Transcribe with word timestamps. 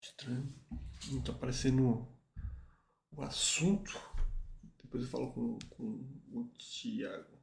Estranho. 0.00 0.54
Não 1.10 1.22
tá 1.22 1.32
aparecendo 1.32 2.06
o 3.10 3.22
assunto. 3.22 3.92
Depois 4.80 5.02
eu 5.02 5.10
falo 5.10 5.32
com, 5.32 5.58
com 5.70 5.82
o 6.30 6.48
Thiago. 6.56 7.36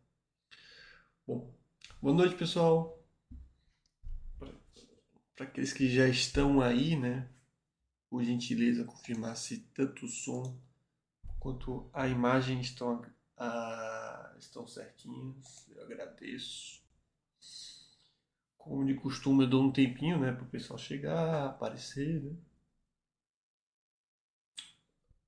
Bom, 1.28 1.54
boa 2.02 2.16
noite 2.16 2.36
pessoal. 2.36 3.06
Para 5.36 5.46
aqueles 5.46 5.74
que 5.74 5.94
já 5.94 6.08
estão 6.08 6.62
aí, 6.62 6.96
né? 6.96 7.35
Por 8.16 8.24
gentileza, 8.24 8.86
confirmar 8.86 9.36
se 9.36 9.58
tanto 9.74 10.06
o 10.06 10.08
som 10.08 10.58
quanto 11.38 11.90
a 11.92 12.08
imagem 12.08 12.62
estão, 12.62 13.06
a, 13.36 14.34
estão 14.40 14.66
certinhos. 14.66 15.68
Eu 15.68 15.84
agradeço. 15.84 16.82
Como 18.58 18.86
de 18.86 18.94
costume, 18.94 19.44
eu 19.44 19.50
dou 19.50 19.62
um 19.62 19.70
tempinho, 19.70 20.18
né, 20.18 20.32
para 20.32 20.46
o 20.46 20.50
pessoal 20.50 20.80
chegar, 20.80 21.48
aparecer, 21.48 22.24
né? 22.24 22.38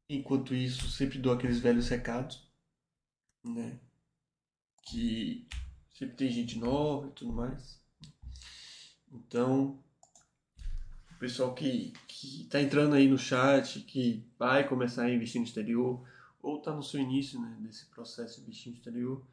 Enquanto 0.07 0.55
isso, 0.55 0.89
sempre 0.89 1.19
dou 1.19 1.33
aqueles 1.33 1.59
velhos 1.59 1.89
recados, 1.89 2.49
né? 3.43 3.81
Que 4.83 5.45
sempre 5.93 6.15
tem 6.15 6.31
gente 6.31 6.57
nova 6.57 7.07
e 7.07 7.11
tudo 7.11 7.33
mais. 7.33 7.81
Então, 9.11 9.83
pessoal 11.19 11.53
que, 11.53 11.93
que 12.07 12.47
tá 12.49 12.61
entrando 12.61 12.95
aí 12.95 13.07
no 13.07 13.17
chat, 13.17 13.81
que 13.81 14.23
vai 14.37 14.67
começar 14.67 15.03
a 15.03 15.13
investir 15.13 15.41
no 15.41 15.47
exterior, 15.47 16.01
ou 16.41 16.61
tá 16.61 16.73
no 16.73 16.83
seu 16.83 16.99
início, 16.99 17.39
né, 17.41 17.57
desse 17.59 17.85
processo 17.87 18.37
de 18.37 18.43
investir 18.43 18.71
no 18.71 18.77
exterior, 18.77 19.25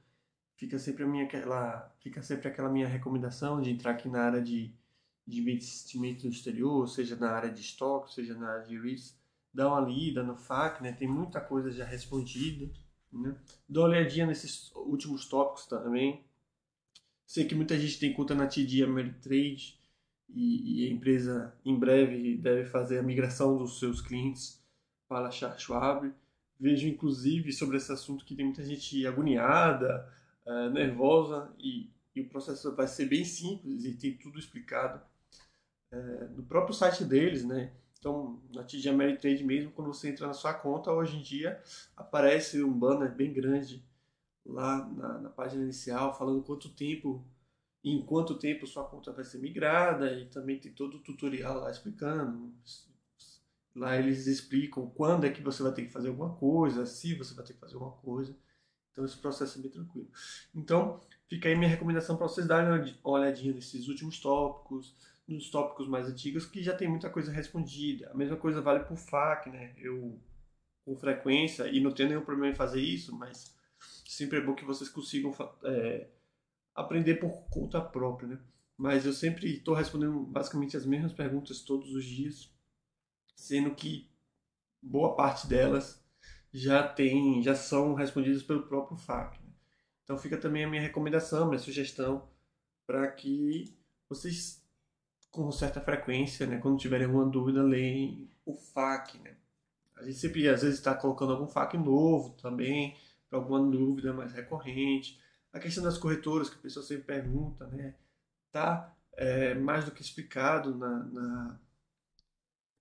fica 0.56 0.78
sempre 0.78 1.04
a 1.04 1.06
minha 1.06 1.24
aquela, 1.24 1.94
fica 2.00 2.22
sempre 2.22 2.48
aquela 2.48 2.70
minha 2.70 2.88
recomendação 2.88 3.60
de 3.60 3.70
entrar 3.70 3.92
aqui 3.92 4.08
na 4.08 4.22
área 4.22 4.42
de, 4.42 4.72
de 5.26 5.40
investimento 5.40 6.24
no 6.26 6.32
exterior, 6.32 6.88
seja 6.88 7.16
na 7.16 7.30
área 7.30 7.50
de 7.50 7.60
estoque, 7.60 8.14
seja 8.14 8.34
na 8.34 8.48
área 8.48 8.66
de 8.66 8.78
risk, 8.78 9.16
dá 9.52 9.68
uma 9.68 9.80
lida 9.80 10.22
no 10.22 10.36
FAQ, 10.36 10.82
né? 10.82 10.92
Tem 10.92 11.06
muita 11.06 11.40
coisa 11.40 11.70
já 11.70 11.84
respondida, 11.84 12.72
né? 13.12 13.36
Dá 13.68 13.80
uma 13.80 13.88
olhadinha 13.88 14.26
nesses 14.26 14.72
últimos 14.74 15.26
tópicos 15.26 15.66
também. 15.66 16.24
Sei 17.26 17.44
que 17.44 17.54
muita 17.54 17.78
gente 17.78 17.98
tem 17.98 18.12
conta 18.12 18.34
na 18.34 18.46
TD 18.46 18.82
Ameritrade 18.82 19.78
e, 20.34 20.82
e 20.84 20.88
a 20.88 20.92
empresa 20.92 21.54
em 21.64 21.78
breve 21.78 22.36
deve 22.36 22.64
fazer 22.64 22.98
a 22.98 23.02
migração 23.02 23.56
dos 23.56 23.78
seus 23.78 24.00
clientes 24.00 24.60
para 25.08 25.28
a 25.28 25.58
Schwab. 25.58 26.12
Vejo 26.58 26.88
inclusive 26.88 27.52
sobre 27.52 27.76
esse 27.76 27.92
assunto 27.92 28.24
que 28.24 28.34
tem 28.34 28.44
muita 28.44 28.64
gente 28.64 29.06
agoniada, 29.06 30.08
uh, 30.44 30.70
nervosa 30.70 31.52
e, 31.58 31.90
e, 32.14 32.20
o 32.20 32.28
processo 32.28 32.74
vai 32.74 32.86
ser 32.86 33.06
bem 33.06 33.24
simples 33.24 33.84
e 33.84 33.94
tem 33.94 34.16
tudo 34.16 34.38
explicado 34.38 35.00
uh, 35.92 36.36
no 36.36 36.42
próprio 36.42 36.74
site 36.74 37.04
deles, 37.04 37.44
né? 37.44 37.72
Então, 37.98 38.40
na 38.52 38.62
TD 38.62 38.88
Ameritrade 38.88 39.42
mesmo, 39.42 39.70
quando 39.70 39.88
você 39.88 40.10
entra 40.10 40.26
na 40.26 40.34
sua 40.34 40.52
conta, 40.52 40.92
hoje 40.92 41.16
em 41.16 41.22
dia 41.22 41.62
aparece 41.96 42.62
um 42.62 42.72
banner 42.72 43.14
bem 43.14 43.32
grande 43.32 43.82
lá 44.44 44.86
na, 44.86 45.18
na 45.20 45.30
página 45.30 45.62
inicial, 45.62 46.16
falando 46.16 46.42
quanto 46.42 46.68
tempo, 46.68 47.24
em 47.84 48.02
quanto 48.02 48.38
tempo 48.38 48.66
sua 48.66 48.84
conta 48.84 49.12
vai 49.12 49.24
ser 49.24 49.38
migrada, 49.38 50.10
e 50.12 50.26
também 50.26 50.58
tem 50.58 50.72
todo 50.72 50.96
o 50.96 51.00
tutorial 51.00 51.60
lá 51.60 51.70
explicando. 51.70 52.52
Lá 53.76 53.98
eles 53.98 54.26
explicam 54.26 54.88
quando 54.90 55.26
é 55.26 55.30
que 55.30 55.42
você 55.42 55.62
vai 55.62 55.72
ter 55.72 55.82
que 55.82 55.92
fazer 55.92 56.08
alguma 56.08 56.34
coisa, 56.36 56.86
se 56.86 57.14
você 57.14 57.34
vai 57.34 57.44
ter 57.44 57.52
que 57.52 57.60
fazer 57.60 57.74
alguma 57.74 57.92
coisa. 57.92 58.34
Então 58.90 59.04
esse 59.04 59.18
processo 59.18 59.58
é 59.58 59.62
bem 59.62 59.70
tranquilo. 59.70 60.08
Então, 60.54 61.00
fica 61.28 61.48
aí 61.48 61.56
minha 61.56 61.68
recomendação 61.68 62.16
para 62.16 62.28
vocês 62.28 62.46
darem 62.46 62.96
uma 63.04 63.12
olhadinha 63.12 63.52
nesses 63.52 63.88
últimos 63.88 64.18
tópicos, 64.20 64.94
nos 65.26 65.50
tópicos 65.50 65.88
mais 65.88 66.06
antigos 66.06 66.46
que 66.46 66.62
já 66.62 66.74
tem 66.74 66.88
muita 66.88 67.10
coisa 67.10 67.32
respondida. 67.32 68.10
A 68.10 68.14
mesma 68.14 68.36
coisa 68.36 68.62
vale 68.62 68.84
para 68.84 68.94
o 68.94 68.96
FAQ, 68.96 69.50
né? 69.50 69.74
Eu, 69.76 70.18
com 70.84 70.96
frequência, 70.96 71.66
e 71.66 71.80
não 71.80 71.92
tenho 71.92 72.10
nenhum 72.10 72.24
problema 72.24 72.52
em 72.52 72.56
fazer 72.56 72.80
isso, 72.80 73.14
mas 73.14 73.54
sempre 74.06 74.38
é 74.38 74.40
bom 74.40 74.54
que 74.54 74.64
vocês 74.64 74.88
consigam 74.88 75.34
é, 75.64 76.08
aprender 76.74 77.16
por 77.16 77.30
conta 77.48 77.80
própria, 77.80 78.28
né? 78.28 78.40
Mas 78.76 79.06
eu 79.06 79.12
sempre 79.12 79.56
estou 79.56 79.74
respondendo 79.74 80.24
basicamente 80.24 80.76
as 80.76 80.84
mesmas 80.84 81.12
perguntas 81.12 81.62
todos 81.62 81.92
os 81.92 82.04
dias, 82.04 82.52
sendo 83.36 83.74
que 83.74 84.10
boa 84.82 85.14
parte 85.14 85.46
delas 85.46 86.04
já 86.52 86.86
tem, 86.86 87.42
já 87.42 87.54
são 87.54 87.94
respondidas 87.94 88.42
pelo 88.42 88.66
próprio 88.66 88.96
FAQ. 88.96 89.38
Né? 89.42 89.52
Então 90.02 90.18
fica 90.18 90.36
também 90.36 90.64
a 90.64 90.68
minha 90.68 90.82
recomendação, 90.82 91.48
minha 91.48 91.58
sugestão 91.58 92.28
para 92.86 93.10
que 93.10 93.76
vocês 94.08 94.62
com 95.30 95.50
certa 95.50 95.80
frequência, 95.80 96.46
né? 96.46 96.58
Quando 96.58 96.78
tiverem 96.78 97.06
alguma 97.06 97.26
dúvida, 97.28 97.60
leem 97.60 98.30
o 98.46 98.54
FAQ, 98.56 99.18
né? 99.18 99.36
A 99.96 100.04
gente 100.04 100.18
sempre, 100.18 100.48
às 100.48 100.62
vezes, 100.62 100.78
está 100.78 100.94
colocando 100.94 101.32
algum 101.32 101.48
FAQ 101.48 101.76
novo 101.76 102.36
também, 102.40 102.96
para 103.28 103.40
alguma 103.40 103.60
dúvida 103.68 104.12
mais 104.12 104.32
recorrente. 104.32 105.20
A 105.54 105.60
questão 105.60 105.84
das 105.84 105.96
corretoras, 105.96 106.50
que 106.50 106.56
a 106.56 106.62
pessoa 106.62 106.84
sempre 106.84 107.04
pergunta, 107.04 107.68
né? 107.68 107.94
Tá 108.50 108.92
é, 109.16 109.54
mais 109.54 109.84
do 109.84 109.92
que 109.92 110.02
explicado 110.02 110.76
na, 110.76 111.04
na, 111.04 111.60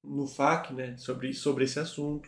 no 0.03 0.25
FAQ, 0.25 0.73
né? 0.73 0.97
Sobre, 0.97 1.31
sobre 1.35 1.65
esse 1.65 1.79
assunto, 1.79 2.27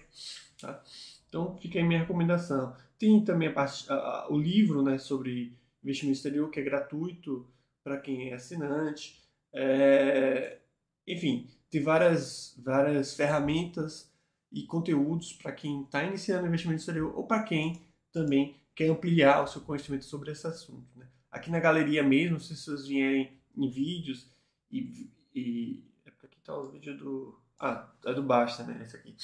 tá? 0.62 0.84
Então, 1.28 1.58
fica 1.58 1.80
aí 1.80 1.84
minha 1.84 2.00
recomendação. 2.00 2.76
Tem 3.00 3.26
também 3.26 3.48
a 3.48 3.54
parte, 3.54 3.92
a, 3.92 3.96
a, 3.96 4.28
o 4.30 4.38
livro, 4.38 4.84
né? 4.84 5.00
Sobre 5.00 5.58
investimento 5.84 6.18
exterior, 6.18 6.52
que 6.52 6.60
é 6.60 6.64
gratuito 6.64 7.52
para 7.84 7.98
quem 8.00 8.30
é 8.30 8.36
assinante. 8.36 9.20
É, 9.52 10.60
enfim, 11.08 11.50
tem 11.72 11.82
várias, 11.82 12.56
várias 12.64 13.16
ferramentas 13.16 14.14
e 14.52 14.64
conteúdos 14.68 15.34
para 15.34 15.52
quem 15.52 15.82
está 15.82 16.04
iniciando 16.04 16.46
investimento 16.46 16.82
exterior 16.82 17.18
ou 17.18 17.26
para 17.26 17.42
quem 17.42 17.82
também 18.14 18.56
quer 18.76 18.90
ampliar 18.90 19.42
o 19.42 19.48
seu 19.48 19.62
conhecimento 19.62 20.06
sobre 20.06 20.32
esse 20.32 20.46
assunto. 20.46 20.88
Né? 20.96 21.08
Aqui 21.32 21.50
na 21.50 21.60
galeria 21.60 22.04
mesmo, 22.04 22.40
se 22.40 22.56
vocês 22.56 22.86
vierem 22.86 23.40
em 23.56 23.70
vídeos 23.70 24.30
e, 24.70 25.10
e 25.34 25.84
é 26.06 26.10
aqui 26.10 26.38
está 26.38 26.56
o 26.56 26.70
vídeo 26.70 26.98
do 26.98 27.40
ah 27.58 27.90
é 28.06 28.14
do 28.14 28.22
Basta, 28.22 28.64
né? 28.64 28.84
Esse 28.84 28.98
aqui. 28.98 29.16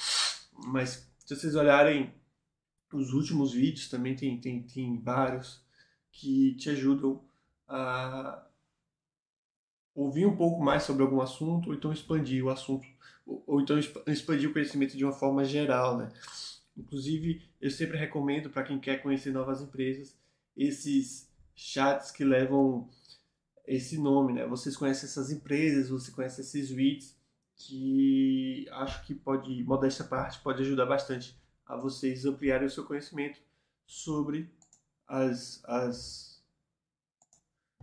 Mas 0.68 1.12
se 1.20 1.36
vocês 1.36 1.54
olharem 1.54 2.14
os 2.94 3.14
últimos 3.14 3.54
vídeos 3.54 3.90
também 3.90 4.16
tem 4.16 4.40
tem, 4.40 4.64
tem 4.64 5.00
vários 5.02 5.62
que 6.12 6.56
te 6.56 6.70
ajudam 6.70 7.22
a 7.68 8.46
ouvir 9.94 10.26
um 10.26 10.36
pouco 10.36 10.64
mais 10.64 10.84
sobre 10.84 11.04
algum 11.04 11.22
assunto, 11.22 11.70
ou 11.70 11.76
então 11.76 11.92
expandir 11.92 12.44
o 12.44 12.50
assunto, 12.50 12.88
ou, 13.26 13.44
ou 13.46 13.62
então 13.62 13.78
expandir 14.08 14.50
o 14.50 14.54
conhecimento 14.54 14.96
de 14.96 15.04
uma 15.04 15.14
forma 15.14 15.44
geral, 15.44 15.98
né? 15.98 16.10
Inclusive, 16.76 17.42
eu 17.60 17.70
sempre 17.70 17.98
recomendo 17.98 18.50
para 18.50 18.64
quem 18.64 18.80
quer 18.80 19.02
conhecer 19.02 19.32
novas 19.32 19.62
empresas 19.62 20.18
esses 20.56 21.30
chats 21.56 22.12
que 22.12 22.24
levam 22.24 22.90
esse 23.66 23.98
nome, 23.98 24.34
né? 24.34 24.46
Vocês 24.48 24.76
conhecem 24.76 25.08
essas 25.08 25.32
empresas, 25.32 25.90
você 25.90 26.12
conhece 26.12 26.42
esses 26.42 26.72
REITs, 26.72 27.16
que 27.56 28.68
acho 28.72 29.06
que 29.06 29.14
pode, 29.14 29.64
modéstia 29.64 30.06
parte, 30.06 30.40
pode 30.42 30.62
ajudar 30.62 30.86
bastante 30.86 31.38
a 31.66 31.76
vocês 31.76 32.26
ampliarem 32.26 32.68
o 32.68 32.72
seu 32.72 32.86
conhecimento 32.86 33.40
sobre 33.86 34.50
as, 35.08 35.62
as 35.66 36.44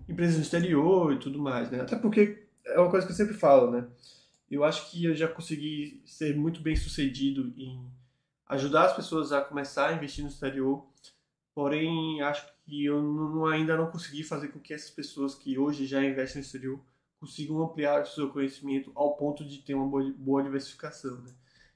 empresas 0.08 0.36
no 0.36 0.42
exterior 0.42 1.12
e 1.12 1.18
tudo 1.18 1.38
mais, 1.38 1.70
né? 1.70 1.80
Até 1.80 1.96
porque 1.96 2.48
é 2.64 2.78
uma 2.78 2.90
coisa 2.90 3.06
que 3.06 3.12
eu 3.12 3.16
sempre 3.16 3.34
falo, 3.34 3.70
né? 3.70 3.86
Eu 4.50 4.64
acho 4.64 4.90
que 4.90 5.04
eu 5.04 5.14
já 5.14 5.28
consegui 5.28 6.02
ser 6.06 6.34
muito 6.36 6.60
bem 6.60 6.74
sucedido 6.74 7.52
em 7.56 7.86
ajudar 8.48 8.86
as 8.86 8.96
pessoas 8.96 9.32
a 9.32 9.40
começar 9.40 9.88
a 9.88 9.92
investir 9.92 10.24
no 10.24 10.30
exterior, 10.30 10.86
porém 11.54 12.20
acho 12.22 12.46
que 12.64 12.84
eu 12.84 13.02
não, 13.02 13.46
ainda 13.46 13.76
não 13.76 13.90
consegui 13.90 14.22
fazer 14.22 14.48
com 14.48 14.58
que 14.58 14.72
essas 14.72 14.90
pessoas 14.90 15.34
que 15.34 15.58
hoje 15.58 15.86
já 15.86 16.04
investem 16.04 16.40
no 16.40 16.46
exterior 16.46 16.80
consigam 17.18 17.62
ampliar 17.62 18.02
o 18.02 18.06
seu 18.06 18.30
conhecimento 18.30 18.92
ao 18.94 19.16
ponto 19.16 19.44
de 19.44 19.58
ter 19.58 19.74
uma 19.74 19.86
boa, 19.86 20.14
boa 20.16 20.42
diversificação, 20.42 21.20
né? 21.22 21.34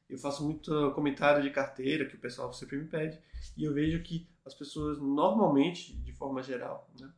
Eu 0.09 0.19
faço 0.19 0.45
muito 0.45 0.93
comentário 0.93 1.43
de 1.43 1.51
carteira 1.51 2.05
que 2.05 2.15
o 2.15 2.21
pessoal 2.21 2.53
sempre 2.53 2.77
me 2.77 2.85
pede 2.85 3.19
e 3.57 3.65
eu 3.65 3.73
vejo 3.73 4.03
que 4.03 4.29
as 4.45 4.55
pessoas 4.55 4.99
normalmente, 4.99 5.95
de 5.95 6.13
forma 6.13 6.43
geral, 6.43 6.91
né, 7.01 7.11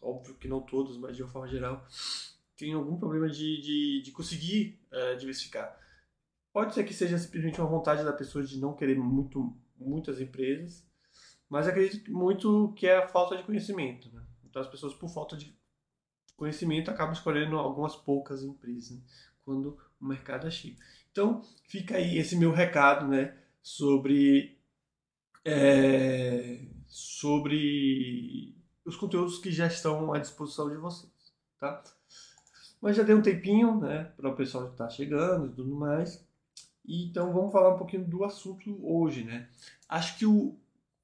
óbvio 0.00 0.34
que 0.34 0.48
não 0.48 0.60
todos, 0.60 0.96
mas 0.96 1.16
de 1.16 1.22
uma 1.22 1.30
forma 1.30 1.48
geral, 1.48 1.86
tem 2.56 2.72
algum 2.72 2.96
problema 2.96 3.28
de, 3.28 3.60
de, 3.60 4.02
de 4.02 4.10
conseguir 4.12 4.78
é, 4.90 5.16
diversificar. 5.16 5.78
Pode 6.54 6.72
ser 6.72 6.84
que 6.84 6.94
seja 6.94 7.18
simplesmente 7.18 7.60
uma 7.60 7.68
vontade 7.68 8.04
da 8.04 8.12
pessoa 8.12 8.44
de 8.44 8.60
não 8.60 8.74
querer 8.74 8.96
muito, 8.96 9.52
muitas 9.76 10.20
empresas, 10.20 10.86
mas 11.48 11.66
acredito 11.66 12.12
muito 12.12 12.72
que 12.76 12.86
é 12.86 12.98
a 12.98 13.08
falta 13.08 13.36
de 13.36 13.42
conhecimento. 13.42 14.08
Né? 14.14 14.24
Então 14.44 14.62
as 14.62 14.68
pessoas, 14.68 14.94
por 14.94 15.08
falta 15.08 15.36
de 15.36 15.52
conhecimento, 16.36 16.92
acabam 16.92 17.12
escolhendo 17.12 17.58
algumas 17.58 17.96
poucas 17.96 18.44
empresas 18.44 18.92
né? 18.92 19.02
quando 19.44 19.76
o 20.00 20.06
mercado 20.06 20.46
é 20.46 20.50
cheio. 20.50 20.76
Então 21.10 21.42
fica 21.66 21.96
aí 21.96 22.18
esse 22.18 22.36
meu 22.36 22.52
recado 22.52 23.08
né? 23.08 23.36
sobre 23.60 24.56
é, 25.44 26.60
sobre 26.86 28.56
os 28.84 28.94
conteúdos 28.94 29.38
que 29.38 29.50
já 29.50 29.66
estão 29.66 30.12
à 30.12 30.20
disposição 30.20 30.70
de 30.70 30.76
vocês, 30.76 31.12
tá? 31.58 31.82
Mas 32.80 32.96
já 32.96 33.02
deu 33.02 33.18
um 33.18 33.22
tempinho, 33.22 33.80
né, 33.80 34.04
para 34.16 34.28
o 34.28 34.36
pessoal 34.36 34.66
que 34.66 34.74
está 34.74 34.88
chegando 34.88 35.46
e 35.46 35.52
tudo 35.56 35.74
mais. 35.74 36.24
Então 36.86 37.32
vamos 37.32 37.52
falar 37.52 37.74
um 37.74 37.78
pouquinho 37.78 38.04
do 38.04 38.24
assunto 38.24 38.78
hoje, 38.82 39.24
né? 39.24 39.48
Acho 39.88 40.18
que 40.18 40.26
o 40.26 40.58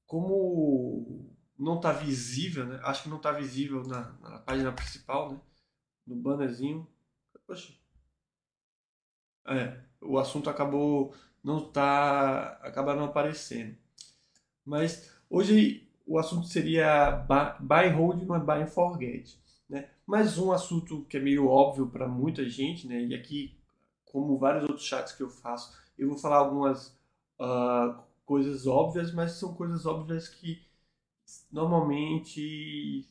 como 0.05 1.31
não 1.57 1.77
está 1.77 1.91
visível, 1.91 2.65
né? 2.65 2.79
Acho 2.83 3.03
que 3.03 3.09
não 3.09 3.17
está 3.17 3.31
visível 3.31 3.83
na, 3.83 4.11
na, 4.21 4.39
página 4.39 4.71
principal, 4.71 5.31
né? 5.31 5.39
No 6.05 6.15
bannerzinho. 6.15 6.87
Poxa. 7.47 7.73
É, 9.47 9.79
o 10.01 10.17
assunto 10.17 10.49
acabou 10.49 11.15
não 11.43 11.71
tá 11.71 12.59
acabar 12.61 12.95
não 12.95 13.05
aparecendo. 13.05 13.75
Mas 14.65 15.11
hoje 15.29 15.87
o 16.05 16.17
assunto 16.17 16.47
seria 16.47 17.25
buy, 17.59 17.89
hold, 17.89 18.23
não 18.23 18.35
é 18.35 18.39
buy 18.39 18.61
and 18.63 18.67
forget. 18.67 19.39
Né? 19.69 19.89
Mais 20.05 20.37
um 20.37 20.51
assunto 20.51 21.05
que 21.05 21.17
é 21.17 21.19
meio 21.19 21.47
óbvio 21.47 21.87
para 21.87 22.07
muita 22.07 22.47
gente, 22.47 22.87
né? 22.87 23.01
e 23.01 23.15
aqui, 23.15 23.57
como 24.11 24.37
vários 24.37 24.63
outros 24.63 24.85
chats 24.85 25.13
que 25.13 25.23
eu 25.23 25.29
faço, 25.29 25.75
eu 25.97 26.09
vou 26.09 26.17
falar 26.17 26.37
algumas 26.37 26.87
uh, 27.39 28.01
coisas 28.25 28.67
óbvias, 28.67 29.13
mas 29.13 29.33
são 29.33 29.53
coisas 29.53 29.85
óbvias 29.85 30.27
que 30.27 30.61
normalmente 31.51 33.05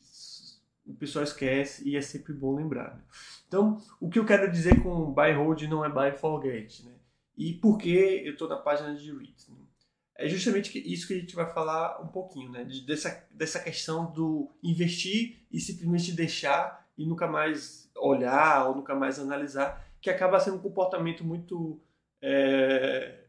o 0.85 0.93
pessoal 0.93 1.23
esquece 1.23 1.87
e 1.87 1.95
é 1.95 2.01
sempre 2.01 2.33
bom 2.33 2.55
lembrar. 2.55 2.95
Né? 2.95 3.03
Então, 3.47 3.81
o 3.99 4.09
que 4.09 4.19
eu 4.19 4.25
quero 4.25 4.51
dizer 4.51 4.81
com 4.81 5.11
buy 5.11 5.33
hold 5.33 5.61
não 5.63 5.83
é 5.83 5.89
buy 5.89 6.11
forget, 6.17 6.85
né? 6.85 6.93
E 7.37 7.53
por 7.53 7.77
que 7.77 7.89
eu 7.89 8.33
estou 8.33 8.47
na 8.47 8.57
página 8.57 8.93
de 8.93 9.11
REITs? 9.11 9.47
Né? 9.49 9.57
É 10.17 10.27
justamente 10.27 10.77
isso 10.91 11.07
que 11.07 11.13
a 11.13 11.19
gente 11.19 11.35
vai 11.35 11.51
falar 11.51 12.01
um 12.01 12.07
pouquinho, 12.07 12.51
né? 12.51 12.67
Dessa, 12.85 13.27
dessa 13.31 13.59
questão 13.59 14.11
do 14.11 14.51
investir 14.61 15.39
e 15.51 15.59
simplesmente 15.59 16.11
deixar 16.11 16.87
e 16.97 17.05
nunca 17.05 17.27
mais 17.27 17.89
olhar 17.95 18.67
ou 18.67 18.75
nunca 18.75 18.93
mais 18.95 19.19
analisar, 19.19 19.90
que 20.01 20.09
acaba 20.09 20.39
sendo 20.39 20.57
um 20.57 20.61
comportamento 20.61 21.23
muito 21.23 21.79
é, 22.21 23.19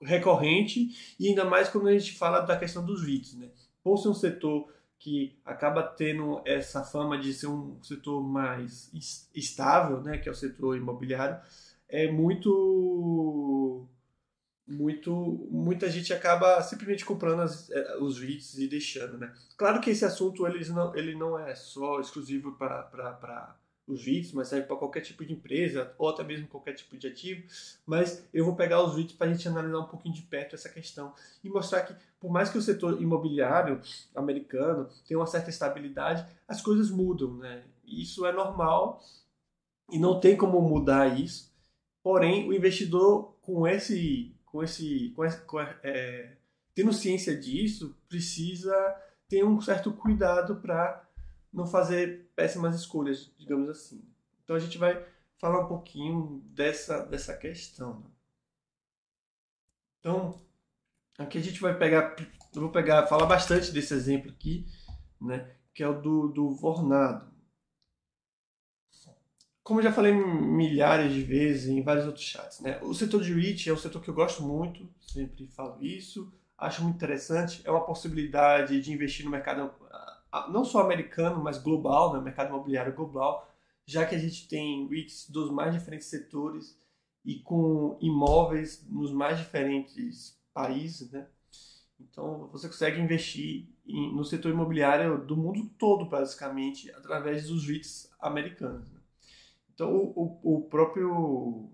recorrente 0.00 1.14
e 1.18 1.28
ainda 1.28 1.44
mais 1.44 1.68
quando 1.68 1.88
a 1.88 1.92
gente 1.92 2.14
fala 2.14 2.40
da 2.40 2.56
questão 2.56 2.84
dos 2.84 3.04
REITs, 3.04 3.34
né? 3.34 3.50
Por 3.82 3.98
ser 3.98 4.08
um 4.08 4.14
setor 4.14 4.72
que 4.98 5.36
acaba 5.44 5.82
tendo 5.82 6.40
essa 6.44 6.84
fama 6.84 7.18
de 7.18 7.34
ser 7.34 7.48
um 7.48 7.82
setor 7.82 8.22
mais 8.22 8.88
estável, 9.34 10.00
né, 10.00 10.16
que 10.18 10.28
é 10.28 10.32
o 10.32 10.34
setor 10.34 10.76
imobiliário, 10.76 11.40
é 11.88 12.10
muito 12.10 13.84
muito 14.64 15.48
muita 15.50 15.90
gente 15.90 16.12
acaba 16.14 16.62
simplesmente 16.62 17.04
comprando 17.04 17.42
as, 17.42 17.68
é, 17.70 17.96
os 17.98 18.20
REITs 18.20 18.58
e 18.58 18.68
deixando, 18.68 19.18
né? 19.18 19.34
Claro 19.56 19.80
que 19.80 19.90
esse 19.90 20.04
assunto 20.04 20.46
ele 20.46 20.64
não, 20.68 20.96
ele 20.96 21.14
não 21.16 21.38
é 21.38 21.54
só 21.54 22.00
exclusivo 22.00 22.52
para 22.52 23.58
os 23.86 24.04
REITs, 24.04 24.32
mas 24.32 24.48
serve 24.48 24.66
para 24.66 24.76
qualquer 24.76 25.00
tipo 25.00 25.24
de 25.24 25.32
empresa 25.32 25.92
ou 25.98 26.08
até 26.08 26.22
mesmo 26.22 26.46
qualquer 26.46 26.74
tipo 26.74 26.96
de 26.96 27.06
ativo. 27.06 27.42
Mas 27.84 28.26
eu 28.32 28.44
vou 28.44 28.54
pegar 28.54 28.82
os 28.82 28.94
REITs 28.94 29.16
para 29.16 29.28
a 29.28 29.32
gente 29.32 29.46
analisar 29.48 29.78
um 29.78 29.88
pouquinho 29.88 30.14
de 30.14 30.22
perto 30.22 30.54
essa 30.54 30.68
questão 30.68 31.12
e 31.42 31.48
mostrar 31.48 31.82
que, 31.82 31.94
por 32.20 32.30
mais 32.30 32.48
que 32.50 32.58
o 32.58 32.62
setor 32.62 33.00
imobiliário 33.02 33.80
americano 34.14 34.88
tenha 35.06 35.18
uma 35.18 35.26
certa 35.26 35.50
estabilidade, 35.50 36.26
as 36.46 36.60
coisas 36.62 36.90
mudam, 36.90 37.36
né? 37.36 37.64
Isso 37.84 38.24
é 38.24 38.32
normal 38.32 39.00
e 39.90 39.98
não 39.98 40.20
tem 40.20 40.36
como 40.36 40.60
mudar 40.60 41.18
isso. 41.18 41.52
Porém, 42.02 42.48
o 42.48 42.52
investidor 42.52 43.36
com 43.42 43.66
esse, 43.66 44.34
com 44.46 44.62
esse, 44.62 45.10
com 45.10 45.24
esse 45.24 45.40
com, 45.42 45.60
é, 45.60 46.36
tendo 46.74 46.92
ciência 46.92 47.36
disso, 47.36 47.96
precisa 48.08 48.72
ter 49.28 49.44
um 49.44 49.60
certo 49.60 49.92
cuidado 49.92 50.56
para 50.56 51.08
não 51.52 51.66
fazer 51.66 52.30
péssimas 52.34 52.74
escolhas, 52.74 53.30
digamos 53.38 53.68
assim. 53.68 54.02
Então 54.42 54.56
a 54.56 54.58
gente 54.58 54.78
vai 54.78 55.04
falar 55.38 55.64
um 55.64 55.68
pouquinho 55.68 56.40
dessa, 56.46 57.04
dessa 57.04 57.36
questão. 57.36 58.00
Né? 58.00 58.10
Então, 59.98 60.40
aqui 61.18 61.38
a 61.38 61.42
gente 61.42 61.60
vai 61.60 61.76
pegar, 61.76 62.16
eu 62.54 62.60
vou 62.60 62.70
pegar, 62.70 63.06
falar 63.06 63.26
bastante 63.26 63.70
desse 63.70 63.92
exemplo 63.92 64.30
aqui, 64.30 64.66
né, 65.20 65.54
que 65.74 65.82
é 65.82 65.88
o 65.88 66.00
do, 66.00 66.28
do 66.28 66.50
Vornado. 66.54 67.30
Como 69.62 69.78
eu 69.78 69.84
já 69.84 69.92
falei 69.92 70.12
milhares 70.12 71.12
de 71.12 71.22
vezes 71.22 71.68
em 71.68 71.82
vários 71.82 72.04
outros 72.04 72.24
chats, 72.24 72.60
né, 72.60 72.80
o 72.82 72.92
setor 72.92 73.22
de 73.22 73.32
REIT 73.32 73.68
é 73.68 73.72
um 73.72 73.76
setor 73.76 74.02
que 74.02 74.10
eu 74.10 74.14
gosto 74.14 74.42
muito, 74.42 74.88
sempre 75.00 75.46
falo 75.46 75.80
isso, 75.80 76.32
acho 76.58 76.82
muito 76.82 76.96
interessante, 76.96 77.62
é 77.64 77.70
uma 77.70 77.84
possibilidade 77.84 78.80
de 78.80 78.92
investir 78.92 79.24
no 79.24 79.30
mercado 79.30 79.72
não 80.50 80.64
só 80.64 80.80
americano, 80.80 81.42
mas 81.42 81.58
global, 81.58 82.14
né, 82.14 82.20
mercado 82.20 82.48
imobiliário 82.48 82.94
global, 82.94 83.48
já 83.86 84.06
que 84.06 84.14
a 84.14 84.18
gente 84.18 84.48
tem 84.48 84.88
REITs 84.88 85.28
dos 85.30 85.50
mais 85.50 85.74
diferentes 85.74 86.06
setores 86.06 86.78
e 87.24 87.40
com 87.40 87.98
imóveis 88.00 88.86
nos 88.88 89.12
mais 89.12 89.38
diferentes 89.38 90.40
países, 90.52 91.10
né? 91.10 91.26
Então 92.00 92.48
você 92.48 92.66
consegue 92.66 93.00
investir 93.00 93.68
em, 93.86 94.14
no 94.14 94.24
setor 94.24 94.50
imobiliário 94.50 95.24
do 95.24 95.36
mundo 95.36 95.70
todo, 95.78 96.04
basicamente, 96.04 96.90
através 96.92 97.48
dos 97.48 97.66
REITs 97.66 98.10
americanos. 98.20 98.90
Né? 98.90 99.00
Então 99.72 99.94
o, 99.94 100.40
o, 100.42 100.56
o, 100.56 100.62
próprio 100.68 101.70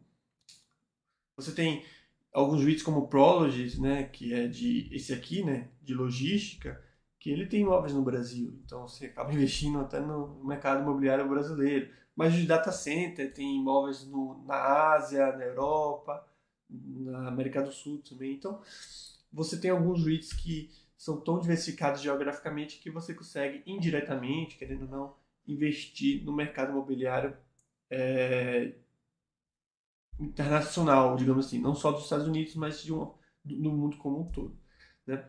você 1.36 1.52
tem 1.52 1.84
alguns 2.32 2.62
REITs 2.62 2.82
como 2.82 3.08
Prologis, 3.08 3.78
né, 3.78 4.04
que 4.04 4.34
é 4.34 4.46
de 4.46 4.88
esse 4.92 5.12
aqui, 5.12 5.42
né, 5.42 5.70
de 5.82 5.94
logística, 5.94 6.82
que 7.18 7.30
ele 7.30 7.46
tem 7.46 7.62
imóveis 7.62 7.92
no 7.92 8.02
Brasil, 8.02 8.60
então 8.64 8.86
você 8.86 9.06
acaba 9.06 9.32
investindo 9.34 9.80
até 9.80 10.00
no 10.00 10.44
mercado 10.44 10.82
imobiliário 10.82 11.28
brasileiro. 11.28 11.90
Mas 12.14 12.34
de 12.34 12.46
data 12.46 12.72
center 12.72 13.32
tem 13.32 13.58
imóveis 13.60 14.04
no, 14.04 14.42
na 14.44 14.56
Ásia, 14.92 15.36
na 15.36 15.44
Europa, 15.44 16.26
na 16.68 17.28
América 17.28 17.62
do 17.62 17.70
Sul 17.70 18.02
também. 18.02 18.34
Então 18.34 18.60
você 19.32 19.58
tem 19.58 19.70
alguns 19.70 20.04
REITs 20.04 20.32
que 20.32 20.70
são 20.96 21.20
tão 21.20 21.38
diversificados 21.38 22.00
geograficamente 22.00 22.80
que 22.80 22.90
você 22.90 23.14
consegue 23.14 23.62
indiretamente, 23.64 24.56
querendo 24.56 24.82
ou 24.82 24.88
não, 24.88 25.14
investir 25.46 26.24
no 26.24 26.32
mercado 26.32 26.72
imobiliário 26.72 27.36
é, 27.88 28.72
internacional, 30.18 31.16
digamos 31.16 31.46
assim, 31.46 31.60
não 31.60 31.74
só 31.74 31.92
dos 31.92 32.02
Estados 32.02 32.26
Unidos, 32.26 32.54
mas 32.56 32.82
de 32.82 32.92
um, 32.92 33.12
no 33.44 33.70
mundo 33.70 33.96
como 33.98 34.20
um 34.20 34.30
todo. 34.30 34.58
Né? 35.06 35.24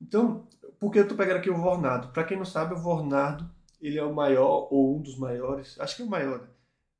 Então, 0.00 0.46
por 0.78 0.92
que 0.92 0.98
eu 0.98 1.02
estou 1.02 1.16
pegando 1.16 1.38
aqui 1.38 1.50
o 1.50 1.56
Vornado? 1.56 2.08
Para 2.12 2.24
quem 2.24 2.36
não 2.36 2.44
sabe, 2.44 2.74
o 2.74 2.78
Vornado 2.78 3.50
ele 3.80 3.98
é 3.98 4.04
o 4.04 4.14
maior, 4.14 4.68
ou 4.72 4.96
um 4.96 5.02
dos 5.02 5.18
maiores, 5.18 5.78
acho 5.80 5.96
que 5.96 6.02
é 6.02 6.04
o 6.04 6.08
maior, 6.08 6.40
né? 6.40 6.48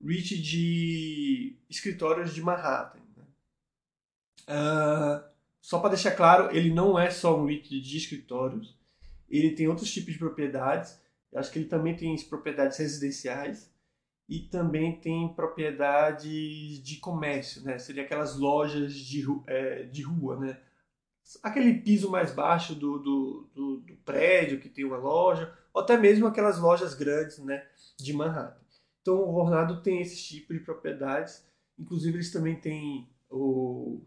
REIT 0.04 0.40
de 0.40 1.58
escritórios 1.70 2.34
de 2.34 2.42
Manhattan. 2.42 3.00
Né? 3.16 3.24
Uh, 4.48 5.24
só 5.60 5.80
para 5.80 5.90
deixar 5.90 6.12
claro, 6.12 6.54
ele 6.54 6.72
não 6.72 6.98
é 6.98 7.10
só 7.10 7.38
um 7.38 7.46
REIT 7.46 7.80
de 7.80 7.96
escritórios, 7.96 8.78
ele 9.28 9.52
tem 9.52 9.68
outros 9.68 9.92
tipos 9.92 10.12
de 10.12 10.18
propriedades, 10.18 11.00
acho 11.34 11.50
que 11.50 11.58
ele 11.58 11.68
também 11.68 11.96
tem 11.96 12.16
propriedades 12.28 12.78
residenciais 12.78 13.72
e 14.28 14.40
também 14.40 15.00
tem 15.00 15.34
propriedades 15.34 16.82
de 16.82 16.96
comércio, 16.96 17.62
né? 17.62 17.78
Seria 17.78 18.04
aquelas 18.04 18.36
lojas 18.36 18.94
de, 18.94 19.24
é, 19.46 19.84
de 19.84 20.02
rua, 20.02 20.38
né? 20.38 20.60
Aquele 21.42 21.74
piso 21.80 22.10
mais 22.10 22.32
baixo 22.32 22.74
do, 22.74 22.98
do, 22.98 23.50
do, 23.54 23.76
do, 23.78 23.96
prédio 24.04 24.60
que 24.60 24.68
tem 24.68 24.84
uma 24.84 24.96
loja, 24.96 25.52
ou 25.72 25.82
até 25.82 25.96
mesmo 25.96 26.26
aquelas 26.26 26.58
lojas 26.58 26.94
grandes 26.94 27.38
né, 27.38 27.66
de 27.98 28.12
Manhattan. 28.12 28.56
Então 29.02 29.16
o 29.16 29.32
Vornado 29.32 29.82
tem 29.82 30.00
esse 30.00 30.16
tipo 30.16 30.52
de 30.52 30.60
propriedades, 30.60 31.44
inclusive 31.78 32.16
eles 32.16 32.32
também 32.32 32.56
têm 32.56 33.08
o, 33.30 34.00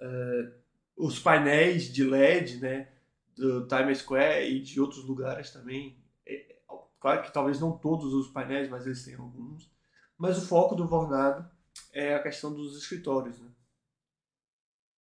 uh, 0.00 0.52
os 0.96 1.18
painéis 1.18 1.92
de 1.92 2.04
LED 2.04 2.58
né, 2.58 2.88
do 3.36 3.66
Times 3.66 3.98
Square 3.98 4.44
e 4.44 4.60
de 4.60 4.80
outros 4.80 5.04
lugares 5.04 5.50
também. 5.50 5.96
É, 6.26 6.56
claro 7.00 7.22
que 7.22 7.32
talvez 7.32 7.58
não 7.58 7.72
todos 7.72 8.12
os 8.14 8.28
painéis, 8.28 8.68
mas 8.68 8.86
eles 8.86 9.04
têm 9.04 9.14
alguns. 9.14 9.70
Mas 10.16 10.38
o 10.38 10.46
foco 10.46 10.74
do 10.74 10.86
Vornado 10.86 11.48
é 11.92 12.14
a 12.14 12.22
questão 12.22 12.52
dos 12.52 12.76
escritórios. 12.76 13.40
Né? 13.40 13.49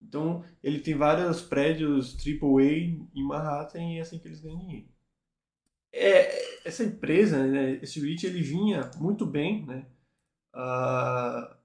Então, 0.01 0.43
ele 0.63 0.79
tem 0.79 0.95
vários 0.95 1.41
prédios 1.41 2.15
AAA 2.15 2.63
em 3.13 3.23
Manhattan 3.23 3.81
e 3.81 3.97
é 3.97 4.01
assim 4.01 4.17
que 4.17 4.27
eles 4.27 4.39
ganham 4.39 4.59
dinheiro. 4.59 4.87
É, 5.91 6.67
essa 6.67 6.83
empresa, 6.83 7.45
né, 7.45 7.79
esse 7.81 7.99
REIT, 7.99 8.25
ele 8.25 8.41
vinha 8.41 8.89
muito 8.97 9.25
bem, 9.25 9.65
né? 9.65 9.85
Uh, 10.53 11.55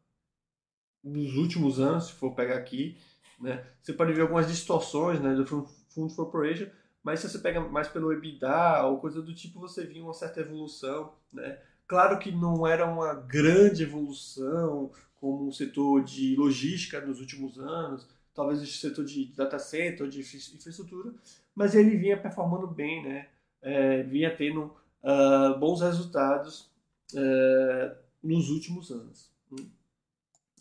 nos 1.03 1.37
últimos 1.37 1.79
anos, 1.79 2.07
se 2.07 2.13
for 2.15 2.35
pegar 2.35 2.57
aqui, 2.57 2.97
né? 3.41 3.67
Você 3.83 3.93
pode 3.93 4.13
ver 4.13 4.23
algumas 4.23 4.49
distorções, 4.49 5.21
né, 5.21 5.35
do 5.35 5.45
Fund 5.45 6.15
Corporation, 6.15 6.69
mas 7.03 7.21
se 7.21 7.29
você 7.29 7.39
pega 7.39 7.61
mais 7.61 7.89
pelo 7.89 8.13
EBITDA 8.13 8.85
ou 8.87 8.99
coisa 8.99 9.21
do 9.21 9.35
tipo, 9.35 9.61
você 9.61 9.85
vê 9.85 10.01
uma 10.01 10.15
certa 10.15 10.41
evolução, 10.41 11.13
né? 11.33 11.61
Claro 11.87 12.19
que 12.19 12.33
não 12.33 12.67
era 12.67 12.87
uma 12.87 13.15
grande 13.15 13.83
evolução 13.83 14.91
como 15.17 15.49
o 15.49 15.53
setor 15.53 16.03
de 16.03 16.35
logística 16.35 17.01
nos 17.01 17.21
últimos 17.21 17.59
anos, 17.59 18.09
talvez 18.35 18.61
o 18.61 18.67
setor 18.67 19.05
de 19.05 19.27
data 19.35 19.59
center 19.59 20.09
de 20.09 20.21
infraestrutura, 20.21 21.15
mas 21.55 21.75
ele 21.75 21.97
vinha 21.97 22.21
performando 22.21 22.67
bem, 22.67 23.03
né? 23.03 23.29
É, 23.63 24.03
vinha 24.03 24.35
tendo 24.37 24.77
uh, 25.03 25.59
bons 25.59 25.81
resultados 25.81 26.71
uh, 27.15 27.97
nos 28.23 28.51
últimos 28.51 28.91
anos. 28.91 29.33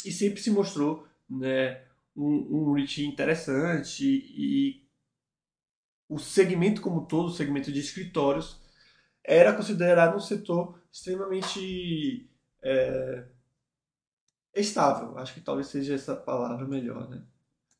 E 0.06 0.12
sempre 0.12 0.42
se 0.42 0.52
mostrou 0.52 1.08
né, 1.30 1.82
um, 2.16 2.70
um 2.70 2.74
reach 2.74 3.06
interessante 3.06 4.06
e 4.06 4.84
o 6.08 6.20
segmento 6.20 6.82
como 6.82 7.06
todo, 7.06 7.28
o 7.28 7.34
segmento 7.34 7.72
de 7.72 7.80
escritórios, 7.80 8.62
era 9.24 9.54
considerado 9.54 10.16
um 10.16 10.20
setor 10.20 10.80
extremamente 10.92 12.30
é, 12.62 13.26
estável. 14.54 15.18
Acho 15.18 15.34
que 15.34 15.42
talvez 15.42 15.68
seja 15.68 15.96
essa 15.96 16.16
palavra 16.16 16.68
melhor. 16.68 17.10
Né? 17.10 17.24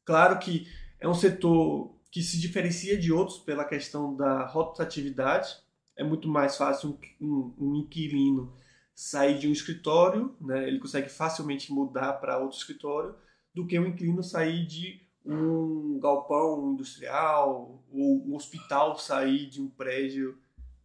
Claro 0.06 0.40
que 0.40 0.68
é 1.00 1.08
um 1.08 1.14
setor 1.14 1.94
que 2.12 2.22
se 2.22 2.40
diferencia 2.40 2.98
de 2.98 3.12
outros 3.12 3.40
pela 3.40 3.66
questão 3.66 4.16
da 4.16 4.46
rotatividade. 4.46 5.58
É 5.96 6.04
muito 6.04 6.28
mais 6.28 6.56
fácil 6.56 6.98
um, 7.20 7.54
um, 7.58 7.76
inquilino 7.76 8.54
sair 8.94 9.40
de 9.40 9.48
um 9.48 9.52
escritório, 9.52 10.36
né? 10.40 10.68
ele 10.68 10.80
consegue 10.80 11.10
facilmente 11.10 11.72
mudar 11.74 12.14
para 12.14 12.38
outro 12.38 12.58
escritório, 12.58 13.16
do 13.54 13.66
que 13.66 13.80
um 13.80 13.88
inquilino 13.88 14.24
sair 14.24 14.66
de 14.66 15.02
um 15.26 16.00
galpão 16.00 16.74
industrial 16.74 17.84
ou 17.92 18.28
um 18.28 18.36
hospital 18.36 18.98
sair 18.98 19.48
de 19.48 19.62
um 19.62 19.70
prédio 19.70 20.38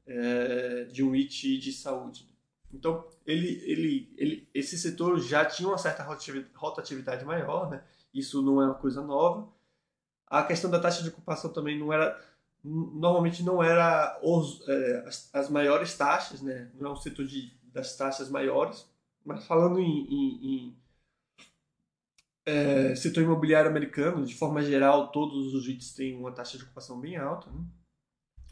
é, 0.07 0.85
de 0.85 1.03
um 1.03 1.15
IT 1.15 1.59
de 1.59 1.73
saúde. 1.73 2.27
Então, 2.73 3.07
ele, 3.27 3.63
ele, 3.65 4.15
ele, 4.17 4.49
esse 4.55 4.79
setor 4.79 5.21
já 5.21 5.45
tinha 5.45 5.69
uma 5.69 5.79
certa 5.79 6.03
rotatividade 6.55 7.25
maior, 7.25 7.71
né? 7.71 7.83
Isso 8.13 8.43
não 8.43 8.61
é 8.63 8.67
uma 8.67 8.75
coisa 8.75 9.03
nova. 9.03 9.49
A 10.27 10.43
questão 10.43 10.71
da 10.71 10.81
taxa 10.81 11.03
de 11.03 11.09
ocupação 11.09 11.53
também 11.53 11.79
não 11.79 11.93
era, 11.93 12.21
normalmente 12.63 13.43
não 13.43 13.63
era 13.63 14.19
os, 14.23 14.67
é, 14.69 15.05
as, 15.07 15.31
as, 15.35 15.49
maiores 15.49 15.97
taxas, 15.97 16.43
né? 16.43 16.71
não 16.75 16.91
é 16.91 16.93
um 16.93 16.97
setor 16.97 17.25
de, 17.27 17.53
das 17.73 17.97
taxas 17.97 18.29
maiores, 18.29 18.87
mas 19.25 19.47
falando 19.47 19.79
em, 19.79 20.07
em, 20.07 20.47
em 20.47 20.77
é, 22.45 22.95
setor 22.95 23.23
imobiliário 23.23 23.71
americano, 23.71 24.25
de 24.25 24.35
forma 24.35 24.63
geral, 24.63 25.13
todos 25.13 25.55
os 25.55 25.67
REITs 25.67 25.95
têm 25.95 26.17
uma 26.17 26.33
taxa 26.33 26.57
de 26.57 26.65
ocupação 26.65 26.99
bem 27.01 27.17
alta, 27.17 27.51
né? 27.51 27.65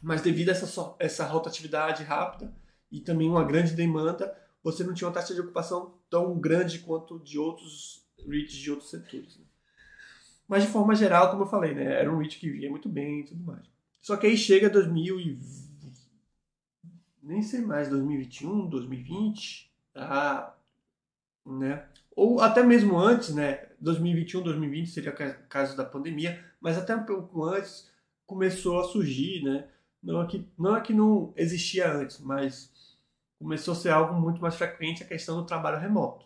mas 0.01 0.21
devido 0.21 0.49
a 0.49 0.51
essa, 0.51 0.95
essa 0.99 1.25
rotatividade 1.25 2.03
rápida 2.03 2.53
e 2.91 3.01
também 3.01 3.29
uma 3.29 3.43
grande 3.43 3.73
demanda, 3.73 4.35
você 4.63 4.83
não 4.83 4.93
tinha 4.93 5.07
uma 5.07 5.13
taxa 5.13 5.33
de 5.33 5.41
ocupação 5.41 5.97
tão 6.09 6.39
grande 6.39 6.79
quanto 6.79 7.19
de 7.19 7.39
outros 7.39 8.05
REITs 8.27 8.55
de 8.55 8.71
outros 8.71 8.89
setores. 8.89 9.37
Né? 9.37 9.45
Mas 10.47 10.63
de 10.63 10.69
forma 10.69 10.95
geral, 10.95 11.29
como 11.29 11.43
eu 11.43 11.47
falei, 11.47 11.73
né, 11.73 11.99
era 11.99 12.11
um 12.11 12.17
REIT 12.17 12.39
que 12.39 12.49
via 12.49 12.69
muito 12.69 12.87
bem 12.87 13.21
e 13.21 13.25
tudo 13.25 13.43
mais. 13.43 13.65
Só 14.01 14.15
que 14.15 14.27
aí 14.27 14.37
chega 14.37 14.69
2000 14.69 15.19
e 15.19 15.39
nem 17.27 17.41
sei 17.41 17.59
mais, 17.59 17.89
2021, 17.89 18.67
2020, 18.67 19.69
ah, 19.93 20.53
né? 21.45 21.85
Ou 22.15 22.39
até 22.39 22.63
mesmo 22.63 22.97
antes, 22.97 23.35
né? 23.35 23.67
2021, 23.81 24.41
2020 24.43 24.89
seria 24.89 25.11
caso 25.11 25.75
da 25.75 25.83
pandemia, 25.83 26.41
mas 26.61 26.77
até 26.77 26.95
um 26.95 27.03
pouco 27.03 27.43
antes 27.43 27.91
começou 28.25 28.79
a 28.79 28.85
surgir, 28.85 29.43
né? 29.43 29.67
Não 30.01 30.21
é 30.21 30.27
que 30.27 30.47
não, 30.57 30.75
é 30.75 30.81
que 30.81 30.93
não 30.93 31.33
existia 31.35 31.91
antes, 31.91 32.19
mas 32.19 32.71
começou 33.37 33.73
a 33.73 33.75
ser 33.75 33.89
algo 33.89 34.19
muito 34.19 34.41
mais 34.41 34.55
frequente 34.55 35.03
a 35.03 35.07
questão 35.07 35.35
do 35.35 35.45
trabalho 35.45 35.79
remoto. 35.79 36.25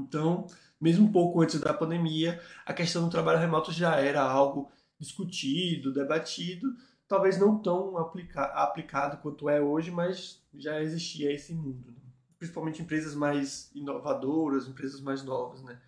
Então, 0.00 0.46
mesmo 0.80 1.06
um 1.06 1.12
pouco 1.12 1.40
antes 1.40 1.60
da 1.60 1.72
pandemia, 1.72 2.40
a 2.66 2.72
questão 2.72 3.04
do 3.04 3.10
trabalho 3.10 3.38
remoto 3.38 3.72
já 3.72 3.96
era 3.96 4.22
algo 4.22 4.70
discutido, 4.98 5.92
debatido, 5.92 6.74
talvez 7.08 7.38
não 7.38 7.60
tão 7.60 7.96
aplica 7.98 8.44
aplicado 8.44 9.18
quanto 9.18 9.48
é 9.48 9.60
hoje, 9.60 9.90
mas 9.90 10.42
já 10.54 10.80
existia 10.80 11.32
esse 11.32 11.52
mundo. 11.54 11.90
Né? 11.90 11.98
Principalmente 12.38 12.82
empresas 12.82 13.14
mais 13.14 13.70
inovadoras, 13.74 14.68
empresas 14.68 15.00
mais 15.00 15.22
novas, 15.22 15.62
né? 15.62 15.80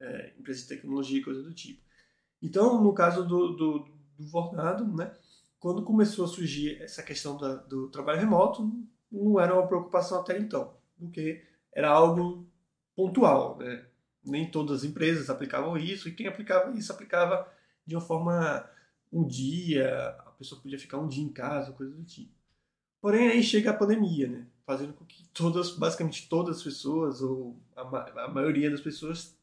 É, 0.00 0.32
empresas 0.38 0.62
de 0.62 0.68
tecnologia 0.68 1.18
e 1.18 1.24
coisa 1.24 1.42
do 1.42 1.54
tipo. 1.54 1.82
Então, 2.42 2.82
no 2.82 2.92
caso 2.92 3.26
do, 3.26 3.56
do, 3.56 3.78
do 4.18 4.26
Vornado, 4.26 4.84
né? 4.86 5.14
quando 5.64 5.82
começou 5.82 6.26
a 6.26 6.28
surgir 6.28 6.82
essa 6.82 7.02
questão 7.02 7.38
da, 7.38 7.54
do 7.54 7.88
trabalho 7.88 8.20
remoto, 8.20 8.70
não 9.10 9.40
era 9.40 9.54
uma 9.54 9.66
preocupação 9.66 10.20
até 10.20 10.38
então, 10.38 10.76
porque 10.98 11.42
era 11.72 11.88
algo 11.88 12.46
pontual. 12.94 13.58
Né? 13.58 13.84
Nem 14.24 14.50
todas 14.50 14.78
as 14.78 14.84
empresas 14.84 15.30
aplicavam 15.30 15.76
isso, 15.76 16.08
e 16.08 16.12
quem 16.12 16.26
aplicava 16.26 16.76
isso 16.76 16.92
aplicava 16.92 17.48
de 17.86 17.94
uma 17.94 18.00
forma 18.00 18.68
um 19.12 19.26
dia, 19.26 20.08
a 20.26 20.30
pessoa 20.30 20.60
podia 20.60 20.78
ficar 20.78 20.98
um 20.98 21.06
dia 21.06 21.22
em 21.22 21.32
casa, 21.32 21.72
coisa 21.72 21.94
do 21.94 22.02
tipo. 22.02 22.32
Porém, 23.00 23.28
aí 23.28 23.42
chega 23.42 23.70
a 23.70 23.74
pandemia, 23.74 24.28
né? 24.28 24.46
fazendo 24.66 24.94
com 24.94 25.04
que 25.04 25.28
todas, 25.28 25.76
basicamente 25.76 26.28
todas 26.28 26.56
as 26.56 26.62
pessoas, 26.62 27.20
ou 27.20 27.56
a, 27.76 27.84
ma 27.84 28.00
a 28.16 28.28
maioria 28.28 28.70
das 28.70 28.80
pessoas, 28.80 29.36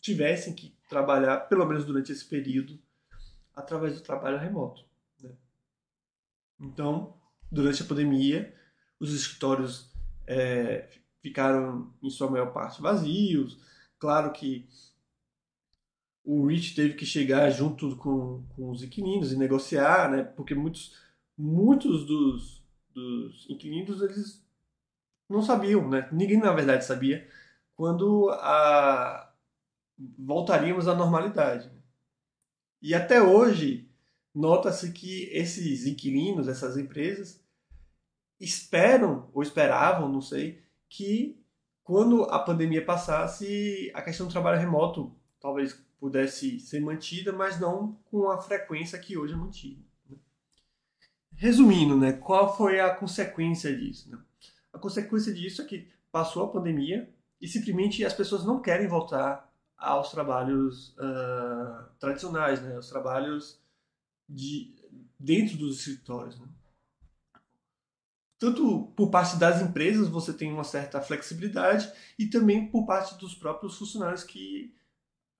tivessem 0.00 0.52
que 0.52 0.74
trabalhar, 0.88 1.48
pelo 1.48 1.64
menos 1.64 1.84
durante 1.84 2.12
esse 2.12 2.24
período, 2.24 2.78
através 3.54 3.94
do 3.94 4.02
trabalho 4.02 4.38
remoto. 4.38 4.84
Né? 5.22 5.30
Então, 6.60 7.14
durante 7.50 7.82
a 7.82 7.86
pandemia, 7.86 8.54
os 8.98 9.14
escritórios 9.14 9.90
é, 10.26 10.88
ficaram, 11.24 11.90
em 12.02 12.10
sua 12.10 12.30
maior 12.30 12.52
parte, 12.52 12.82
vazios. 12.82 13.58
Claro 13.98 14.30
que 14.30 14.68
o 16.22 16.46
Rich 16.46 16.74
teve 16.74 16.92
que 16.92 17.06
chegar 17.06 17.48
junto 17.48 17.96
com, 17.96 18.44
com 18.54 18.70
os 18.70 18.82
inquilinos 18.82 19.32
e 19.32 19.38
negociar, 19.38 20.10
né? 20.10 20.22
porque 20.22 20.54
muitos, 20.54 20.94
muitos 21.36 22.04
dos, 22.04 22.62
dos 22.92 23.48
inquilinos 23.48 24.02
eles 24.02 24.44
não 25.26 25.40
sabiam, 25.40 25.88
né? 25.88 26.06
ninguém 26.12 26.36
na 26.36 26.52
verdade 26.52 26.84
sabia, 26.84 27.26
quando 27.74 28.28
a, 28.32 29.32
voltaríamos 30.18 30.86
à 30.86 30.94
normalidade. 30.94 31.70
E 32.82 32.94
até 32.94 33.22
hoje, 33.22 33.88
nota-se 34.34 34.92
que 34.92 35.30
esses 35.32 35.86
inquilinos, 35.86 36.48
essas 36.48 36.76
empresas, 36.76 37.42
esperam, 38.38 39.30
ou 39.32 39.42
esperavam, 39.42 40.12
não 40.12 40.20
sei, 40.20 40.62
que 40.88 41.40
quando 41.82 42.24
a 42.24 42.38
pandemia 42.38 42.84
passasse, 42.84 43.90
a 43.94 44.00
questão 44.00 44.26
do 44.26 44.32
trabalho 44.32 44.60
remoto 44.60 45.14
talvez 45.40 45.78
pudesse 45.98 46.58
ser 46.60 46.80
mantida, 46.80 47.32
mas 47.32 47.60
não 47.60 47.98
com 48.10 48.30
a 48.30 48.40
frequência 48.40 48.98
que 48.98 49.16
hoje 49.16 49.34
é 49.34 49.36
mantida. 49.36 49.82
Né? 50.08 50.16
Resumindo, 51.36 51.96
né, 51.96 52.12
qual 52.12 52.56
foi 52.56 52.80
a 52.80 52.94
consequência 52.94 53.74
disso? 53.76 54.10
Né? 54.10 54.18
A 54.72 54.78
consequência 54.78 55.32
disso 55.32 55.62
é 55.62 55.64
que 55.64 55.88
passou 56.10 56.44
a 56.44 56.48
pandemia 56.48 57.12
e 57.40 57.48
simplesmente 57.48 58.04
as 58.04 58.14
pessoas 58.14 58.44
não 58.44 58.60
querem 58.60 58.88
voltar 58.88 59.52
aos 59.76 60.10
trabalhos 60.10 60.96
uh, 60.96 61.84
tradicionais, 61.98 62.62
né? 62.62 62.78
Os 62.78 62.88
trabalhos 62.88 63.60
de 64.28 64.74
dentro 65.18 65.56
dos 65.58 65.80
escritórios. 65.80 66.38
Né? 66.38 66.46
Tanto 68.44 68.92
por 68.94 69.08
parte 69.08 69.38
das 69.38 69.62
empresas 69.62 70.06
você 70.06 70.30
tem 70.30 70.52
uma 70.52 70.64
certa 70.64 71.00
flexibilidade 71.00 71.90
e 72.18 72.26
também 72.26 72.68
por 72.68 72.84
parte 72.84 73.18
dos 73.18 73.34
próprios 73.34 73.78
funcionários 73.78 74.22
que 74.22 74.74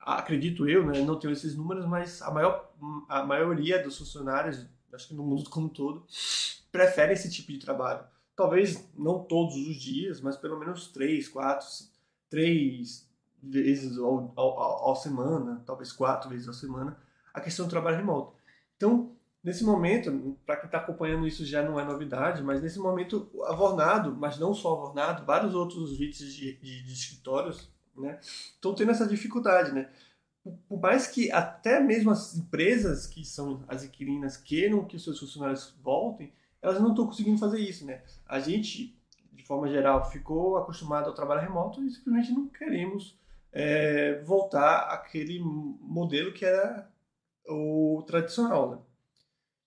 acredito 0.01 0.67
eu, 0.67 0.87
né, 0.87 1.03
não 1.03 1.19
tenho 1.19 1.35
esses 1.35 1.55
números, 1.55 1.85
mas 1.85 2.23
a 2.23 2.31
maior 2.31 2.73
a 3.07 3.23
maioria 3.23 3.83
dos 3.83 3.99
funcionários, 3.99 4.67
acho 4.91 5.09
que 5.09 5.15
no 5.15 5.23
mundo 5.23 5.51
como 5.51 5.67
um 5.67 5.69
todo, 5.69 6.07
preferem 6.73 7.13
esse 7.13 7.31
tipo 7.31 7.53
de 7.53 7.59
trabalho. 7.59 8.03
Talvez 8.35 8.89
não 8.97 9.23
todos 9.23 9.55
os 9.55 9.77
dias, 9.77 10.23
mas 10.23 10.39
pelo 10.39 10.59
menos 10.59 10.89
três, 10.89 11.29
quatro, 11.29 11.67
três, 12.31 13.07
vezes 13.43 13.99
ao, 13.99 14.33
ao, 14.35 14.59
ao, 14.59 14.97
semana, 14.97 15.63
talvez 15.67 15.93
quatro 15.93 16.31
vezes 16.31 16.49
ao 16.49 16.55
semana, 16.55 16.97
a 17.35 17.41
questão 17.43 17.67
do 17.67 17.71
trabalho 17.71 17.99
remoto. 17.99 18.35
Então, 18.79 19.14
nesse 19.45 19.63
momento, 19.63 20.39
para 20.47 20.57
quem 20.57 20.67
está 20.67 20.79
acompanhando 20.79 21.29
isso 21.29 21.45
já 21.45 21.63
não 21.63 21.79
é 21.79 21.85
novidade, 21.85 22.43
mas 22.43 22.63
nesse 22.63 22.79
momento, 22.79 23.31
a 23.45 23.55
Vornado, 23.55 24.17
mas 24.17 24.39
não 24.39 24.55
só 24.55 24.73
a 24.73 24.77
Vornado, 24.77 25.27
vários 25.27 25.55
outros 25.55 25.97
VITs 25.97 26.35
de, 26.35 26.57
de, 26.57 26.83
de 26.83 26.93
escritórios 26.93 27.71
né, 27.95 28.19
estão 28.23 28.75
tendo 28.75 28.91
essa 28.91 29.07
dificuldade. 29.07 29.73
Né? 29.73 29.91
Por 30.67 30.81
mais 30.81 31.07
que 31.07 31.31
até 31.31 31.79
mesmo 31.79 32.11
as 32.11 32.35
empresas 32.35 33.07
que 33.07 33.23
são 33.23 33.63
as 33.69 33.85
inquilinas 33.85 34.39
queiram 34.39 34.87
que 34.87 34.97
os 34.97 35.05
seus 35.05 35.21
funcionários 35.21 35.75
voltem, 35.83 36.33
elas 36.63 36.81
não 36.81 36.91
estão 36.91 37.07
conseguindo 37.07 37.39
fazer 37.39 37.61
isso. 37.61 37.85
Né? 37.85 38.03
A 38.27 38.41
gente, 38.41 38.99
de 39.31 39.45
forma 39.45 39.69
geral, 39.69 40.11
ficou 40.11 40.57
acostumado 40.57 41.07
ao 41.07 41.15
trabalho 41.15 41.43
remoto 41.43 41.85
e 41.85 41.91
simplesmente 41.91 42.33
não 42.33 42.49
queremos 42.49 43.19
é, 43.53 44.23
voltar 44.23 44.89
àquele 44.89 45.39
modelo 45.39 46.33
que 46.33 46.47
era 46.47 46.91
o 47.47 48.03
tradicional. 48.07 48.71
Né? 48.71 48.79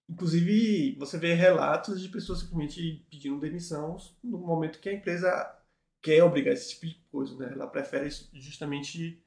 Inclusive, 0.09 0.95
você 0.97 1.17
vê 1.17 1.33
relatos 1.33 2.01
de 2.01 2.07
pessoas 2.09 2.39
simplesmente 2.39 3.05
pedindo 3.09 3.39
demissão 3.39 3.97
no 4.23 4.37
momento 4.37 4.79
que 4.79 4.87
a 4.87 4.93
empresa 4.93 5.57
quer 6.01 6.23
obrigar 6.23 6.53
esse 6.53 6.69
tipo 6.69 6.87
de 6.87 6.95
coisa. 7.11 7.35
Né? 7.37 7.51
Ela 7.51 7.67
prefere 7.67 8.09
justamente 8.33 9.21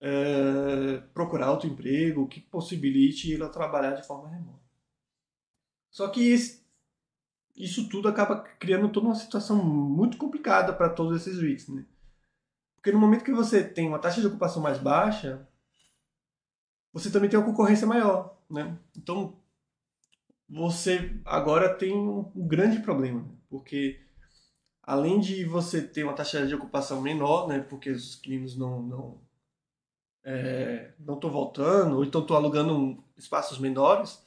é, 0.00 0.98
procurar 1.14 1.50
outro 1.50 1.68
emprego 1.68 2.28
que 2.28 2.40
possibilite 2.40 3.32
ele 3.32 3.48
trabalhar 3.48 3.92
de 3.92 4.06
forma 4.06 4.28
remota. 4.28 4.62
Só 5.90 6.08
que 6.08 6.34
isso 7.56 7.88
tudo 7.88 8.08
acaba 8.08 8.40
criando 8.40 8.90
toda 8.90 9.06
uma 9.06 9.14
situação 9.14 9.56
muito 9.64 10.16
complicada 10.16 10.72
para 10.72 10.90
todos 10.90 11.20
esses 11.20 11.40
REITs, 11.40 11.68
né? 11.68 11.84
Porque 12.76 12.92
no 12.92 13.00
momento 13.00 13.24
que 13.24 13.32
você 13.32 13.64
tem 13.64 13.88
uma 13.88 13.98
taxa 13.98 14.20
de 14.20 14.26
ocupação 14.26 14.62
mais 14.62 14.78
baixa, 14.78 15.48
você 16.92 17.10
também 17.10 17.28
tem 17.28 17.38
uma 17.38 17.46
concorrência 17.46 17.86
maior, 17.86 18.38
né? 18.48 18.78
Então, 18.96 19.36
você 20.48 21.14
agora 21.24 21.74
tem 21.74 21.94
um, 21.94 22.30
grande 22.34 22.80
problema, 22.80 23.20
né? 23.20 23.28
porque 23.50 24.00
além 24.82 25.20
de 25.20 25.44
você 25.44 25.82
ter 25.82 26.04
uma 26.04 26.14
taxa 26.14 26.46
de 26.46 26.54
ocupação 26.54 27.02
menor, 27.02 27.46
né, 27.46 27.60
porque 27.60 27.90
os 27.90 28.14
clientes 28.14 28.56
não 28.56 28.82
não 28.82 29.20
é, 30.24 30.92
não 30.98 31.14
estão 31.14 31.30
voltando 31.30 31.96
ou 31.96 32.04
então 32.04 32.22
estão 32.22 32.36
alugando 32.36 33.02
espaços 33.16 33.58
menores, 33.58 34.22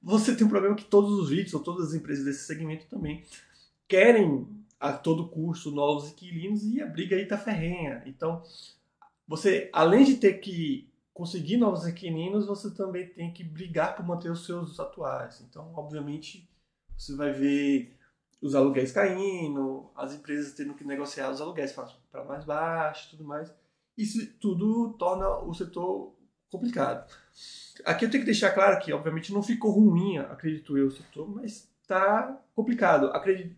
você 0.00 0.34
tem 0.36 0.46
um 0.46 0.50
problema 0.50 0.76
que 0.76 0.84
todos 0.84 1.10
os 1.18 1.30
vídeos 1.30 1.54
ou 1.54 1.60
todas 1.60 1.88
as 1.88 1.94
empresas 1.94 2.24
desse 2.24 2.46
segmento 2.46 2.86
também 2.86 3.24
querem 3.88 4.46
a 4.78 4.92
todo 4.92 5.28
custo 5.28 5.72
novos 5.72 6.10
inquilinos 6.10 6.64
e 6.64 6.80
a 6.80 6.86
briga 6.86 7.16
aí 7.16 7.26
tá 7.26 7.36
ferrenha. 7.36 8.02
Então, 8.06 8.42
você 9.26 9.68
além 9.72 10.04
de 10.04 10.16
ter 10.16 10.34
que 10.34 10.88
conseguir 11.18 11.56
novos 11.56 11.84
inquilinos, 11.84 12.46
você 12.46 12.70
também 12.70 13.08
tem 13.08 13.32
que 13.32 13.42
brigar 13.42 13.96
por 13.96 14.06
manter 14.06 14.30
os 14.30 14.46
seus 14.46 14.78
atuais. 14.78 15.40
Então, 15.40 15.72
obviamente, 15.74 16.48
você 16.96 17.16
vai 17.16 17.32
ver 17.32 17.98
os 18.40 18.54
aluguéis 18.54 18.92
caindo, 18.92 19.90
as 19.96 20.14
empresas 20.14 20.54
tendo 20.54 20.74
que 20.74 20.84
negociar 20.84 21.28
os 21.32 21.40
aluguéis 21.40 21.72
para 21.72 22.24
mais 22.24 22.44
baixo, 22.44 23.10
tudo 23.10 23.24
mais. 23.24 23.52
Isso 23.96 24.24
tudo 24.38 24.92
torna 24.92 25.28
o 25.38 25.52
setor 25.52 26.14
complicado. 26.52 27.12
Aqui 27.84 28.04
eu 28.04 28.10
tenho 28.10 28.22
que 28.22 28.30
deixar 28.30 28.52
claro 28.52 28.80
que, 28.80 28.92
obviamente, 28.92 29.32
não 29.32 29.42
ficou 29.42 29.72
ruim, 29.72 30.18
acredito 30.18 30.78
eu, 30.78 30.86
o 30.86 30.92
setor, 30.92 31.28
mas 31.28 31.68
está 31.82 32.40
complicado. 32.54 33.06
Acredito, 33.06 33.56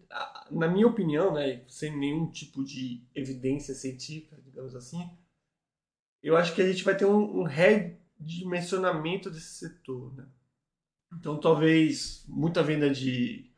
na 0.51 0.67
minha 0.67 0.87
opinião, 0.87 1.35
né, 1.35 1.63
sem 1.69 1.95
nenhum 1.95 2.31
tipo 2.31 2.65
de 2.65 3.05
evidência 3.15 3.75
científica, 3.75 4.39
digamos 4.43 4.75
assim, 4.75 5.11
eu 6.23 6.37
acho 6.37 6.55
que 6.55 6.63
a 6.63 6.67
gente 6.67 6.85
vai 6.85 6.97
ter 6.97 7.07
um, 7.07 7.41
um 7.41 7.43
redimensionamento 7.45 9.31
desse 9.31 9.59
setor. 9.59 10.15
Né? 10.15 10.27
Então, 11.19 11.39
talvez 11.39 12.25
muita 12.29 12.63
venda 12.63 12.91
de, 12.91 13.51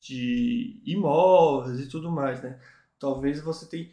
de 0.00 0.80
imóveis 0.84 1.80
e 1.80 1.88
tudo 1.88 2.10
mais. 2.10 2.42
Né? 2.42 2.58
Talvez 2.98 3.40
você 3.40 3.66
tenha 3.66 3.90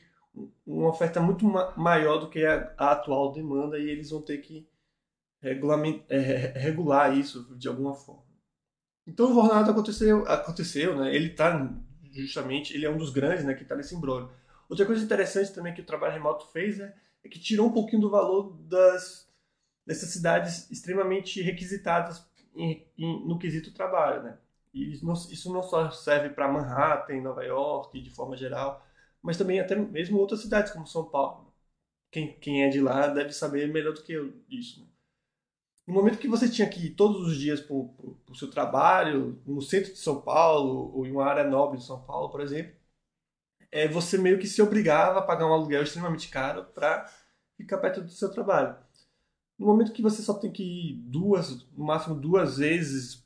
uma 0.66 0.90
oferta 0.90 1.22
muito 1.22 1.46
ma 1.46 1.74
maior 1.78 2.18
do 2.18 2.30
que 2.30 2.46
a, 2.46 2.74
a, 2.78 2.92
atual 2.92 3.32
demanda 3.32 3.78
e 3.80 3.90
eles 3.90 4.10
vão 4.10 4.22
ter 4.22 4.40
que 4.40 4.68
é, 5.42 5.54
regular 6.58 7.18
isso 7.18 7.56
de 7.58 7.68
alguma 7.68 7.94
forma. 7.94 8.26
Então 9.08 9.30
o 9.30 9.34
Vornado 9.34 9.72
aconteceu, 9.72 10.28
aconteceu, 10.28 10.98
né? 10.98 11.16
Ele 11.16 11.28
está 11.28 11.72
justamente, 12.12 12.74
ele 12.74 12.86
é 12.86 12.90
um 12.90 12.98
dos 12.98 13.12
grandes, 13.12 13.46
né, 13.46 13.54
que 13.54 13.64
está 13.64 13.76
nesse 13.76 13.94
embrólio. 13.94 14.30
Outra 14.68 14.86
coisa 14.86 15.04
interessante 15.04 15.54
também 15.54 15.74
que 15.74 15.82
o 15.82 15.86
trabalho 15.86 16.14
remoto 16.14 16.48
fez 16.52 16.80
é 16.80 16.96
é 17.26 17.30
que 17.30 17.40
tirou 17.40 17.68
um 17.68 17.74
pouquinho 17.74 18.02
do 18.02 18.10
valor 18.10 18.56
das 18.62 19.26
dessas 19.86 20.10
cidades 20.10 20.70
extremamente 20.72 21.42
requisitadas 21.42 22.28
em, 22.56 22.88
em, 22.98 23.28
no 23.28 23.38
quesito 23.38 23.74
trabalho, 23.74 24.24
né? 24.24 24.38
E 24.74 25.00
não, 25.04 25.14
isso 25.14 25.54
não 25.54 25.62
só 25.62 25.92
serve 25.92 26.30
para 26.30 26.52
Manhattan, 26.52 27.22
Nova 27.22 27.44
York, 27.44 28.02
de 28.02 28.10
forma 28.10 28.36
geral, 28.36 28.86
mas 29.22 29.38
também 29.38 29.60
até 29.60 29.76
mesmo 29.76 30.18
outras 30.18 30.42
cidades 30.42 30.72
como 30.72 30.88
São 30.88 31.06
Paulo. 31.06 31.54
Quem, 32.12 32.34
quem 32.40 32.64
é 32.64 32.70
de 32.70 32.82
lá 32.82 33.08
deve 33.08 33.32
saber 33.32 33.72
melhor 33.72 33.94
do 33.94 34.04
que 34.04 34.14
eu 34.14 34.34
disso. 34.48 34.82
Né? 34.82 34.88
No 35.88 35.94
momento 35.94 36.18
que 36.18 36.28
você 36.28 36.50
tinha 36.50 36.68
que 36.68 36.88
ir 36.88 36.96
todos 36.96 37.28
os 37.28 37.38
dias 37.38 37.62
para 37.62 37.76
o 37.76 38.36
seu 38.36 38.50
trabalho, 38.50 39.40
no 39.46 39.62
centro 39.62 39.94
de 39.94 40.00
São 40.00 40.20
Paulo, 40.22 40.92
ou 40.96 41.06
em 41.06 41.12
uma 41.12 41.26
área 41.26 41.44
nobre 41.44 41.78
de 41.78 41.86
São 41.86 42.02
Paulo, 42.02 42.30
por 42.30 42.42
exemplo, 42.42 42.76
é, 43.72 43.88
você 43.88 44.18
meio 44.18 44.40
que 44.40 44.48
se 44.48 44.62
obrigava 44.62 45.20
a 45.20 45.24
pagar 45.24 45.48
um 45.48 45.54
aluguel 45.54 45.84
extremamente 45.84 46.30
caro 46.30 46.66
para 46.66 47.10
ficar 47.58 47.78
perto 47.78 48.02
do 48.02 48.10
seu 48.10 48.30
trabalho. 48.32 48.76
No 49.58 49.66
momento 49.68 49.94
que 49.94 50.02
você 50.02 50.22
só 50.22 50.34
tem 50.34 50.52
que 50.52 50.64
ir 50.64 50.94
duas, 50.96 51.66
no 51.72 51.86
máximo 51.86 52.16
duas 52.16 52.58
vezes 52.58 53.26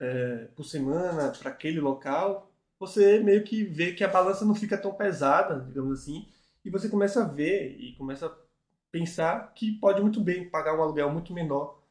é, 0.00 0.48
por 0.54 0.64
semana 0.64 1.32
para 1.38 1.50
aquele 1.50 1.80
local, 1.80 2.52
você 2.78 3.20
meio 3.20 3.44
que 3.44 3.64
vê 3.64 3.92
que 3.92 4.04
a 4.04 4.08
balança 4.08 4.44
não 4.44 4.54
fica 4.54 4.76
tão 4.76 4.92
pesada, 4.92 5.60
digamos 5.60 6.00
assim, 6.00 6.28
e 6.64 6.70
você 6.70 6.88
começa 6.88 7.22
a 7.22 7.28
ver 7.28 7.76
e 7.78 7.94
começa 7.94 8.26
a 8.26 8.36
pensar 8.90 9.52
que 9.54 9.72
pode 9.72 10.02
muito 10.02 10.20
bem 10.20 10.48
pagar 10.48 10.76
um 10.76 10.82
aluguel 10.82 11.10
muito 11.10 11.32
menor 11.32 11.82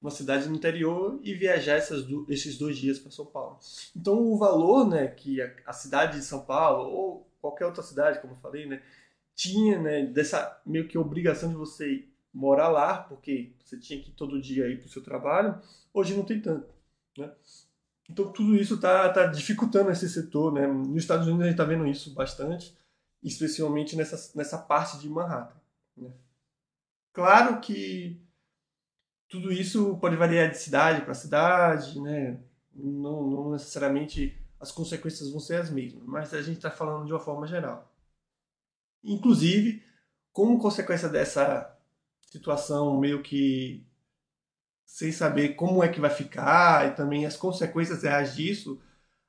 numa 0.00 0.10
cidade 0.10 0.46
no 0.48 0.54
interior 0.54 1.18
e 1.22 1.32
viajar 1.32 1.76
essas, 1.76 2.06
esses 2.28 2.58
dois 2.58 2.76
dias 2.76 2.98
para 2.98 3.10
São 3.10 3.24
Paulo. 3.24 3.58
Então 3.96 4.18
o 4.18 4.36
valor 4.36 4.86
né, 4.86 5.08
que 5.08 5.40
a, 5.40 5.50
a 5.66 5.72
cidade 5.72 6.18
de 6.18 6.24
São 6.24 6.44
Paulo 6.44 6.90
ou 6.90 7.33
qualquer 7.44 7.66
outra 7.66 7.82
cidade, 7.82 8.20
como 8.20 8.32
eu 8.32 8.38
falei, 8.38 8.64
né, 8.64 8.82
tinha, 9.34 9.78
né, 9.78 10.06
dessa 10.06 10.62
meio 10.64 10.88
que 10.88 10.96
obrigação 10.96 11.50
de 11.50 11.56
você 11.56 12.08
morar 12.32 12.68
lá, 12.68 12.96
porque 13.02 13.52
você 13.62 13.78
tinha 13.78 14.00
que 14.00 14.08
ir 14.08 14.14
todo 14.14 14.40
dia 14.40 14.66
ir 14.66 14.78
para 14.78 14.86
o 14.86 14.90
seu 14.90 15.02
trabalho, 15.02 15.60
hoje 15.92 16.16
não 16.16 16.24
tem 16.24 16.40
tanto, 16.40 16.72
né? 17.18 17.30
Então 18.08 18.32
tudo 18.32 18.56
isso 18.56 18.76
está 18.76 19.10
tá 19.10 19.26
dificultando 19.26 19.90
esse 19.90 20.08
setor, 20.08 20.52
né? 20.52 20.66
Nos 20.66 21.02
Estados 21.02 21.26
Unidos 21.26 21.42
a 21.42 21.50
gente 21.50 21.54
está 21.54 21.64
vendo 21.64 21.86
isso 21.86 22.14
bastante, 22.14 22.74
especialmente 23.22 23.94
nessa, 23.94 24.32
nessa 24.34 24.58
parte 24.58 24.98
de 24.98 25.08
Manhattan. 25.08 25.60
Né? 25.96 26.10
Claro 27.12 27.60
que 27.60 28.20
tudo 29.28 29.52
isso 29.52 29.98
pode 29.98 30.16
variar 30.16 30.50
de 30.50 30.58
cidade 30.58 31.02
para 31.02 31.14
cidade, 31.14 32.00
né? 32.00 32.40
Não, 32.74 33.22
não 33.28 33.52
necessariamente 33.52 34.36
as 34.64 34.72
consequências 34.72 35.30
vão 35.30 35.40
ser 35.40 35.56
as 35.56 35.70
mesmas, 35.70 36.02
mas 36.06 36.32
a 36.32 36.40
gente 36.40 36.56
está 36.56 36.70
falando 36.70 37.04
de 37.04 37.12
uma 37.12 37.20
forma 37.20 37.46
geral. 37.46 37.94
Inclusive, 39.02 39.84
como 40.32 40.58
consequência 40.58 41.06
dessa 41.06 41.78
situação 42.30 42.98
meio 42.98 43.22
que 43.22 43.86
sem 44.86 45.12
saber 45.12 45.50
como 45.50 45.84
é 45.84 45.88
que 45.88 46.00
vai 46.00 46.08
ficar 46.08 46.88
e 46.88 46.94
também 46.94 47.26
as 47.26 47.36
consequências 47.36 48.02
reais 48.04 48.34
disso, 48.34 48.80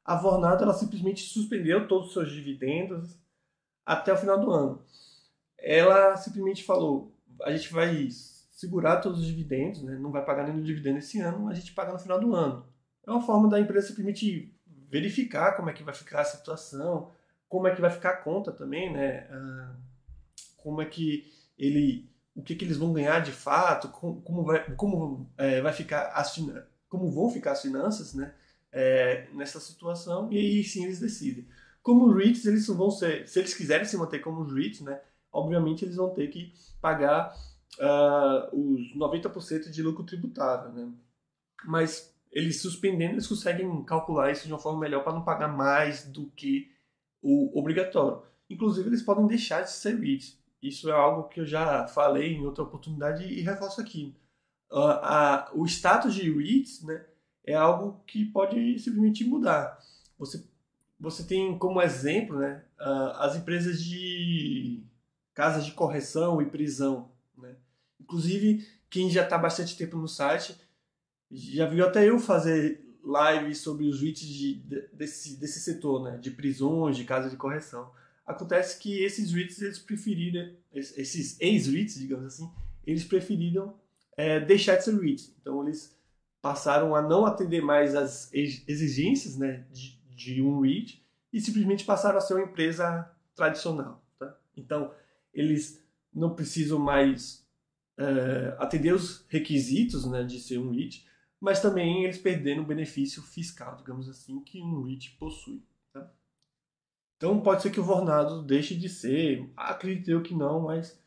a 0.05 0.15
Vornado 0.15 0.63
ela 0.63 0.73
simplesmente 0.73 1.23
suspendeu 1.23 1.85
todos 1.85 2.07
os 2.07 2.13
seus 2.13 2.31
dividendos 2.31 3.19
até 3.85 4.13
o 4.13 4.17
final 4.17 4.39
do 4.39 4.49
ano. 4.51 4.85
Ela 5.59 6.15
simplesmente 6.15 6.63
falou: 6.63 7.13
a 7.41 7.51
gente 7.51 7.73
vai 7.73 8.07
segurar 8.09 9.01
todos 9.01 9.19
os 9.19 9.25
dividendos, 9.25 9.83
né? 9.83 9.97
não 9.97 10.11
vai 10.11 10.23
pagar 10.23 10.47
nenhum 10.47 10.63
dividendo 10.63 10.99
esse 10.99 11.19
ano, 11.19 11.49
a 11.49 11.53
gente 11.53 11.73
paga 11.73 11.91
no 11.91 11.99
final 11.99 12.21
do 12.21 12.33
ano. 12.33 12.65
É 13.05 13.11
uma 13.11 13.21
forma 13.21 13.49
da 13.49 13.59
empresa 13.59 13.87
simplesmente 13.87 14.54
verificar 14.95 15.57
como 15.57 15.69
é 15.69 15.73
que 15.73 15.83
vai 15.83 15.93
ficar 15.93 16.21
a 16.21 16.25
situação, 16.25 17.11
como 17.49 17.67
é 17.67 17.75
que 17.75 17.81
vai 17.81 17.91
ficar 17.91 18.11
a 18.11 18.17
conta 18.17 18.49
também, 18.53 18.93
né? 18.93 19.27
Ah, 19.29 19.75
como 20.55 20.81
é 20.81 20.85
que 20.85 21.29
ele, 21.57 22.09
o 22.33 22.41
que, 22.41 22.55
que 22.55 22.63
eles 22.63 22.77
vão 22.77 22.93
ganhar 22.93 23.19
de 23.19 23.33
fato, 23.33 23.89
como, 23.89 24.43
vai, 24.45 24.73
como 24.75 25.29
é, 25.37 25.61
vai 25.61 25.73
ficar 25.73 26.13
as 26.13 26.33
como 26.87 27.11
vão 27.11 27.29
ficar 27.29 27.51
as 27.51 27.61
finanças, 27.61 28.13
né? 28.13 28.33
É, 28.71 29.27
nessa 29.33 29.59
situação 29.59 30.31
e 30.31 30.37
aí 30.37 30.63
sim 30.63 30.85
eles 30.85 30.99
decidem. 30.99 31.45
Como 31.83 32.11
REITs, 32.11 32.45
eles 32.45 32.65
vão 32.67 32.89
ser, 32.89 33.27
se 33.27 33.39
eles 33.39 33.53
quiserem 33.53 33.85
se 33.85 33.97
manter 33.97 34.19
como 34.19 34.43
REITs, 34.43 34.81
né? 34.81 35.01
Obviamente 35.31 35.83
eles 35.83 35.97
vão 35.97 36.13
ter 36.13 36.27
que 36.29 36.53
pagar 36.81 37.35
uh, 37.79 38.73
os 38.73 38.95
90% 38.95 39.69
de 39.69 39.83
lucro 39.83 40.05
tributável, 40.05 40.71
né? 40.71 40.89
Mas 41.65 42.14
eles 42.35 42.61
suspendendo, 42.61 43.13
eles 43.13 43.27
conseguem 43.27 43.81
calcular 43.85 44.29
isso 44.29 44.45
de 44.45 44.51
uma 44.51 44.59
forma 44.59 44.81
melhor 44.81 45.05
para 45.05 45.13
não 45.13 45.23
pagar 45.23 45.47
mais 45.47 46.05
do 46.05 46.25
que 46.31 46.69
o 47.21 47.57
obrigatório. 47.57 48.21
Inclusive, 48.49 48.89
eles 48.89 49.01
podem 49.01 49.25
deixar 49.25 49.61
de 49.61 49.71
ser 49.71 49.97
REITs. 49.97 50.37
Isso 50.61 50.89
é 50.89 50.93
algo 50.93 51.29
que 51.29 51.39
eu 51.39 51.45
já 51.45 51.87
falei 51.87 52.33
em 52.33 52.45
outra 52.45 52.65
oportunidade 52.65 53.23
e 53.23 53.41
reforço 53.41 53.79
aqui. 53.79 54.13
Uh, 54.69 54.99
a, 55.01 55.51
o 55.53 55.65
status 55.65 56.13
de 56.13 56.29
REITs 56.29 56.83
né, 56.83 57.05
é 57.45 57.55
algo 57.55 58.03
que 58.05 58.25
pode 58.25 58.77
simplesmente 58.79 59.23
mudar. 59.23 59.79
Você, 60.19 60.45
você 60.99 61.23
tem 61.23 61.57
como 61.57 61.81
exemplo 61.81 62.37
né, 62.37 62.65
uh, 62.81 63.15
as 63.21 63.37
empresas 63.37 63.81
de 63.81 64.83
casas 65.33 65.65
de 65.65 65.71
correção 65.71 66.41
e 66.41 66.45
prisão. 66.49 67.09
Né? 67.37 67.55
Inclusive, 67.97 68.67
quem 68.89 69.09
já 69.09 69.23
está 69.23 69.37
bastante 69.37 69.77
tempo 69.77 69.97
no 69.97 70.07
site 70.07 70.64
já 71.31 71.67
viu 71.67 71.85
até 71.85 72.07
eu 72.07 72.19
fazer 72.19 72.85
lives 73.03 73.59
sobre 73.59 73.87
os 73.87 74.01
REITs 74.01 74.27
de, 74.27 74.55
desse, 74.93 75.37
desse 75.37 75.59
setor, 75.59 76.03
né? 76.03 76.17
De 76.17 76.31
prisões, 76.31 76.97
de 76.97 77.03
casas 77.03 77.31
de 77.31 77.37
correção. 77.37 77.91
Acontece 78.25 78.79
que 78.79 79.03
esses 79.03 79.31
REITs, 79.31 79.61
eles 79.61 79.79
preferiram, 79.79 80.51
esses 80.73 81.39
ex-REITs, 81.39 81.99
digamos 81.99 82.25
assim, 82.25 82.49
eles 82.85 83.03
preferiram 83.03 83.75
é, 84.17 84.39
deixar 84.39 84.77
de 84.77 84.83
ser 84.83 84.99
REITs. 84.99 85.35
Então, 85.39 85.61
eles 85.63 85.95
passaram 86.41 86.95
a 86.95 87.01
não 87.01 87.25
atender 87.25 87.61
mais 87.61 87.95
as 87.95 88.31
exigências 88.33 89.37
né, 89.37 89.65
de, 89.71 89.99
de 90.09 90.41
um 90.41 90.61
REIT 90.61 91.03
e 91.31 91.41
simplesmente 91.41 91.85
passaram 91.85 92.17
a 92.17 92.21
ser 92.21 92.33
uma 92.33 92.43
empresa 92.43 93.11
tradicional. 93.35 94.03
Tá? 94.17 94.35
Então, 94.55 94.91
eles 95.33 95.83
não 96.13 96.33
precisam 96.33 96.79
mais 96.79 97.45
é, 97.97 98.55
atender 98.57 98.93
os 98.93 99.25
requisitos 99.27 100.05
né, 100.05 100.23
de 100.23 100.39
ser 100.39 100.57
um 100.57 100.71
REIT, 100.71 101.05
mas 101.45 101.61
também 101.61 102.03
eles 102.03 102.17
perdendo 102.17 102.63
o 102.63 102.65
benefício 102.65 103.21
fiscal, 103.21 103.75
digamos 103.77 104.09
assim, 104.09 104.39
que 104.39 104.59
um 104.59 104.81
REIT 104.81 105.11
possui. 105.11 105.61
Tá? 105.93 106.11
Então 107.17 107.39
pode 107.39 107.61
ser 107.61 107.69
que 107.69 107.79
o 107.79 107.83
Vornado 107.83 108.41
deixe 108.41 108.75
de 108.75 108.89
ser, 108.89 109.47
acredito 109.55 110.09
eu 110.09 110.23
que 110.23 110.33
não, 110.33 110.61
mas 110.61 110.99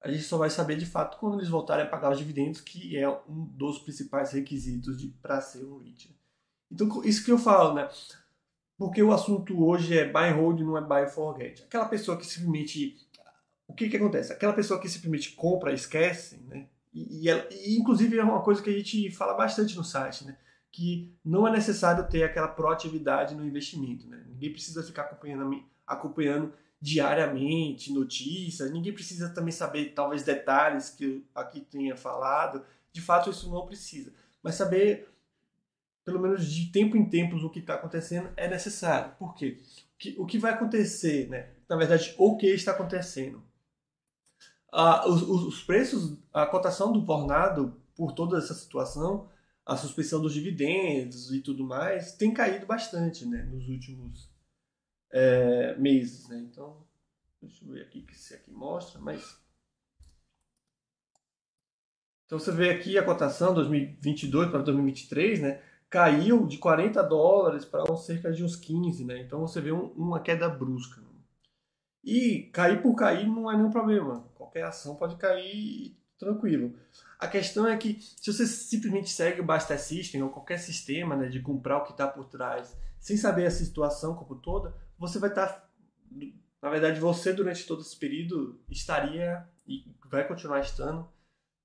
a 0.00 0.10
gente 0.10 0.24
só 0.24 0.38
vai 0.38 0.48
saber 0.48 0.78
de 0.78 0.86
fato 0.86 1.18
quando 1.18 1.36
eles 1.36 1.50
voltarem 1.50 1.84
a 1.84 1.88
pagar 1.88 2.10
os 2.10 2.16
dividendos, 2.16 2.62
que 2.62 2.96
é 2.96 3.06
um 3.06 3.44
dos 3.54 3.78
principais 3.80 4.32
requisitos 4.32 5.04
para 5.20 5.42
ser 5.42 5.62
um 5.62 5.82
REIT. 5.82 6.18
Então, 6.72 7.04
isso 7.04 7.22
que 7.22 7.30
eu 7.30 7.38
falo, 7.38 7.74
né? 7.74 7.86
Porque 8.78 9.02
o 9.02 9.12
assunto 9.12 9.62
hoje 9.62 9.98
é 9.98 10.10
buy 10.10 10.30
hold, 10.30 10.60
não 10.60 10.78
é 10.78 10.80
buy 10.80 11.06
forget. 11.06 11.64
Aquela 11.64 11.86
pessoa 11.86 12.16
que 12.16 12.24
simplesmente. 12.24 12.96
O 13.68 13.74
que, 13.74 13.90
que 13.90 13.96
acontece? 13.98 14.32
Aquela 14.32 14.54
pessoa 14.54 14.80
que 14.80 14.88
simplesmente 14.88 15.32
compra, 15.32 15.74
esquece, 15.74 16.38
né? 16.48 16.66
E, 16.92 17.24
e, 17.24 17.28
ela, 17.28 17.46
e, 17.50 17.76
inclusive 17.76 18.18
é 18.18 18.22
uma 18.22 18.42
coisa 18.42 18.62
que 18.62 18.70
a 18.70 18.72
gente 18.72 19.10
fala 19.10 19.34
bastante 19.34 19.76
no 19.76 19.84
site, 19.84 20.24
né? 20.24 20.36
Que 20.72 21.12
não 21.24 21.46
é 21.46 21.52
necessário 21.52 22.08
ter 22.08 22.22
aquela 22.22 22.48
proatividade 22.48 23.34
no 23.34 23.44
investimento, 23.44 24.08
né? 24.08 24.24
Ninguém 24.28 24.52
precisa 24.52 24.82
ficar 24.82 25.02
acompanhando, 25.02 25.62
acompanhando 25.86 26.52
diariamente 26.80 27.92
notícias, 27.92 28.70
ninguém 28.70 28.92
precisa 28.92 29.28
também 29.28 29.52
saber 29.52 29.92
talvez 29.94 30.22
detalhes 30.22 30.90
que 30.90 31.04
eu 31.04 31.22
aqui 31.34 31.60
tenha 31.60 31.96
falado. 31.96 32.64
De 32.92 33.00
fato, 33.00 33.30
isso 33.30 33.50
não 33.50 33.66
precisa. 33.66 34.12
Mas 34.42 34.54
saber 34.54 35.10
pelo 36.04 36.20
menos 36.20 36.46
de 36.46 36.66
tempo 36.72 36.96
em 36.96 37.04
tempos, 37.08 37.44
o 37.44 37.50
que 37.50 37.60
está 37.60 37.74
acontecendo 37.74 38.30
é 38.36 38.48
necessário. 38.48 39.12
Por 39.18 39.34
quê? 39.34 39.58
O 40.18 40.26
que 40.26 40.38
vai 40.38 40.52
acontecer, 40.52 41.28
né? 41.28 41.50
Na 41.68 41.76
verdade, 41.76 42.14
o 42.18 42.36
que 42.36 42.46
está 42.46 42.72
acontecendo? 42.72 43.42
Ah, 44.72 45.08
os, 45.08 45.22
os, 45.22 45.62
preços, 45.62 46.16
a 46.32 46.46
cotação 46.46 46.92
do 46.92 47.04
Vornado, 47.04 47.76
por 47.96 48.12
toda 48.12 48.38
essa 48.38 48.54
situação, 48.54 49.28
a 49.66 49.76
suspensão 49.76 50.20
dos 50.20 50.32
dividendos 50.32 51.32
e 51.32 51.40
tudo 51.40 51.64
mais, 51.64 52.12
tem 52.12 52.32
caído 52.32 52.66
bastante 52.66 53.26
né, 53.26 53.42
nos 53.44 53.68
últimos 53.68 54.30
é, 55.10 55.76
meses. 55.76 56.28
Né? 56.28 56.38
Então, 56.38 56.84
deixa 57.42 57.64
eu 57.64 57.72
ver 57.72 57.82
aqui 57.82 58.06
se 58.12 58.34
aqui 58.34 58.50
mostra, 58.50 59.00
mas. 59.00 59.38
Então 62.26 62.38
você 62.38 62.52
vê 62.52 62.70
aqui 62.70 62.96
a 62.96 63.04
cotação 63.04 63.52
2022 63.52 64.50
para 64.50 64.62
2023, 64.62 65.40
né? 65.40 65.62
caiu 65.90 66.46
de 66.46 66.56
40 66.56 67.02
dólares 67.02 67.64
para 67.64 67.84
cerca 67.96 68.32
de 68.32 68.44
uns 68.44 68.54
15, 68.54 69.04
né? 69.04 69.20
Então 69.20 69.40
você 69.40 69.60
vê 69.60 69.72
um, 69.72 69.86
uma 69.96 70.20
queda 70.20 70.48
brusca. 70.48 71.02
E 72.02 72.48
cair 72.52 72.80
por 72.80 72.94
cair 72.94 73.26
não 73.26 73.50
é 73.50 73.56
nenhum 73.56 73.70
problema. 73.70 74.29
Qualquer 74.50 74.64
ação 74.64 74.96
pode 74.96 75.14
cair 75.16 75.96
tranquilo. 76.18 76.76
A 77.18 77.28
questão 77.28 77.68
é 77.68 77.76
que 77.76 78.00
se 78.00 78.32
você 78.32 78.44
simplesmente 78.46 79.08
segue 79.08 79.40
o 79.40 79.44
Basta 79.44 79.78
System 79.78 80.22
ou 80.22 80.30
qualquer 80.30 80.58
sistema 80.58 81.14
né, 81.14 81.28
de 81.28 81.40
comprar 81.40 81.78
o 81.78 81.84
que 81.84 81.92
está 81.92 82.08
por 82.08 82.24
trás, 82.24 82.76
sem 82.98 83.16
saber 83.16 83.46
a 83.46 83.50
situação 83.50 84.14
como 84.14 84.40
toda, 84.40 84.74
você 84.98 85.18
vai 85.20 85.30
estar. 85.30 85.46
Tá, 85.46 85.70
na 86.60 86.68
verdade, 86.68 86.98
você 86.98 87.32
durante 87.32 87.64
todo 87.64 87.80
esse 87.80 87.96
período 87.96 88.60
estaria 88.68 89.48
e 89.66 89.84
vai 90.10 90.26
continuar 90.26 90.60
estando 90.60 91.08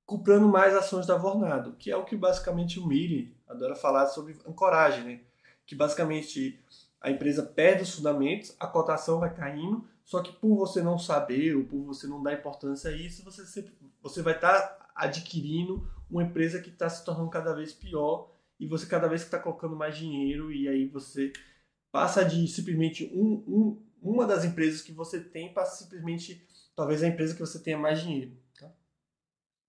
comprando 0.06 0.48
mais 0.48 0.76
ações 0.76 1.08
da 1.08 1.18
Vornado, 1.18 1.74
que 1.74 1.90
é 1.90 1.98
o 1.98 2.06
que 2.06 2.16
basicamente 2.16 2.80
o 2.80 2.86
Miri 2.86 3.36
adora 3.48 3.76
falar 3.76 4.06
sobre 4.06 4.38
ancoragem, 4.48 5.04
né? 5.04 5.22
Que 5.66 5.74
basicamente 5.74 6.64
a 7.02 7.10
empresa 7.10 7.44
perde 7.44 7.84
os 7.84 7.96
fundamentos, 7.96 8.56
a 8.60 8.68
cotação 8.68 9.20
vai 9.20 9.34
caindo, 9.34 9.88
só 10.06 10.22
que 10.22 10.32
por 10.34 10.56
você 10.56 10.84
não 10.84 11.00
saber 11.00 11.58
ou 11.58 11.66
por 11.66 11.84
você 11.84 12.06
não 12.06 12.22
dar 12.22 12.34
importância 12.34 12.92
a 12.92 12.94
isso, 12.94 13.24
você, 13.24 13.44
sempre, 13.44 13.74
você 14.02 14.22
vai 14.22 14.36
estar 14.36 14.62
tá 14.62 14.92
adquirindo 14.96 15.90
uma 16.10 16.24
empresa 16.24 16.62
que 16.62 16.70
está 16.70 16.88
se 16.88 17.04
tornando 17.04 17.32
cada 17.32 17.54
vez 17.54 17.74
pior 17.74 18.32
e 18.60 18.68
você 18.68 18.86
cada 18.86 19.08
vez 19.08 19.24
está 19.24 19.40
colocando 19.40 19.76
mais 19.76 19.98
dinheiro 19.98 20.54
e 20.54 20.68
aí 20.70 20.88
você 20.88 21.34
passa 21.92 22.24
de 22.24 22.48
simplesmente 22.48 23.12
um, 23.16 23.44
um, 23.48 23.84
uma 24.00 24.28
das 24.28 24.46
empresas 24.46 24.82
que 24.82 24.92
você 24.92 25.20
tem 25.20 25.52
para 25.52 25.66
simplesmente 25.66 26.48
talvez 26.76 27.02
a 27.02 27.08
empresa 27.08 27.34
que 27.34 27.40
você 27.40 27.60
tenha 27.60 27.78
mais 27.78 28.00
dinheiro. 28.02 28.38
Tá? 28.60 28.72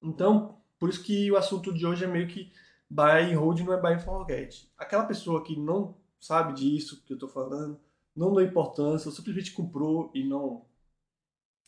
Então, 0.03 0.61
por 0.79 0.91
isso 0.91 1.03
que 1.03 1.33
o 1.33 1.37
assunto 1.37 1.73
de 1.73 1.87
hoje 1.87 2.05
é 2.05 2.09
meio 2.09 2.29
que 2.29 2.53
buy 2.91 3.33
and 3.33 3.39
hold 3.39 3.61
não 3.61 3.73
é 3.73 3.81
buy 3.81 3.95
and 3.95 4.01
forget. 4.01 4.71
Aquela 4.77 5.05
pessoa 5.05 5.43
que 5.43 5.59
não 5.59 5.97
sabe 6.21 6.53
disso 6.53 7.03
que 7.05 7.15
eu 7.15 7.17
estou 7.17 7.29
falando, 7.29 7.81
não 8.17 8.35
deu 8.35 8.45
importância, 8.45 9.09
ou 9.09 9.15
simplesmente 9.15 9.53
comprou 9.53 10.11
e 10.15 10.25
não, 10.25 10.65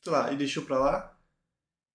sei 0.03 0.13
lá, 0.13 0.33
e 0.33 0.37
deixou 0.37 0.65
para 0.65 0.79
lá. 0.79 1.19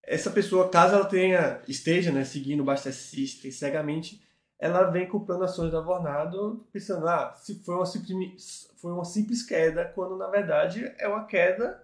Essa 0.02 0.30
pessoa, 0.30 0.68
caso 0.68 0.94
ela 0.94 1.06
tenha 1.06 1.62
esteja, 1.66 2.12
né, 2.12 2.24
seguindo 2.24 2.60
o 2.60 2.64
Basta 2.64 2.92
System 2.92 3.50
cegamente, 3.50 4.22
ela 4.58 4.84
vem 4.84 5.08
comprando 5.08 5.44
ações 5.44 5.72
da 5.72 5.80
Vornado, 5.80 6.66
pensando, 6.72 7.06
ah, 7.08 7.34
se 7.34 7.62
foi 7.64 7.74
uma 7.74 7.86
simples, 7.86 8.70
foi 8.76 8.92
uma 8.92 9.04
simples 9.04 9.42
queda, 9.42 9.86
quando 9.94 10.16
na 10.16 10.28
verdade 10.28 10.84
é 10.98 11.08
uma 11.08 11.24
queda 11.24 11.82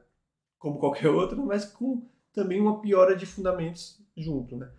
como 0.58 0.78
qualquer 0.78 1.08
outra, 1.08 1.36
mas 1.36 1.64
com 1.64 2.06
também 2.32 2.60
uma 2.60 2.80
piora 2.80 3.16
de 3.16 3.26
fundamentos 3.26 3.98
junto, 4.16 4.56
né? 4.56 4.70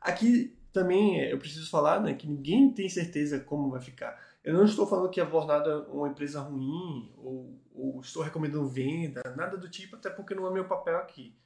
Aqui 0.00 0.56
também 0.72 1.20
eu 1.20 1.38
preciso 1.38 1.70
falar 1.70 2.00
né, 2.00 2.14
que 2.14 2.26
ninguém 2.26 2.72
tem 2.72 2.88
certeza 2.88 3.38
como 3.40 3.70
vai 3.70 3.80
ficar. 3.80 4.18
Eu 4.46 4.54
não 4.54 4.64
estou 4.64 4.86
falando 4.86 5.10
que 5.10 5.20
a 5.20 5.24
Vornado 5.24 5.68
é 5.68 5.76
uma 5.88 6.06
empresa 6.06 6.40
ruim 6.40 7.12
ou, 7.16 7.60
ou, 7.74 8.00
estou 8.00 8.22
recomendando 8.22 8.68
venda, 8.68 9.20
nada 9.36 9.56
do 9.56 9.68
tipo, 9.68 9.96
até 9.96 10.08
porque 10.08 10.36
não 10.36 10.46
é 10.46 10.52
meu 10.52 10.68
papel 10.68 10.96
aqui. 10.98 11.36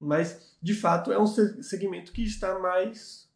Mas, 0.00 0.56
de 0.62 0.72
fato, 0.72 1.12
é 1.12 1.20
um 1.20 1.26
segmento 1.26 2.12
que 2.12 2.22
está 2.22 2.58
mais 2.58 3.30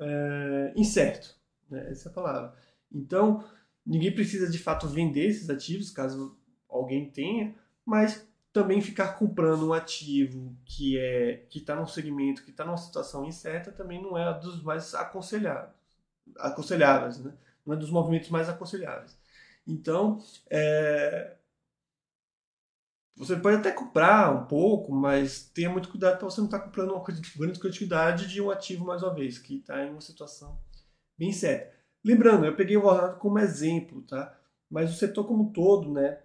é, 0.00 0.72
incerto. 0.74 1.32
Né? 1.70 1.92
Essa 1.92 2.08
é 2.08 2.10
a 2.10 2.14
palavra. 2.14 2.56
Então, 2.90 3.44
ninguém 3.86 4.12
precisa 4.12 4.50
de 4.50 4.58
fato 4.58 4.88
vender 4.88 5.28
esses 5.28 5.48
ativos, 5.48 5.92
caso 5.92 6.36
alguém 6.68 7.08
tenha, 7.08 7.54
mas 7.84 8.26
também 8.52 8.80
ficar 8.80 9.12
comprando 9.12 9.68
um 9.68 9.72
ativo 9.72 10.56
que 10.64 10.98
é 10.98 11.46
que 11.48 11.60
está 11.60 11.76
num 11.76 11.86
segmento 11.86 12.42
que 12.42 12.50
está 12.50 12.64
numa 12.64 12.76
situação 12.76 13.24
incerta 13.24 13.70
também 13.70 14.02
não 14.02 14.18
é 14.18 14.36
dos 14.40 14.62
mais 14.62 14.94
aconselhados, 14.94 15.72
aconselháveis, 16.38 17.18
né? 17.18 17.32
É 17.68 17.76
dos 17.76 17.90
movimentos 17.90 18.30
mais 18.30 18.48
aconselháveis. 18.48 19.16
Então, 19.66 20.22
é, 20.48 21.36
você 23.16 23.36
pode 23.36 23.56
até 23.56 23.72
comprar 23.72 24.30
um 24.30 24.46
pouco, 24.46 24.92
mas 24.92 25.50
tenha 25.54 25.70
muito 25.70 25.88
cuidado 25.88 26.18
para 26.18 26.30
você 26.30 26.40
não 26.40 26.46
estar 26.46 26.60
tá 26.60 26.64
comprando 26.64 26.92
uma 26.92 27.04
grande 27.36 27.60
quantidade 27.60 28.28
de 28.28 28.40
um 28.40 28.50
ativo 28.50 28.84
mais 28.84 29.02
uma 29.02 29.14
vez, 29.14 29.38
que 29.38 29.56
está 29.56 29.84
em 29.84 29.90
uma 29.90 30.00
situação 30.00 30.60
bem 31.18 31.32
certa. 31.32 31.74
Lembrando, 32.04 32.46
eu 32.46 32.54
peguei 32.54 32.76
o 32.76 32.82
Vornado 32.82 33.18
como 33.18 33.38
exemplo, 33.38 34.02
tá? 34.02 34.38
Mas 34.70 34.92
o 34.92 34.96
setor 34.96 35.26
como 35.26 35.44
um 35.44 35.52
todo, 35.52 35.92
né? 35.92 36.20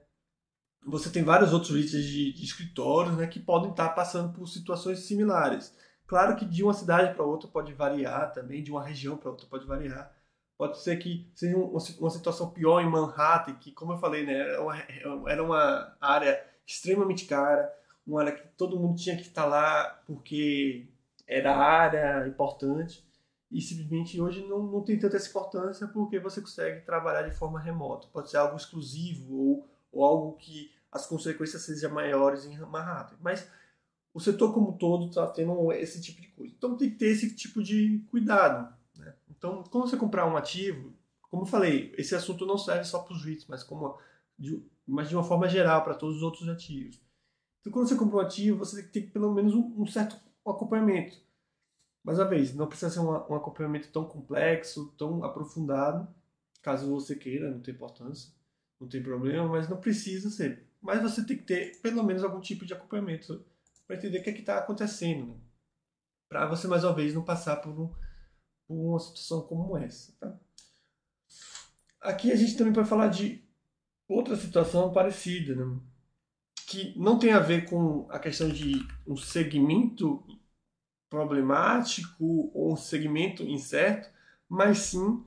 você 0.86 1.10
tem 1.10 1.24
vários 1.24 1.54
outros 1.54 1.72
listas 1.72 2.04
de, 2.04 2.34
de, 2.34 2.44
escritórios 2.44 3.16
né, 3.16 3.28
que 3.28 3.40
podem 3.40 3.70
estar 3.70 3.90
passando 3.90 4.34
por 4.34 4.48
situações 4.48 5.00
similares. 5.00 5.76
Claro 6.08 6.36
que 6.36 6.46
de 6.46 6.64
uma 6.64 6.74
cidade 6.74 7.14
para 7.14 7.24
outra 7.24 7.48
pode 7.48 7.74
variar 7.74 8.34
também, 8.34 8.64
de 8.64 8.72
uma 8.72 8.84
região 8.84 9.16
para 9.16 9.30
outra 9.30 9.48
pode 9.48 9.66
variar. 9.66 10.14
Pode 10.62 10.80
ser 10.80 10.98
que 10.98 11.28
seja 11.34 11.58
uma, 11.58 11.80
situação 12.12 12.52
pior 12.52 12.82
em 12.82 12.88
Manhattan, 12.88 13.56
que, 13.56 13.72
como 13.72 13.94
eu 13.94 13.98
falei, 13.98 14.24
né, 14.24 14.38
era, 14.38 14.62
uma, 14.62 14.78
era 15.32 15.44
uma 15.44 15.98
área 16.00 16.46
extremamente 16.68 17.26
cara, 17.26 17.74
uma 18.06 18.22
área 18.22 18.32
que 18.32 18.48
todo 18.56 18.80
mundo 18.80 18.96
tinha 18.96 19.16
que 19.16 19.24
estar 19.24 19.46
lá 19.46 20.04
porque 20.06 20.88
era 21.26 21.58
área 21.58 22.28
importante. 22.28 23.04
E 23.50 23.60
simplesmente 23.60 24.22
hoje 24.22 24.46
não, 24.48 24.62
não 24.62 24.84
tem 24.84 25.00
tanta 25.00 25.18
essa 25.18 25.30
importância 25.30 25.88
porque 25.88 26.20
você 26.20 26.40
consegue 26.40 26.82
trabalhar 26.82 27.24
de 27.24 27.36
forma 27.36 27.60
remota. 27.60 28.06
Pode 28.14 28.30
ser 28.30 28.38
algo 28.38 28.56
exclusivo 28.56 29.34
ou 29.36 29.72
ou 29.92 30.06
algo 30.06 30.38
que 30.38 30.72
as 30.92 31.08
consequências 31.08 31.64
sejam 31.64 31.92
maiores 31.92 32.46
em 32.46 32.56
Manhattan. 32.60 33.16
Mas 33.20 33.50
o 34.14 34.20
setor 34.20 34.54
como 34.54 34.70
um 34.70 34.78
todo 34.78 35.08
está 35.08 35.26
tendo 35.26 35.72
esse 35.72 36.00
tipo 36.00 36.22
de 36.22 36.28
coisa. 36.28 36.54
Então 36.56 36.78
tem 36.78 36.92
que 36.92 36.98
ter 36.98 37.08
esse 37.08 37.36
tipo 37.36 37.64
de 37.64 38.06
cuidado. 38.12 38.72
Então, 39.42 39.64
quando 39.64 39.90
você 39.90 39.98
comprar 39.98 40.28
um 40.28 40.38
ativo, 40.38 40.94
como 41.24 41.42
eu 41.42 41.48
falei, 41.48 41.92
esse 41.98 42.14
assunto 42.14 42.46
não 42.46 42.60
serve 42.60 42.84
só 42.84 43.00
para 43.00 43.16
os 43.16 43.26
REITs, 43.26 43.48
mas, 43.48 43.64
como, 43.64 43.98
de, 44.38 44.64
mas 44.86 45.10
de 45.10 45.16
uma 45.16 45.24
forma 45.24 45.50
geral 45.50 45.84
para 45.84 45.96
todos 45.96 46.18
os 46.18 46.22
outros 46.22 46.48
ativos. 46.48 47.02
Então, 47.60 47.74
quando 47.74 47.88
você 47.88 47.96
compra 47.96 48.18
um 48.18 48.20
ativo, 48.20 48.60
você 48.60 48.76
tem 48.76 48.86
que 48.86 48.92
ter 48.92 49.12
pelo 49.12 49.34
menos 49.34 49.56
um, 49.56 49.82
um 49.82 49.88
certo 49.88 50.16
acompanhamento. 50.46 51.18
Mais 52.04 52.20
uma 52.20 52.28
vez, 52.28 52.54
não 52.54 52.68
precisa 52.68 52.92
ser 52.92 53.00
um, 53.00 53.10
um 53.10 53.36
acompanhamento 53.36 53.92
tão 53.92 54.06
complexo, 54.06 54.94
tão 54.96 55.24
aprofundado, 55.24 56.08
caso 56.62 56.88
você 56.92 57.16
queira, 57.16 57.50
não 57.50 57.62
tem 57.62 57.74
importância 57.74 58.32
não 58.82 58.90
tem 58.90 59.04
problema, 59.04 59.48
mas 59.48 59.70
não 59.70 59.78
precisa 59.78 60.32
ser. 60.32 60.68
Mas 60.82 61.02
você 61.02 61.24
tem 61.24 61.38
que 61.38 61.44
ter 61.44 61.80
pelo 61.82 62.04
menos 62.04 62.24
algum 62.24 62.42
tipo 62.42 62.66
de 62.66 62.74
acompanhamento 62.74 63.46
para 63.86 63.96
entender 63.96 64.20
o 64.20 64.24
que 64.24 64.32
é 64.32 64.40
está 64.40 64.58
acontecendo. 64.58 65.28
Né? 65.28 65.36
Para 66.28 66.48
você, 66.48 66.68
mais 66.68 66.84
uma 66.84 66.94
vez, 66.94 67.14
não 67.14 67.24
passar 67.24 67.58
por, 67.58 67.80
um, 67.80 67.94
por 68.72 68.92
uma 68.92 69.00
situação 69.00 69.42
como 69.42 69.78
essa. 69.78 70.14
Tá? 70.20 70.40
Aqui 72.00 72.32
a 72.32 72.36
gente 72.36 72.56
também 72.56 72.72
vai 72.72 72.86
falar 72.86 73.10
de 73.10 73.44
outra 74.08 74.36
situação 74.38 74.94
parecida, 74.94 75.56
né? 75.56 75.78
que 76.68 76.98
não 76.98 77.20
tem 77.20 77.34
a 77.34 77.40
ver 77.40 77.70
com 77.70 78.08
a 78.10 78.18
questão 78.18 78.48
de 78.48 78.76
um 79.06 79.18
segmento 79.18 80.24
problemático 81.10 82.50
ou 82.54 82.72
um 82.72 82.78
segmento 82.78 83.44
incerto, 83.44 84.10
mas 84.48 84.78
sim 84.78 85.26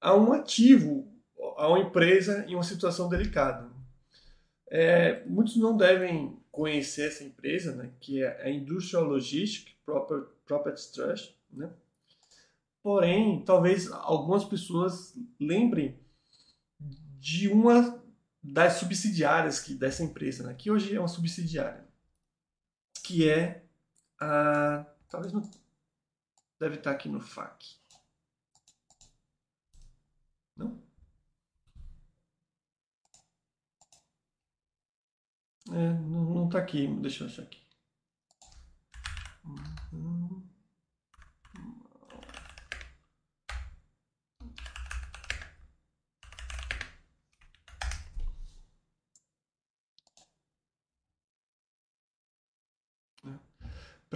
a 0.00 0.14
um 0.14 0.32
ativo, 0.32 1.06
a 1.58 1.68
uma 1.68 1.80
empresa 1.80 2.46
em 2.48 2.54
uma 2.54 2.62
situação 2.62 3.10
delicada. 3.10 3.70
É, 4.68 5.22
muitos 5.26 5.56
não 5.56 5.76
devem 5.76 6.38
conhecer 6.50 7.08
essa 7.08 7.22
empresa, 7.22 7.74
né, 7.74 7.92
que 8.00 8.22
é 8.22 8.42
a 8.42 8.50
Industrial 8.50 9.04
Logistics 9.04 9.74
Property 10.46 10.92
Trust, 10.92 11.36
né? 11.52 11.70
Porém, 12.86 13.44
talvez 13.44 13.90
algumas 13.90 14.44
pessoas 14.44 15.12
lembrem 15.40 15.98
de 17.18 17.48
uma 17.48 18.00
das 18.40 18.74
subsidiárias 18.74 19.58
que, 19.58 19.74
dessa 19.74 20.04
empresa, 20.04 20.46
né? 20.46 20.54
que 20.54 20.70
hoje 20.70 20.94
é 20.94 21.00
uma 21.00 21.08
subsidiária, 21.08 21.84
que 23.02 23.28
é 23.28 23.66
a. 24.20 24.86
Talvez 25.08 25.32
não. 25.32 25.42
Deve 26.60 26.76
estar 26.76 26.92
aqui 26.92 27.08
no 27.08 27.20
FAQ. 27.20 27.66
Não? 30.56 30.80
É, 35.72 35.92
não 35.92 36.46
está 36.46 36.60
aqui, 36.60 36.86
deixa 37.00 37.24
eu 37.24 37.26
achar 37.26 37.42
aqui. 37.42 37.60
Uhum. 39.92 40.25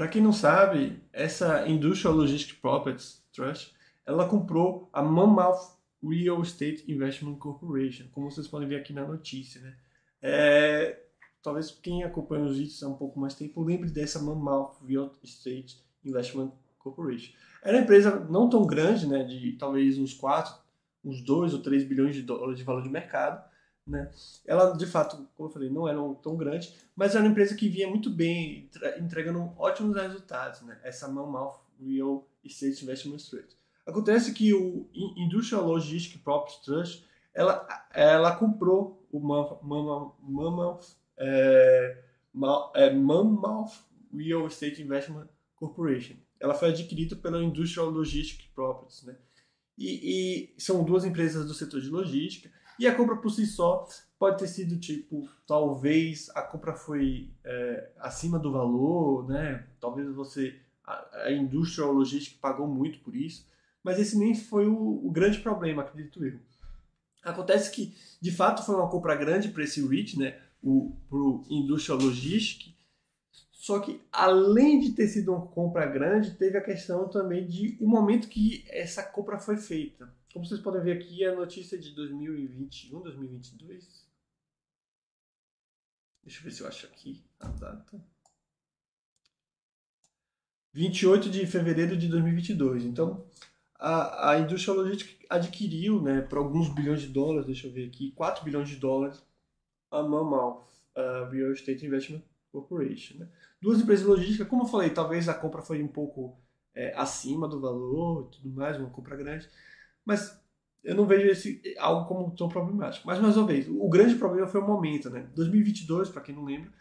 Para 0.00 0.08
quem 0.08 0.22
não 0.22 0.32
sabe, 0.32 0.98
essa 1.12 1.68
Industrial 1.68 2.14
Logistics 2.14 2.58
Properties 2.58 3.22
Trust, 3.34 3.74
ela 4.06 4.26
comprou 4.26 4.88
a 4.94 5.02
Monmouth 5.02 5.76
Real 6.02 6.40
Estate 6.40 6.90
Investment 6.90 7.34
Corporation, 7.34 8.06
como 8.10 8.30
vocês 8.30 8.48
podem 8.48 8.66
ver 8.66 8.76
aqui 8.76 8.94
na 8.94 9.06
notícia, 9.06 9.60
né? 9.60 9.76
É, 10.22 11.02
talvez 11.42 11.70
quem 11.70 12.02
acompanha 12.02 12.46
os 12.46 12.56
vídeos 12.56 12.82
há 12.82 12.88
um 12.88 12.96
pouco 12.96 13.20
mais 13.20 13.34
tempo 13.34 13.62
lembre 13.62 13.90
dessa 13.90 14.18
Monmouth 14.18 14.78
Real 14.88 15.12
Estate 15.22 15.84
Investment 16.02 16.50
Corporation. 16.78 17.34
Era 17.62 17.76
uma 17.76 17.82
empresa 17.82 18.20
não 18.20 18.48
tão 18.48 18.66
grande, 18.66 19.06
né, 19.06 19.22
de 19.22 19.52
talvez 19.58 19.98
uns 19.98 20.14
4, 20.14 20.54
uns 21.04 21.20
2 21.20 21.52
ou 21.52 21.60
3 21.60 21.84
bilhões 21.84 22.16
de 22.16 22.22
dólares 22.22 22.56
de 22.56 22.64
valor 22.64 22.82
de 22.82 22.88
mercado, 22.88 23.44
né? 23.90 24.10
Ela, 24.46 24.72
de 24.72 24.86
fato, 24.86 25.28
como 25.36 25.48
eu 25.48 25.52
falei, 25.52 25.68
não 25.68 25.88
era 25.88 25.98
tão 26.22 26.36
grande, 26.36 26.74
mas 26.94 27.14
era 27.14 27.24
uma 27.24 27.30
empresa 27.30 27.54
que 27.54 27.68
vinha 27.68 27.88
muito 27.88 28.08
bem, 28.08 28.70
entregando 28.98 29.52
ótimos 29.58 29.96
resultados. 29.96 30.62
Né? 30.62 30.78
Essa 30.82 31.08
Monmouth 31.08 31.60
Real 31.80 32.26
Estate 32.44 32.84
Investment 32.84 33.18
Trust. 33.18 33.56
Acontece 33.86 34.32
que 34.32 34.54
o 34.54 34.88
Industrial 34.94 35.66
Logistics 35.66 36.20
Property 36.22 36.64
Trust 36.64 37.10
ela, 37.34 37.66
ela 37.92 38.36
comprou 38.36 39.06
o 39.12 39.20
é, 41.16 42.04
é, 42.74 42.90
Monmouth 42.94 43.70
Real 44.12 44.46
Estate 44.46 44.82
Investment 44.82 45.28
Corporation. 45.56 46.14
Ela 46.38 46.54
foi 46.54 46.68
adquirida 46.70 47.16
pela 47.16 47.42
Industrial 47.42 47.88
Logistics 47.90 48.46
Properties. 48.54 49.02
Né? 49.04 49.16
E, 49.76 50.54
e 50.56 50.60
são 50.60 50.84
duas 50.84 51.04
empresas 51.04 51.46
do 51.46 51.54
setor 51.54 51.80
de 51.80 51.88
logística 51.88 52.50
e 52.80 52.86
a 52.86 52.94
compra 52.94 53.16
por 53.16 53.30
si 53.30 53.46
só 53.46 53.86
pode 54.18 54.38
ter 54.38 54.48
sido 54.48 54.78
tipo, 54.80 55.28
talvez 55.46 56.30
a 56.34 56.40
compra 56.40 56.74
foi 56.74 57.30
é, 57.44 57.90
acima 57.98 58.38
do 58.38 58.50
valor, 58.50 59.28
né? 59.28 59.66
Talvez 59.78 60.10
você 60.14 60.58
a, 60.82 61.24
a 61.24 61.32
indústria 61.32 61.86
ou 61.86 61.92
logística 61.92 62.38
pagou 62.40 62.66
muito 62.66 62.98
por 63.00 63.14
isso, 63.14 63.46
mas 63.84 63.98
esse 63.98 64.18
nem 64.18 64.34
foi 64.34 64.66
o, 64.66 65.06
o 65.06 65.10
grande 65.10 65.40
problema, 65.40 65.82
acredito 65.82 66.24
eu. 66.24 66.40
Acontece 67.22 67.70
que, 67.70 67.94
de 68.18 68.32
fato, 68.32 68.64
foi 68.64 68.74
uma 68.74 68.88
compra 68.88 69.14
grande 69.14 69.50
para 69.50 69.62
esse 69.62 69.86
REIT, 69.86 70.18
né? 70.18 70.40
O 70.62 70.96
pro 71.08 71.44
Industrial 71.50 71.98
Logistics. 71.98 72.74
Só 73.52 73.78
que, 73.78 74.00
além 74.10 74.80
de 74.80 74.92
ter 74.92 75.06
sido 75.06 75.32
uma 75.34 75.46
compra 75.46 75.84
grande, 75.84 76.34
teve 76.36 76.56
a 76.56 76.64
questão 76.64 77.10
também 77.10 77.46
de 77.46 77.76
o 77.78 77.86
momento 77.86 78.28
que 78.28 78.64
essa 78.68 79.02
compra 79.02 79.38
foi 79.38 79.58
feita. 79.58 80.10
Como 80.32 80.44
vocês 80.46 80.60
podem 80.60 80.82
ver 80.82 80.98
aqui, 80.98 81.24
a 81.24 81.34
notícia 81.34 81.78
de 81.78 81.90
2021, 81.94 83.02
2022. 83.02 84.08
Deixa 86.22 86.38
eu 86.38 86.44
ver 86.44 86.50
se 86.52 86.62
eu 86.62 86.68
acho 86.68 86.86
aqui 86.86 87.24
a 87.40 87.48
data. 87.48 88.04
28 90.72 91.28
de 91.28 91.46
fevereiro 91.46 91.96
de 91.96 92.06
2022. 92.08 92.84
Então, 92.84 93.26
a, 93.74 94.32
a 94.32 94.38
indústria 94.38 94.74
logística 94.74 95.26
adquiriu, 95.28 96.00
né, 96.00 96.20
por 96.20 96.38
alguns 96.38 96.72
bilhões 96.72 97.00
de 97.00 97.08
dólares, 97.08 97.46
deixa 97.46 97.66
eu 97.66 97.72
ver 97.72 97.88
aqui, 97.88 98.12
4 98.12 98.44
bilhões 98.44 98.68
de 98.68 98.76
dólares, 98.76 99.24
a 99.90 100.02
Mammoth 100.02 100.68
a 100.94 101.28
Real 101.30 101.52
Estate 101.52 101.86
Investment 101.86 102.22
Corporation. 102.52 103.18
Né? 103.18 103.28
Duas 103.60 103.80
empresas 103.80 104.06
logísticas, 104.06 104.46
como 104.46 104.62
eu 104.62 104.68
falei, 104.68 104.90
talvez 104.90 105.28
a 105.28 105.34
compra 105.34 105.62
foi 105.62 105.82
um 105.82 105.88
pouco 105.88 106.38
é, 106.74 106.94
acima 106.96 107.48
do 107.48 107.60
valor 107.60 108.28
e 108.28 108.36
tudo 108.36 108.50
mais, 108.50 108.76
uma 108.76 108.90
compra 108.90 109.16
grande, 109.16 109.48
mas 110.04 110.38
eu 110.82 110.94
não 110.94 111.06
vejo 111.06 111.26
esse 111.28 111.62
algo 111.78 112.06
como 112.06 112.34
tão 112.34 112.48
problemático. 112.48 113.06
Mas, 113.06 113.18
mais 113.18 113.36
uma 113.36 113.46
vez, 113.46 113.68
o 113.68 113.88
grande 113.88 114.14
problema 114.14 114.46
foi 114.46 114.60
o 114.60 114.66
momento, 114.66 115.10
né? 115.10 115.28
2022, 115.34 116.08
para 116.08 116.22
quem 116.22 116.34
não 116.34 116.44
lembra, 116.44 116.72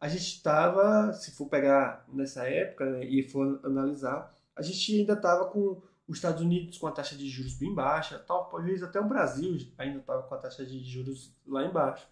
a 0.00 0.08
gente 0.08 0.36
estava, 0.36 1.12
se 1.12 1.32
for 1.32 1.46
pegar 1.46 2.06
nessa 2.12 2.48
época 2.48 2.86
né, 2.86 3.04
e 3.04 3.22
for 3.22 3.60
analisar, 3.64 4.34
a 4.56 4.62
gente 4.62 4.98
ainda 4.98 5.12
estava 5.12 5.46
com 5.46 5.82
os 6.08 6.16
Estados 6.16 6.42
Unidos 6.42 6.78
com 6.78 6.86
a 6.86 6.92
taxa 6.92 7.14
de 7.14 7.28
juros 7.28 7.54
bem 7.54 7.74
baixa, 7.74 8.18
talvez 8.18 8.82
até 8.82 8.98
o 8.98 9.08
Brasil 9.08 9.56
ainda 9.78 10.00
estava 10.00 10.22
com 10.22 10.34
a 10.34 10.38
taxa 10.38 10.64
de 10.64 10.82
juros 10.82 11.32
lá 11.46 11.64
embaixo. 11.64 12.06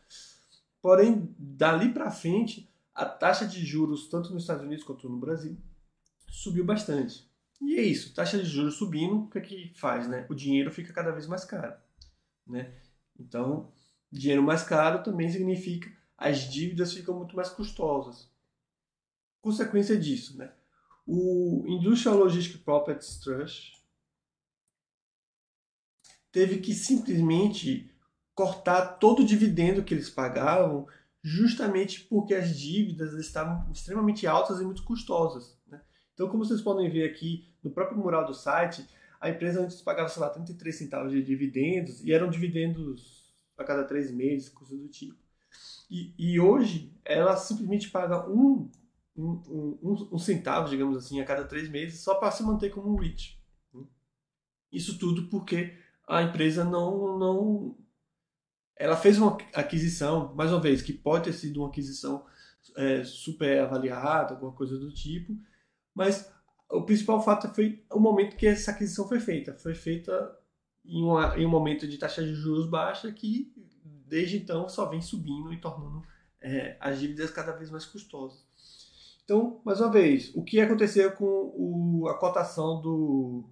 Porém, 0.81 1.35
dali 1.39 1.93
para 1.93 2.11
frente, 2.11 2.71
a 2.95 3.05
taxa 3.05 3.47
de 3.47 3.65
juros, 3.65 4.09
tanto 4.09 4.33
nos 4.33 4.43
Estados 4.43 4.65
Unidos 4.65 4.85
quanto 4.85 5.09
no 5.09 5.19
Brasil, 5.19 5.57
subiu 6.29 6.65
bastante. 6.65 7.28
E 7.61 7.77
é 7.77 7.83
isso, 7.83 8.15
taxa 8.15 8.39
de 8.39 8.45
juros 8.45 8.77
subindo, 8.77 9.25
o 9.25 9.31
que, 9.31 9.39
é 9.39 9.41
que 9.41 9.73
faz? 9.75 10.09
Né? 10.09 10.27
O 10.29 10.35
dinheiro 10.35 10.71
fica 10.71 10.93
cada 10.93 11.11
vez 11.11 11.27
mais 11.27 11.45
caro. 11.45 11.77
Né? 12.47 12.73
Então, 13.19 13.73
dinheiro 14.11 14.43
mais 14.43 14.63
caro 14.63 15.03
também 15.03 15.29
significa 15.31 15.91
as 16.17 16.51
dívidas 16.51 16.93
ficam 16.93 17.17
muito 17.17 17.37
mais 17.37 17.49
custosas. 17.49 18.31
Consequência 19.41 19.99
disso, 19.99 20.37
né? 20.37 20.53
o 21.11 21.65
Industrial 21.67 22.19
Logistics 22.19 22.61
Properties 22.61 23.17
Trust 23.17 23.83
teve 26.31 26.59
que 26.59 26.75
simplesmente 26.75 27.91
cortar 28.35 28.99
todo 28.99 29.23
o 29.23 29.25
dividendo 29.25 29.83
que 29.83 29.95
eles 29.95 30.11
pagavam, 30.11 30.87
justamente 31.23 32.03
porque 32.03 32.35
as 32.35 32.55
dívidas 32.55 33.15
estavam 33.15 33.73
extremamente 33.73 34.27
altas 34.27 34.61
e 34.61 34.65
muito 34.65 34.85
custosas. 34.85 35.59
Né? 35.67 35.81
Então, 36.19 36.29
como 36.29 36.45
vocês 36.45 36.61
podem 36.61 36.91
ver 36.91 37.09
aqui 37.09 37.47
no 37.63 37.71
próprio 37.71 37.97
mural 37.97 38.27
do 38.27 38.35
site, 38.35 38.85
a 39.21 39.31
empresa 39.31 39.63
antes 39.63 39.81
pagava, 39.81 40.09
sei 40.09 40.21
lá, 40.21 40.29
33 40.29 40.77
centavos 40.77 41.13
de 41.13 41.23
dividendos 41.23 42.05
e 42.05 42.13
eram 42.13 42.29
dividendos 42.29 43.33
a 43.57 43.63
cada 43.63 43.85
três 43.85 44.11
meses, 44.11 44.49
coisa 44.49 44.77
do 44.77 44.89
tipo. 44.89 45.17
E, 45.89 46.13
e 46.19 46.41
hoje 46.41 46.93
ela 47.05 47.37
simplesmente 47.37 47.89
paga 47.91 48.29
um, 48.29 48.69
um, 49.17 49.77
um, 49.81 50.09
um, 50.11 50.19
centavo, 50.19 50.69
digamos 50.69 50.97
assim, 50.97 51.21
a 51.21 51.25
cada 51.25 51.45
três 51.45 51.69
meses 51.69 52.01
só 52.01 52.17
para 52.17 52.33
se 52.33 52.43
manter 52.43 52.71
como 52.71 52.93
um 52.93 52.97
REIT. 52.97 53.41
Isso 54.73 54.99
tudo 54.99 55.29
porque 55.29 55.79
a 56.05 56.21
empresa 56.21 56.65
não, 56.65 57.17
não. 57.17 57.79
Ela 58.75 58.97
fez 58.97 59.19
uma 59.19 59.39
aquisição, 59.55 60.35
mais 60.35 60.51
uma 60.51 60.61
vez, 60.61 60.83
que 60.83 60.93
pode 60.93 61.27
ter 61.27 61.33
sido 61.33 61.61
uma 61.61 61.69
aquisição 61.69 62.27
é, 62.77 63.05
super 63.05 63.61
avaliada, 63.61 64.35
alguma 64.35 64.53
coisa 64.53 64.77
do 64.77 64.93
tipo, 64.93 65.39
mas 65.99 66.31
o 66.71 66.83
principal 66.83 67.21
fato 67.21 67.53
foi 67.53 67.85
o 67.93 67.99
momento 67.99 68.37
que 68.37 68.47
essa 68.47 68.71
aquisição 68.71 69.09
foi 69.09 69.19
feita. 69.19 69.53
Foi 69.55 69.75
feita 69.75 70.39
em, 70.85 71.03
uma, 71.03 71.37
em 71.37 71.45
um 71.45 71.51
momento 71.51 71.89
de 71.89 71.99
taxa 71.99 72.23
de 72.23 72.35
juros 72.35 72.71
baixa 72.71 73.11
que, 73.11 73.53
desde 74.07 74.37
então, 74.37 74.69
só 74.69 74.87
vem 74.87 75.03
subindo 75.03 75.53
e 75.53 75.61
tornando 75.61 76.07
é, 76.41 76.77
as 76.79 77.01
dívidas 77.01 77.33
cada 77.33 77.51
vez 77.51 77.69
mais 77.69 77.85
custosas. 77.85 78.47
Então, 79.25 79.61
mais 79.65 79.81
uma 79.81 79.91
vez, 79.91 80.33
o 80.37 80.45
que 80.45 80.61
aconteceu 80.61 81.11
com 81.11 81.25
o, 81.25 82.07
a 82.09 82.17
cotação 82.17 82.81
do. 82.81 83.51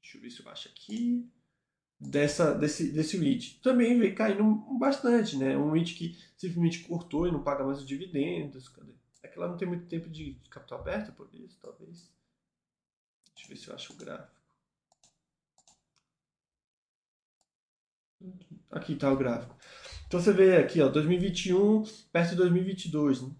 Deixa 0.00 0.16
eu 0.16 0.22
ver 0.22 0.30
se 0.30 0.42
eu 0.42 0.48
acho 0.48 0.68
aqui. 0.68 1.28
Dessa, 1.98 2.54
desse, 2.54 2.92
desse 2.92 3.16
REIT. 3.16 3.60
Também 3.62 3.98
veio 3.98 4.14
caindo 4.14 4.44
bastante, 4.78 5.36
né? 5.38 5.56
Um 5.56 5.72
REIT 5.72 5.94
que 5.94 6.16
simplesmente 6.36 6.80
cortou 6.80 7.26
e 7.26 7.32
não 7.32 7.42
paga 7.42 7.64
mais 7.64 7.78
os 7.78 7.86
dividendos. 7.86 8.68
Cadê? 8.68 8.92
É 9.24 9.28
que 9.28 9.38
ela 9.38 9.48
não 9.48 9.56
tem 9.56 9.66
muito 9.66 9.86
tempo 9.86 10.10
de 10.10 10.38
capital 10.50 10.80
aberto, 10.80 11.10
por 11.14 11.34
isso, 11.34 11.58
talvez. 11.58 12.12
Deixa 13.34 13.44
eu 13.44 13.48
ver 13.48 13.56
se 13.56 13.68
eu 13.68 13.74
acho 13.74 13.92
o 13.94 13.96
gráfico. 13.96 14.36
Aqui 18.70 18.92
está 18.92 19.10
o 19.10 19.16
gráfico. 19.16 19.56
Então 20.06 20.20
você 20.20 20.30
vê 20.30 20.58
aqui, 20.58 20.82
ó, 20.82 20.88
2021 20.88 21.84
perto 22.12 22.30
de 22.30 22.36
2022. 22.36 23.22
Né? 23.22 23.34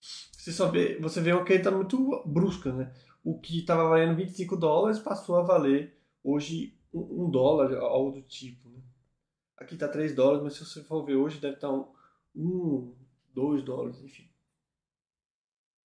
você 0.00 0.50
só 0.50 0.68
vê, 0.68 0.98
você 0.98 1.20
vê 1.20 1.32
uma 1.32 1.44
queda 1.44 1.70
muito 1.70 2.20
brusca, 2.26 2.72
né? 2.72 2.92
O 3.22 3.38
que 3.38 3.60
estava 3.60 3.88
valendo 3.88 4.16
25 4.16 4.56
dólares 4.56 4.98
passou 4.98 5.36
a 5.36 5.42
valer 5.42 5.96
hoje 6.24 6.76
um, 6.92 7.26
um 7.26 7.30
dólar, 7.30 7.72
algo 7.76 8.10
do 8.10 8.22
tipo. 8.22 8.68
Né? 8.68 8.82
Aqui 9.56 9.74
está 9.74 9.86
3 9.86 10.12
dólares, 10.12 10.42
mas 10.42 10.54
se 10.54 10.66
você 10.66 10.82
for 10.82 11.04
ver 11.04 11.14
hoje 11.14 11.38
deve 11.38 11.54
estar 11.54 11.68
tá 11.68 11.88
um, 12.34 12.96
2 13.32 13.62
dólares, 13.62 14.02
enfim. 14.02 14.31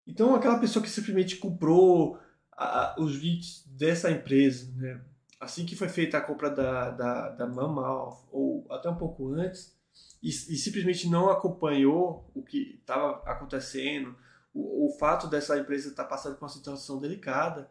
Então 0.08 0.34
aquela 0.34 0.58
pessoa 0.58 0.82
que 0.82 0.90
simplesmente 0.90 1.36
comprou 1.36 2.18
a, 2.52 2.96
os 2.98 3.16
VITs 3.16 3.66
dessa 3.68 4.10
empresa, 4.10 4.72
né? 4.76 5.02
assim 5.40 5.66
que 5.66 5.76
foi 5.76 5.90
feita 5.90 6.18
a 6.18 6.22
compra 6.22 6.50
da, 6.50 6.90
da, 6.90 7.30
da 7.30 7.48
Mammal, 7.48 8.28
ou 8.32 8.66
até 8.72 8.90
um 8.90 8.96
pouco 8.96 9.34
antes, 9.34 9.76
e, 10.22 10.30
e 10.30 10.32
simplesmente 10.32 11.08
não 11.08 11.30
acompanhou 11.30 12.30
o 12.34 12.42
que 12.42 12.80
estava 12.80 13.22
acontecendo, 13.30 14.16
o, 14.54 14.88
o, 14.88 14.98
fato 14.98 15.28
dessa 15.28 15.58
empresa 15.58 15.90
estar 15.90 16.04
tá 16.04 16.10
passando 16.10 16.36
por 16.36 16.46
uma 16.46 16.50
situação 16.50 17.00
delicada, 17.00 17.70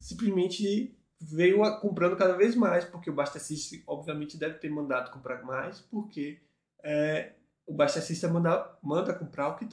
simplesmente 0.00 0.96
veio 1.20 1.62
a, 1.62 1.78
comprando 1.78 2.16
cada 2.16 2.36
vez 2.36 2.54
mais, 2.54 2.84
porque 2.84 3.10
o 3.10 3.14
Basta 3.14 3.38
System 3.38 3.82
obviamente 3.86 4.38
deve 4.38 4.54
ter 4.54 4.70
mandado 4.70 5.10
comprar 5.10 5.42
mais, 5.42 5.80
porque 5.80 6.40
é, 6.82 7.34
o 7.66 7.74
Basta 7.74 8.00
System 8.00 8.30
manda, 8.30 8.78
manda 8.82 9.12
comprar 9.12 9.48
o 9.48 9.56
que 9.56 9.64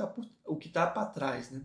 está 0.68 0.86
tá 0.86 0.88
para 0.88 1.06
trás, 1.06 1.50
né? 1.50 1.62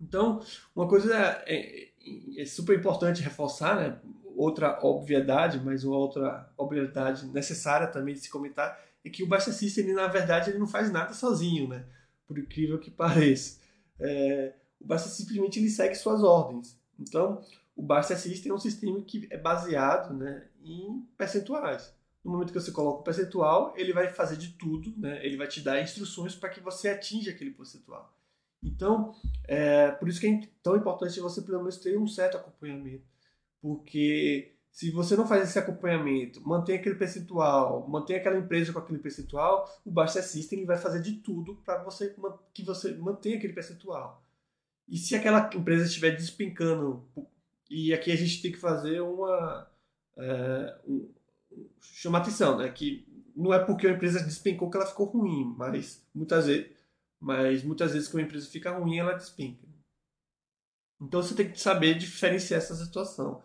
Então, 0.00 0.40
uma 0.74 0.88
coisa 0.88 1.14
é, 1.14 1.44
é, 1.46 2.42
é 2.42 2.44
super 2.44 2.78
importante 2.78 3.22
reforçar, 3.22 3.76
né? 3.76 3.98
outra 4.38 4.78
obviedade, 4.86 5.60
mas 5.64 5.82
uma 5.82 5.96
outra 5.96 6.48
obviedade 6.56 7.26
necessária 7.26 7.88
também 7.88 8.14
de 8.14 8.20
se 8.20 8.30
comentar, 8.30 8.80
é 9.04 9.10
que 9.10 9.22
o 9.22 9.26
Basta 9.26 9.50
System, 9.50 9.84
ele, 9.84 9.94
na 9.94 10.06
verdade, 10.06 10.50
ele 10.50 10.58
não 10.58 10.66
faz 10.66 10.92
nada 10.92 11.12
sozinho, 11.12 11.68
né? 11.68 11.84
Por 12.24 12.38
incrível 12.38 12.78
que 12.78 12.90
pareça. 12.92 13.58
É, 13.98 14.54
o 14.80 14.86
Basta 14.86 15.08
simplesmente 15.08 15.58
ele 15.58 15.68
segue 15.68 15.96
suas 15.96 16.22
ordens. 16.22 16.78
Então, 16.98 17.42
o 17.74 17.82
Basta 17.82 18.14
System 18.16 18.52
é 18.52 18.54
um 18.54 18.58
sistema 18.58 19.00
que 19.02 19.26
é 19.28 19.36
baseado 19.36 20.14
né, 20.14 20.46
em 20.62 21.04
percentuais. 21.16 21.92
No 22.24 22.32
momento 22.32 22.52
que 22.52 22.60
você 22.60 22.70
coloca 22.70 23.00
o 23.00 23.04
percentual, 23.04 23.72
ele 23.76 23.92
vai 23.92 24.12
fazer 24.12 24.36
de 24.36 24.50
tudo, 24.50 24.92
né? 24.96 25.24
ele 25.24 25.36
vai 25.36 25.46
te 25.46 25.60
dar 25.60 25.80
instruções 25.80 26.34
para 26.34 26.48
que 26.48 26.60
você 26.60 26.88
atinja 26.88 27.30
aquele 27.30 27.50
percentual. 27.50 28.12
Então, 28.62 29.12
é, 29.46 29.90
por 29.92 30.08
isso 30.08 30.20
que 30.20 30.26
é 30.26 30.40
tão 30.62 30.76
importante 30.76 31.20
você 31.20 31.42
pelo 31.42 31.58
menos 31.58 31.76
ter 31.78 31.98
um 31.98 32.06
certo 32.06 32.36
acompanhamento. 32.36 33.06
Porque 33.60 34.54
se 34.70 34.90
você 34.90 35.16
não 35.16 35.26
faz 35.26 35.48
esse 35.48 35.58
acompanhamento, 35.58 36.40
mantém 36.46 36.76
aquele 36.76 36.94
percentual, 36.96 37.88
mantém 37.88 38.16
aquela 38.16 38.38
empresa 38.38 38.72
com 38.72 38.78
aquele 38.78 38.98
percentual, 38.98 39.68
o 39.84 39.90
Baixa 39.90 40.22
System 40.22 40.64
vai 40.64 40.76
fazer 40.76 41.00
de 41.00 41.16
tudo 41.16 41.56
para 41.64 41.82
você 41.82 42.14
que 42.52 42.64
você 42.64 42.94
mantenha 42.94 43.38
aquele 43.38 43.52
percentual. 43.52 44.24
E 44.88 44.96
se 44.96 45.14
aquela 45.14 45.50
empresa 45.54 45.84
estiver 45.84 46.16
despencando, 46.16 47.06
e 47.70 47.92
aqui 47.92 48.10
a 48.10 48.16
gente 48.16 48.40
tem 48.40 48.52
que 48.52 48.58
fazer 48.58 49.00
uma 49.00 49.68
é, 50.16 50.78
um, 50.86 51.12
chama 51.80 52.18
atenção, 52.18 52.58
né? 52.58 52.68
Que 52.70 53.06
não 53.36 53.52
é 53.52 53.58
porque 53.58 53.86
a 53.86 53.92
empresa 53.92 54.22
despencou 54.22 54.70
que 54.70 54.76
ela 54.76 54.86
ficou 54.86 55.06
ruim, 55.06 55.54
mas 55.56 56.06
muitas 56.14 56.46
vezes, 56.46 56.70
mas 57.20 57.62
muitas 57.62 57.92
vezes 57.92 58.08
que 58.08 58.16
uma 58.16 58.22
empresa 58.22 58.48
fica 58.48 58.70
ruim, 58.70 58.98
ela 58.98 59.14
despenca. 59.14 59.66
Então 61.00 61.22
você 61.22 61.34
tem 61.34 61.50
que 61.50 61.60
saber 61.60 61.94
diferenciar 61.94 62.58
essa 62.58 62.74
situação. 62.74 63.42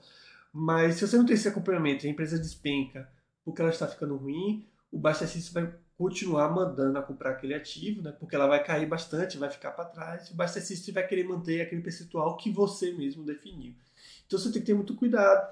Mas 0.52 0.96
se 0.96 1.08
você 1.08 1.18
não 1.18 1.26
tem 1.26 1.36
esse 1.36 1.48
acompanhamento, 1.48 2.06
a 2.06 2.10
empresa 2.10 2.38
despenca 2.38 3.10
porque 3.44 3.62
ela 3.62 3.72
está 3.72 3.88
ficando 3.88 4.16
ruim, 4.16 4.68
o 4.92 5.14
System 5.14 5.64
vai 5.64 5.76
continuar 5.98 6.50
mandando 6.50 6.98
a 6.98 7.02
comprar 7.02 7.32
aquele 7.32 7.54
ativo, 7.54 8.02
né? 8.02 8.12
Porque 8.12 8.36
ela 8.36 8.48
vai 8.48 8.64
cair 8.64 8.88
bastante, 8.88 9.38
vai 9.38 9.50
ficar 9.50 9.72
para 9.72 9.86
trás. 9.86 10.32
O 10.32 10.48
System 10.48 10.94
vai 10.94 11.06
querer 11.06 11.24
manter 11.24 11.62
aquele 11.62 11.82
percentual 11.82 12.38
que 12.38 12.52
você 12.52 12.92
mesmo 12.92 13.26
definiu. 13.26 13.76
Então 14.26 14.38
você 14.40 14.52
tem 14.52 14.62
que 14.62 14.68
ter 14.68 14.74
muito 14.74 14.96
cuidado 14.96 15.52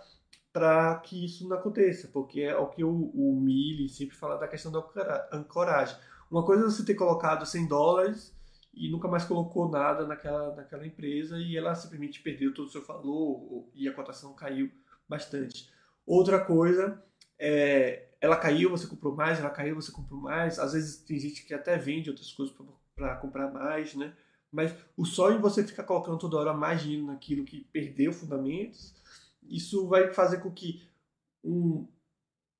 para 0.53 0.95
que 0.99 1.25
isso 1.25 1.47
não 1.47 1.57
aconteça, 1.57 2.09
porque 2.09 2.41
é 2.41 2.55
o 2.55 2.67
que 2.67 2.83
o, 2.83 3.11
o 3.13 3.39
Mili 3.39 3.87
sempre 3.89 4.15
fala 4.15 4.37
da 4.37 4.47
questão 4.47 4.71
da 4.71 5.29
ancoragem. 5.31 5.95
Uma 6.31 6.45
coisa 6.45 6.63
é 6.63 6.65
você 6.65 6.85
ter 6.85 6.95
colocado 6.95 7.45
100 7.45 7.67
dólares 7.67 8.33
e 8.73 8.89
nunca 8.89 9.09
mais 9.09 9.25
colocou 9.25 9.67
nada 9.67 10.07
naquela, 10.07 10.55
naquela 10.55 10.87
empresa 10.87 11.37
e 11.37 11.57
ela 11.57 11.75
simplesmente 11.75 12.21
perdeu 12.21 12.53
todo 12.53 12.67
o 12.67 12.71
seu 12.71 12.85
valor 12.85 13.67
e 13.75 13.85
a 13.85 13.93
cotação 13.93 14.33
caiu 14.33 14.71
bastante. 15.09 15.69
Outra 16.05 16.39
coisa 16.39 17.03
é, 17.37 18.07
ela 18.21 18.37
caiu, 18.37 18.69
você 18.69 18.87
comprou 18.87 19.13
mais, 19.13 19.39
ela 19.39 19.49
caiu, 19.49 19.75
você 19.75 19.91
comprou 19.91 20.21
mais. 20.21 20.57
Às 20.57 20.71
vezes 20.71 20.97
tem 21.03 21.19
gente 21.19 21.45
que 21.45 21.53
até 21.53 21.77
vende 21.77 22.09
outras 22.09 22.31
coisas 22.31 22.55
para 22.95 23.17
comprar 23.17 23.51
mais, 23.51 23.93
né? 23.93 24.13
Mas 24.49 24.73
o 24.95 25.05
só 25.05 25.31
em 25.31 25.39
você 25.39 25.65
ficar 25.65 25.83
colocando 25.83 26.17
toda 26.17 26.37
hora 26.37 26.53
mais 26.53 26.81
dinheiro 26.81 27.07
naquilo 27.07 27.43
que 27.43 27.65
perdeu 27.73 28.13
fundamentos, 28.13 28.93
isso 29.43 29.85
vai 29.87 30.13
fazer 30.13 30.37
com 30.37 30.51
que 30.51 30.81
um, 31.43 31.87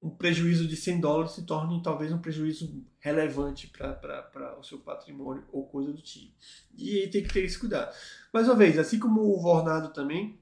um 0.01 0.09
prejuízo 0.09 0.67
de 0.67 0.75
100 0.75 0.99
dólares 0.99 1.33
se 1.33 1.45
torne 1.45 1.81
talvez 1.83 2.11
um 2.11 2.17
prejuízo 2.17 2.83
relevante 2.99 3.67
para 3.67 4.57
o 4.59 4.63
seu 4.63 4.79
patrimônio 4.79 5.43
ou 5.51 5.67
coisa 5.67 5.93
do 5.93 6.01
tipo. 6.01 6.33
E 6.75 7.01
aí 7.01 7.09
tem 7.09 7.21
que 7.21 7.31
ter 7.31 7.43
esse 7.43 7.59
cuidado. 7.59 7.95
Mais 8.33 8.47
uma 8.47 8.55
vez, 8.55 8.79
assim 8.79 8.97
como 8.97 9.21
o 9.21 9.39
Vornado 9.39 9.93
também, 9.93 10.39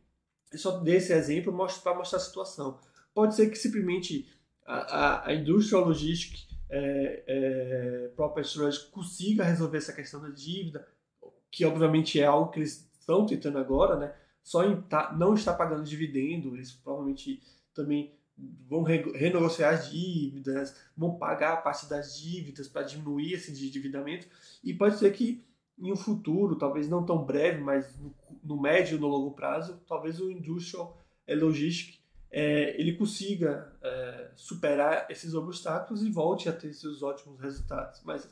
eu 0.52 0.58
só 0.58 0.80
dei 0.80 0.96
esse 0.96 1.12
exemplo 1.12 1.54
para 1.84 1.94
mostrar 1.94 2.18
a 2.18 2.20
situação. 2.20 2.80
Pode 3.14 3.36
ser 3.36 3.50
que 3.50 3.58
simplesmente 3.58 4.30
a, 4.66 4.76
a, 4.76 5.28
a 5.28 5.36
indústria 5.36 5.80
logística 5.80 6.38
é, 6.70 7.24
é, 7.28 8.08
Proper 8.16 8.46
Storage 8.46 8.86
consiga 8.92 9.44
resolver 9.44 9.80
essa 9.80 9.92
questão 9.92 10.22
da 10.22 10.30
dívida, 10.30 10.88
que 11.52 11.66
obviamente 11.66 12.20
é 12.20 12.26
algo 12.26 12.52
que 12.52 12.60
eles 12.60 12.90
estão 12.98 13.26
tentando 13.26 13.58
agora, 13.58 13.98
né? 13.98 14.14
Só 14.42 14.64
em 14.64 14.82
tá, 14.84 15.14
não 15.18 15.34
está 15.34 15.54
pagando 15.54 15.84
dividendo, 15.84 16.56
eles 16.56 16.72
provavelmente 16.72 17.42
também 17.74 18.19
vão 18.68 18.84
renegociar 18.84 19.74
as 19.74 19.90
dívidas, 19.90 20.76
vão 20.96 21.18
pagar 21.18 21.54
a 21.54 21.58
parte 21.58 21.90
das 21.90 22.18
dívidas 22.18 22.68
para 22.68 22.84
diminuir 22.84 23.34
esse 23.34 23.52
endividamento 23.52 24.28
e 24.64 24.74
pode 24.74 24.98
ser 24.98 25.12
que 25.12 25.44
em 25.78 25.92
um 25.92 25.96
futuro, 25.96 26.58
talvez 26.58 26.90
não 26.90 27.06
tão 27.06 27.24
breve, 27.24 27.62
mas 27.62 27.98
no, 27.98 28.14
no 28.44 28.62
médio 28.62 28.98
e 28.98 29.00
no 29.00 29.08
longo 29.08 29.32
prazo, 29.32 29.82
talvez 29.88 30.20
o 30.20 30.30
Industrial 30.30 31.02
Logistics 31.28 32.00
é, 32.32 32.80
ele 32.80 32.94
consiga 32.94 33.74
é, 33.82 34.32
superar 34.36 35.10
esses 35.10 35.34
obstáculos 35.34 36.04
e 36.04 36.12
volte 36.12 36.48
a 36.48 36.54
ter 36.54 36.68
esses 36.68 37.02
ótimos 37.02 37.40
resultados. 37.40 38.02
Mas, 38.04 38.30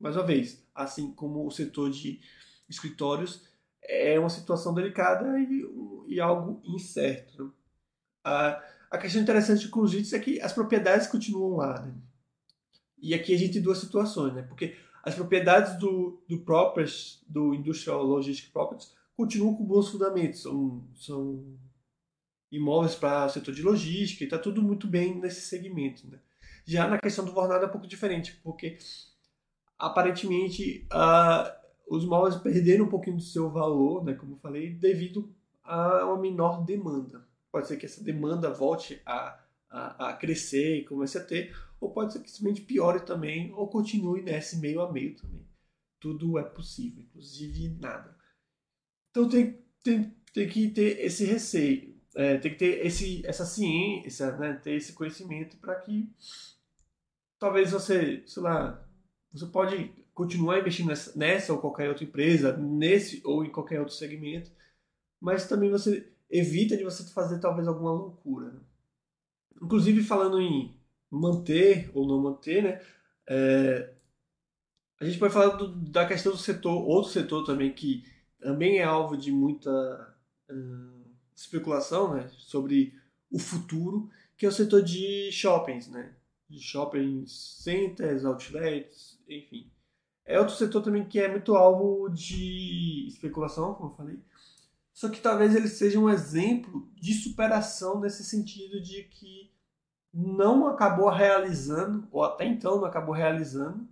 mais 0.00 0.16
uma 0.16 0.24
vez, 0.24 0.64
assim 0.74 1.12
como 1.12 1.46
o 1.46 1.50
setor 1.50 1.90
de 1.90 2.20
escritórios, 2.68 3.46
é 3.82 4.18
uma 4.18 4.30
situação 4.30 4.72
delicada 4.72 5.38
e, 5.40 5.64
e 6.06 6.20
algo 6.20 6.60
incerto. 6.64 7.44
Né? 7.44 7.50
A, 8.24 8.62
a 8.90 8.98
questão 8.98 9.20
interessante 9.20 9.70
os 9.74 9.90
JITs 9.90 10.12
é 10.12 10.18
que 10.18 10.40
as 10.40 10.52
propriedades 10.52 11.06
continuam 11.06 11.56
lá. 11.56 11.80
Né? 11.80 11.94
E 13.00 13.14
aqui 13.14 13.34
a 13.34 13.38
gente 13.38 13.54
tem 13.54 13.62
duas 13.62 13.78
situações, 13.78 14.34
né? 14.34 14.42
porque 14.42 14.76
as 15.02 15.14
propriedades 15.14 15.78
do, 15.78 16.22
do 16.28 16.40
Properties, 16.40 17.22
do 17.28 17.54
Industrial 17.54 18.02
Logistics 18.02 18.50
Properties, 18.50 18.94
continuam 19.16 19.54
com 19.54 19.64
bons 19.64 19.88
fundamentos, 19.88 20.42
são, 20.42 20.86
são 20.94 21.58
imóveis 22.50 22.94
para 22.94 23.26
o 23.26 23.28
setor 23.28 23.54
de 23.54 23.62
logística, 23.62 24.24
e 24.24 24.26
está 24.26 24.38
tudo 24.38 24.62
muito 24.62 24.86
bem 24.86 25.18
nesse 25.18 25.42
segmento. 25.42 26.06
Né? 26.08 26.18
Já 26.64 26.88
na 26.88 26.98
questão 26.98 27.24
do 27.24 27.32
Vornado 27.32 27.64
é 27.64 27.68
um 27.68 27.70
pouco 27.70 27.86
diferente, 27.86 28.38
porque 28.42 28.78
aparentemente 29.78 30.86
uh, 30.92 31.94
os 31.94 32.04
imóveis 32.04 32.36
perderam 32.36 32.86
um 32.86 32.88
pouquinho 32.88 33.16
do 33.16 33.22
seu 33.22 33.50
valor, 33.50 34.04
né, 34.04 34.14
como 34.14 34.34
eu 34.34 34.38
falei, 34.38 34.70
devido 34.74 35.34
a 35.62 36.04
uma 36.06 36.18
menor 36.18 36.64
demanda. 36.64 37.27
Pode 37.52 37.68
ser 37.68 37.76
que 37.76 37.86
essa 37.86 38.02
demanda 38.02 38.50
volte 38.50 39.00
a, 39.06 39.42
a, 39.70 40.10
a 40.10 40.12
crescer 40.16 40.78
e 40.78 40.84
comece 40.84 41.18
a 41.18 41.24
ter, 41.24 41.56
ou 41.80 41.92
pode 41.92 42.12
ser 42.12 42.20
que 42.20 42.30
simplesmente 42.30 42.66
piore 42.66 43.00
também, 43.00 43.52
ou 43.52 43.68
continue 43.68 44.22
nesse 44.22 44.58
meio 44.58 44.80
a 44.80 44.92
meio 44.92 45.16
também. 45.16 45.46
Tudo 46.00 46.38
é 46.38 46.42
possível, 46.42 47.02
inclusive 47.02 47.76
nada. 47.80 48.16
Então 49.10 49.28
tem, 49.28 49.58
tem, 49.82 50.14
tem 50.32 50.48
que 50.48 50.68
ter 50.68 51.00
esse 51.00 51.24
receio 51.24 51.98
é, 52.18 52.36
tem 52.36 52.50
que 52.50 52.58
ter 52.58 52.84
esse, 52.84 53.24
essa 53.24 53.44
ciência, 53.44 54.36
né, 54.36 54.54
ter 54.54 54.72
esse 54.72 54.92
conhecimento 54.92 55.56
para 55.58 55.76
que 55.76 56.12
talvez 57.38 57.70
você, 57.70 58.24
sei 58.26 58.42
lá, 58.42 58.84
você 59.32 59.46
pode 59.46 59.92
continuar 60.12 60.58
investindo 60.58 60.88
nessa, 60.88 61.16
nessa, 61.16 61.52
ou 61.52 61.60
qualquer 61.60 61.88
outra 61.88 62.02
empresa, 62.02 62.56
nesse 62.56 63.20
ou 63.24 63.44
em 63.44 63.50
qualquer 63.50 63.78
outro 63.78 63.94
segmento, 63.94 64.50
mas 65.20 65.46
também 65.46 65.70
você 65.70 66.12
evita 66.30 66.76
de 66.76 66.84
você 66.84 67.04
fazer 67.04 67.38
talvez 67.38 67.66
alguma 67.66 67.92
loucura. 67.92 68.54
Inclusive 69.60 70.02
falando 70.02 70.40
em 70.40 70.74
manter 71.10 71.90
ou 71.94 72.06
não 72.06 72.20
manter, 72.20 72.62
né? 72.62 72.80
É, 73.26 73.92
a 75.00 75.04
gente 75.04 75.18
pode 75.18 75.32
falar 75.32 75.56
do, 75.56 75.68
da 75.68 76.06
questão 76.06 76.32
do 76.32 76.38
setor, 76.38 76.72
outro 76.72 77.10
setor 77.10 77.44
também 77.44 77.72
que 77.72 78.04
também 78.40 78.78
é 78.78 78.84
alvo 78.84 79.16
de 79.16 79.30
muita 79.30 80.16
hum, 80.50 81.04
especulação 81.34 82.14
né, 82.14 82.28
sobre 82.36 82.94
o 83.30 83.38
futuro, 83.38 84.08
que 84.36 84.46
é 84.46 84.48
o 84.48 84.52
setor 84.52 84.82
de 84.82 85.30
shoppings, 85.32 85.88
né? 85.88 86.14
De 86.48 86.60
shopping 86.60 87.26
centers, 87.26 88.24
outlets, 88.24 89.20
enfim. 89.28 89.70
é 90.24 90.38
outro 90.38 90.54
setor 90.54 90.82
também 90.82 91.04
que 91.04 91.20
é 91.20 91.28
muito 91.28 91.54
alvo 91.54 92.08
de 92.08 93.06
especulação, 93.08 93.74
como 93.74 93.90
eu 93.90 93.96
falei. 93.96 94.18
Só 94.98 95.08
que 95.08 95.20
talvez 95.20 95.54
ele 95.54 95.68
seja 95.68 95.96
um 95.96 96.10
exemplo 96.10 96.90
de 96.96 97.14
superação 97.14 98.00
nesse 98.00 98.24
sentido 98.24 98.82
de 98.82 99.04
que 99.04 99.48
não 100.12 100.66
acabou 100.66 101.08
realizando, 101.08 102.08
ou 102.10 102.24
até 102.24 102.44
então 102.44 102.80
não 102.80 102.84
acabou 102.84 103.14
realizando, 103.14 103.86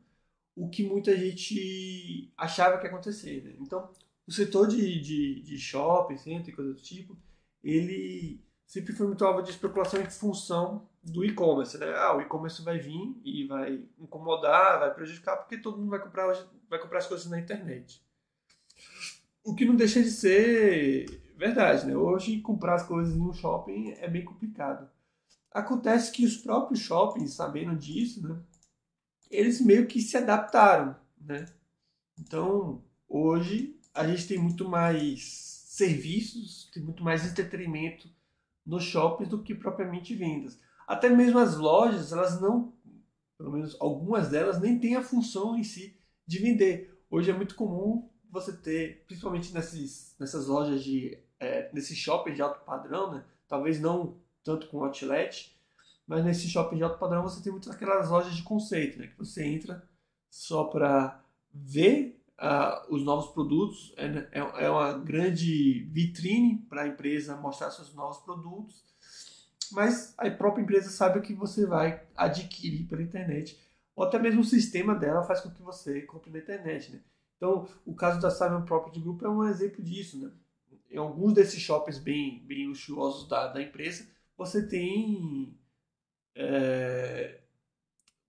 o 0.56 0.68
que 0.68 0.82
muita 0.82 1.16
gente 1.16 2.32
achava 2.36 2.76
que 2.78 2.86
ia 2.86 2.90
acontecer. 2.90 3.40
Né? 3.44 3.54
Então, 3.60 3.88
o 4.26 4.32
setor 4.32 4.66
de, 4.66 5.00
de, 5.00 5.42
de 5.42 5.56
shopping, 5.56 6.18
centro 6.18 6.50
e 6.50 6.52
coisa 6.52 6.74
do 6.74 6.82
tipo, 6.82 7.16
ele 7.62 8.44
sempre 8.66 8.92
foi 8.92 9.06
muito 9.06 9.24
alvo 9.24 9.42
de 9.42 9.50
especulação 9.50 10.00
em 10.02 10.10
função 10.10 10.88
do 11.04 11.24
e-commerce. 11.24 11.78
Né? 11.78 11.86
Ah, 11.94 12.16
o 12.16 12.20
e-commerce 12.20 12.64
vai 12.64 12.80
vir 12.80 13.16
e 13.24 13.46
vai 13.46 13.80
incomodar, 13.96 14.80
vai 14.80 14.92
prejudicar, 14.92 15.36
porque 15.36 15.56
todo 15.56 15.78
mundo 15.78 15.90
vai 15.90 16.00
comprar, 16.00 16.32
vai 16.68 16.80
comprar 16.80 16.98
as 16.98 17.06
coisas 17.06 17.30
na 17.30 17.38
internet. 17.38 18.04
O 19.46 19.54
que 19.54 19.64
não 19.64 19.76
deixa 19.76 20.02
de 20.02 20.10
ser 20.10 21.06
verdade. 21.36 21.86
Né? 21.86 21.96
Hoje, 21.96 22.40
comprar 22.40 22.74
as 22.74 22.82
coisas 22.82 23.14
um 23.14 23.32
shopping 23.32 23.92
é 23.92 24.08
bem 24.08 24.24
complicado. 24.24 24.90
Acontece 25.52 26.10
que 26.10 26.26
os 26.26 26.36
próprios 26.36 26.80
shoppings, 26.80 27.34
sabendo 27.34 27.76
disso, 27.76 28.26
né, 28.26 28.36
eles 29.30 29.60
meio 29.60 29.86
que 29.86 30.00
se 30.00 30.16
adaptaram. 30.16 30.96
Né? 31.20 31.46
Então, 32.18 32.82
hoje, 33.08 33.78
a 33.94 34.04
gente 34.04 34.26
tem 34.26 34.36
muito 34.36 34.68
mais 34.68 35.64
serviços, 35.68 36.68
tem 36.74 36.82
muito 36.82 37.04
mais 37.04 37.24
entretenimento 37.24 38.10
nos 38.66 38.82
shoppings 38.82 39.30
do 39.30 39.44
que 39.44 39.54
propriamente 39.54 40.12
vendas. 40.12 40.58
Até 40.88 41.08
mesmo 41.08 41.38
as 41.38 41.56
lojas, 41.56 42.12
elas 42.12 42.40
não, 42.40 42.72
pelo 43.38 43.52
menos 43.52 43.76
algumas 43.80 44.28
delas, 44.28 44.60
nem 44.60 44.76
têm 44.80 44.96
a 44.96 45.02
função 45.04 45.56
em 45.56 45.62
si 45.62 45.96
de 46.26 46.40
vender. 46.40 47.00
Hoje 47.08 47.30
é 47.30 47.34
muito 47.34 47.54
comum 47.54 48.10
você 48.40 48.52
ter, 48.52 49.04
principalmente 49.06 49.52
nesses, 49.52 50.14
nessas 50.18 50.46
lojas 50.46 50.84
de, 50.84 51.18
é, 51.40 51.70
nesses 51.72 51.96
shoppings 51.96 52.36
de 52.36 52.42
alto 52.42 52.64
padrão, 52.64 53.12
né? 53.12 53.24
talvez 53.48 53.80
não 53.80 54.16
tanto 54.44 54.68
com 54.68 54.84
outlet, 54.84 55.56
mas 56.06 56.24
nesse 56.24 56.48
shopping 56.48 56.76
de 56.76 56.82
alto 56.82 56.98
padrão 56.98 57.22
você 57.22 57.42
tem 57.42 57.50
muitas 57.50 57.72
aquelas 57.72 58.10
lojas 58.10 58.34
de 58.34 58.42
conceito, 58.42 58.98
né? 58.98 59.06
que 59.08 59.18
você 59.18 59.44
entra 59.44 59.82
só 60.30 60.64
para 60.64 61.24
ver 61.52 62.22
uh, 62.38 62.94
os 62.94 63.02
novos 63.02 63.32
produtos, 63.32 63.94
é, 63.96 64.06
é, 64.32 64.64
é 64.64 64.70
uma 64.70 64.92
grande 64.98 65.88
vitrine 65.90 66.58
para 66.68 66.82
a 66.82 66.88
empresa 66.88 67.36
mostrar 67.36 67.70
seus 67.70 67.94
novos 67.94 68.18
produtos, 68.18 68.84
mas 69.72 70.14
a 70.18 70.30
própria 70.30 70.62
empresa 70.62 70.90
sabe 70.90 71.18
o 71.18 71.22
que 71.22 71.34
você 71.34 71.66
vai 71.66 72.02
adquirir 72.14 72.86
pela 72.86 73.02
internet, 73.02 73.58
ou 73.96 74.04
até 74.04 74.18
mesmo 74.18 74.42
o 74.42 74.44
sistema 74.44 74.94
dela 74.94 75.24
faz 75.24 75.40
com 75.40 75.50
que 75.50 75.62
você 75.62 76.02
compre 76.02 76.30
na 76.30 76.38
internet. 76.38 76.92
Né? 76.92 77.00
Então, 77.36 77.68
o 77.84 77.94
caso 77.94 78.20
da 78.20 78.30
Simon 78.30 78.62
Property 78.62 79.00
Group 79.00 79.22
é 79.22 79.28
um 79.28 79.44
exemplo 79.44 79.82
disso. 79.82 80.18
Né? 80.18 80.30
Em 80.90 80.98
alguns 80.98 81.34
desses 81.34 81.60
shoppings 81.60 81.98
bem, 81.98 82.42
bem 82.46 82.68
luxuosos 82.68 83.28
da, 83.28 83.48
da 83.48 83.62
empresa, 83.62 84.08
você 84.36 84.66
tem 84.66 85.56
é, 86.34 87.40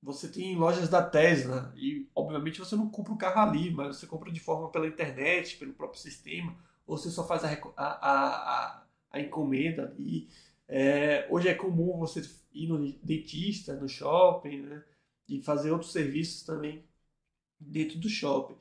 você 0.01 0.29
tem 0.29 0.55
lojas 0.55 0.87
da 0.87 1.03
Tesla 1.03 1.73
e 1.75 2.09
obviamente 2.15 2.59
você 2.59 2.75
não 2.75 2.89
compra 2.89 3.13
o 3.13 3.17
carro 3.17 3.41
ali, 3.49 3.71
mas 3.71 3.97
você 3.97 4.07
compra 4.07 4.31
de 4.31 4.39
forma 4.39 4.69
pela 4.69 4.87
internet, 4.87 5.57
pelo 5.57 5.73
próprio 5.73 5.99
sistema, 5.99 6.55
ou 6.85 6.97
você 6.97 7.09
só 7.09 7.27
faz 7.27 7.43
a, 7.43 7.49
a, 7.75 7.85
a, 7.85 8.83
a 9.11 9.19
encomenda 9.19 9.89
ali. 9.89 10.29
É, 10.67 11.27
hoje 11.29 11.49
é 11.49 11.53
comum 11.53 11.97
você 11.97 12.21
ir 12.53 12.67
no 12.67 12.91
dentista, 13.03 13.75
no 13.75 13.89
shopping, 13.89 14.61
né? 14.61 14.83
E 15.27 15.41
fazer 15.41 15.71
outros 15.71 15.91
serviços 15.91 16.43
também 16.43 16.85
dentro 17.59 17.99
do 17.99 18.07
shopping. 18.07 18.55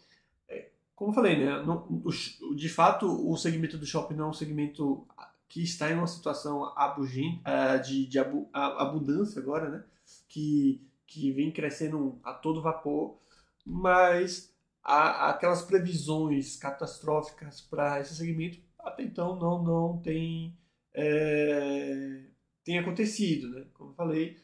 Como 0.97 1.11
eu 1.11 1.15
falei, 1.15 1.45
né? 1.45 1.61
O, 1.61 2.55
de 2.55 2.69
fato, 2.69 3.07
o 3.07 3.37
segmento 3.37 3.77
do 3.79 3.87
shopping 3.87 4.15
não 4.15 4.27
é 4.27 4.29
um 4.31 4.33
segmento 4.33 5.07
que 5.49 5.63
está 5.63 5.91
em 5.91 5.95
uma 5.95 6.07
situação 6.07 6.73
abugente, 6.77 7.41
uh, 7.43 7.81
de, 7.81 8.07
de 8.07 8.19
abu, 8.19 8.49
abundância 8.53 9.41
agora, 9.41 9.69
né? 9.69 9.85
Que 10.29 10.83
que 11.07 11.31
vem 11.31 11.53
crescendo 11.53 12.19
a 12.25 12.35
todo 12.35 12.61
vapor, 12.61 13.17
mas 13.65 14.53
há 14.83 15.31
aquelas 15.31 15.63
previsões 15.63 16.57
catastróficas 16.57 17.61
para 17.61 18.01
esse 18.01 18.17
segmento 18.17 18.59
até 18.79 19.03
então 19.05 19.37
não 19.37 19.63
não 19.63 19.99
tem 19.99 20.57
é, 20.95 22.25
tem 22.65 22.79
acontecido, 22.79 23.51
né? 23.51 23.67
Como 23.75 23.91
eu 23.91 23.95
falei, 23.95 24.37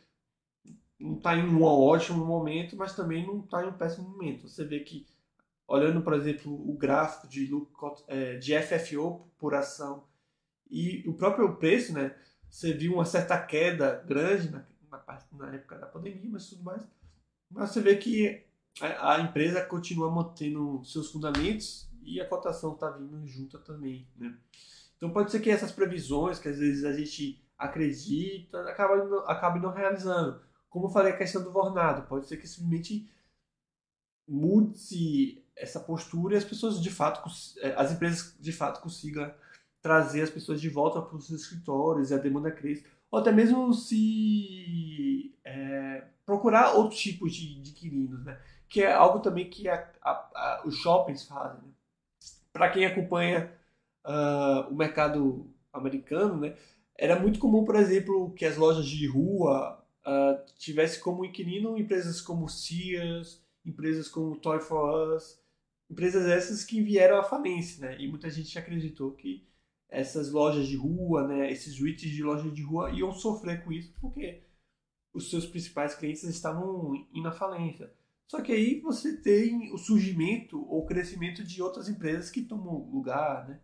não 1.01 1.17
está 1.17 1.37
em 1.37 1.49
um 1.49 1.63
ótimo 1.63 2.25
momento, 2.25 2.77
mas 2.77 2.95
também 2.95 3.27
não 3.27 3.41
está 3.41 3.65
em 3.65 3.69
um 3.69 3.73
péssimo 3.73 4.09
momento. 4.09 4.49
Você 4.49 4.65
vê 4.65 4.81
que 4.81 5.07
olhando, 5.73 6.03
por 6.03 6.13
exemplo, 6.13 6.53
o 6.53 6.77
gráfico 6.77 7.27
de, 7.27 7.51
é, 8.07 8.37
de 8.37 8.55
FFO 8.61 9.27
por 9.39 9.55
ação 9.55 10.05
e 10.71 11.03
o 11.09 11.15
próprio 11.15 11.57
preço, 11.57 11.95
né? 11.95 12.15
Você 12.51 12.75
viu 12.75 12.95
uma 12.95 13.07
certa 13.07 13.41
queda 13.41 14.05
grande 14.07 14.51
na, 14.51 14.67
na, 14.91 15.19
na 15.33 15.55
época 15.55 15.79
da 15.79 15.87
pandemia, 15.87 16.31
mas 16.31 16.51
tudo 16.51 16.63
mais. 16.63 16.87
Mas 17.51 17.71
você 17.71 17.81
vê 17.81 17.97
que 17.97 18.45
a, 18.83 19.15
a 19.15 19.21
empresa 19.21 19.65
continua 19.65 20.11
mantendo 20.11 20.85
seus 20.85 21.11
fundamentos 21.11 21.91
e 22.03 22.21
a 22.21 22.29
cotação 22.29 22.75
está 22.75 22.91
vindo 22.91 23.27
junto 23.27 23.59
também, 23.61 24.07
né? 24.15 24.37
Então 24.99 25.11
pode 25.11 25.31
ser 25.31 25.41
que 25.41 25.51
essas 25.51 25.73
previsões 25.73 26.39
que 26.39 26.49
às 26.49 26.59
vezes 26.59 26.85
a 26.85 26.93
gente 26.93 27.43
acredita 27.59 28.61
acabe 28.69 28.93
acabe 29.27 29.59
não 29.59 29.73
realizando. 29.73 30.39
Como 30.69 30.87
eu 30.87 30.91
falei 30.91 31.13
a 31.13 31.17
questão 31.17 31.43
do 31.43 31.51
Vornado, 31.51 32.07
pode 32.07 32.27
ser 32.29 32.37
que 32.37 32.47
simplesmente 32.47 33.11
mude 34.29 35.42
essa 35.57 35.81
postura 35.81 36.35
e 36.35 36.39
as 36.39 36.45
pessoas 36.45 36.81
de 36.81 36.91
fato, 36.91 37.23
é, 37.61 37.75
as 37.77 37.93
empresas 37.93 38.35
de 38.39 38.53
fato 38.53 38.81
consigam 38.81 39.33
trazer 39.81 40.23
as 40.23 40.31
pessoas 40.31 40.61
de 40.61 40.69
volta 40.69 41.03
para 41.03 41.17
os 41.17 41.31
escritórios 41.31 42.11
e 42.11 42.15
a 42.15 42.19
demanda 42.19 42.51
cresça 42.51 42.85
ou 43.13 43.19
até 43.19 43.31
mesmo 43.31 43.75
se 43.75 45.35
é, 45.45 46.03
procurar 46.25 46.73
outros 46.73 46.99
tipos 46.99 47.35
de, 47.35 47.61
de 47.61 47.71
inquilinos, 47.71 48.25
né? 48.25 48.41
que 48.71 48.83
é 48.83 48.91
algo 48.91 49.21
também 49.21 49.51
que 49.51 49.69
a, 49.69 49.87
a, 50.01 50.11
a, 50.11 50.63
os 50.65 50.77
shoppings 50.77 51.27
fazem. 51.27 51.61
Né? 51.61 51.75
Para 52.55 52.71
quem 52.71 52.87
acompanha 52.87 53.53
uh, 54.07 54.73
o 54.73 54.75
mercado 54.75 55.47
americano, 55.71 56.41
né? 56.41 56.57
era 56.97 57.21
muito 57.21 57.39
comum, 57.39 57.67
por 57.67 57.77
exemplo, 57.77 58.33
que 58.33 58.47
as 58.47 58.57
lojas 58.57 58.87
de 58.87 59.07
rua 59.07 59.85
uh, 60.07 60.53
tivessem 60.59 61.03
como 61.03 61.25
inquilino 61.25 61.77
empresas 61.77 62.19
como 62.23 62.49
Sears, 62.49 63.45
empresas 63.65 64.09
como 64.09 64.37
Toy 64.37 64.59
For 64.59 65.15
Us, 65.15 65.39
empresas 65.93 66.27
essas 66.27 66.65
que 66.65 66.83
vieram 66.83 67.19
à 67.19 67.23
falência, 67.23 67.87
né? 67.87 68.01
E 68.01 68.09
muita 68.09 68.31
gente 68.31 68.59
acreditou 68.59 69.13
que 69.13 69.47
essas 69.89 70.33
lojas 70.33 70.67
de 70.67 70.75
rua, 70.75 71.29
né, 71.29 71.53
esses 71.53 71.79
REITs 71.79 72.11
de 72.11 72.23
lojas 72.23 72.53
de 72.55 72.63
rua 72.63 72.91
iam 72.91 73.13
sofrer 73.13 73.63
com 73.63 73.71
isso 73.71 73.93
porque 74.01 74.43
os 75.13 75.29
seus 75.29 75.45
principais 75.45 75.95
clientes 75.95 76.23
estavam 76.23 76.95
indo 77.13 77.29
à 77.29 77.33
falência. 77.33 77.93
Só 78.27 78.41
que 78.41 78.51
aí 78.51 78.81
você 78.81 79.19
tem 79.19 79.71
o 79.75 79.77
surgimento 79.77 80.67
ou 80.67 80.87
crescimento 80.87 81.45
de 81.45 81.63
outras 81.63 81.91
empresas 81.91 82.31
que 82.31 82.41
tomam 82.41 82.91
lugar, 82.91 83.47
né? 83.47 83.61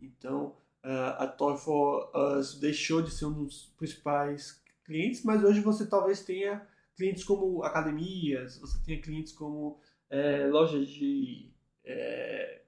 Então, 0.00 0.56
a 0.82 1.28
Toy 1.28 1.56
for 1.56 2.10
Us 2.12 2.58
deixou 2.58 3.00
de 3.00 3.12
ser 3.12 3.26
um 3.26 3.44
dos 3.44 3.72
principais 3.78 4.60
clientes, 4.84 5.22
mas 5.22 5.44
hoje 5.44 5.60
você 5.60 5.86
talvez 5.86 6.24
tenha 6.24 6.66
clientes 6.96 7.22
como 7.22 7.62
academias, 7.62 8.58
você 8.58 8.82
tenha 8.84 9.00
clientes 9.00 9.32
como 9.32 9.78
é, 10.10 10.48
lojas 10.48 10.88
de 10.88 11.47
é, 11.88 12.62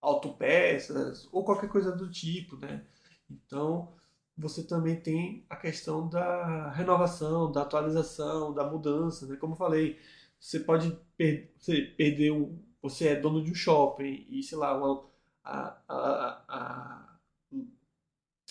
autopeças 0.00 1.28
ou 1.32 1.44
qualquer 1.44 1.68
coisa 1.68 1.92
do 1.92 2.10
tipo, 2.10 2.56
né? 2.56 2.84
Então, 3.30 3.92
você 4.36 4.64
também 4.64 5.00
tem 5.00 5.44
a 5.50 5.56
questão 5.56 6.08
da 6.08 6.70
renovação, 6.70 7.52
da 7.52 7.62
atualização, 7.62 8.54
da 8.54 8.64
mudança, 8.64 9.26
né? 9.26 9.36
Como 9.36 9.52
eu 9.52 9.58
falei, 9.58 9.98
você 10.40 10.60
pode 10.60 10.98
per 11.16 11.50
você 11.58 11.82
perder 11.82 12.32
um, 12.32 12.58
você 12.80 13.08
é 13.08 13.20
dono 13.20 13.44
de 13.44 13.50
um 13.50 13.54
shopping 13.54 14.26
e 14.30 14.42
sei 14.42 14.56
lá, 14.56 14.76
uma, 14.76 15.04
a, 15.44 15.78
a, 15.88 16.44
a 16.48 17.18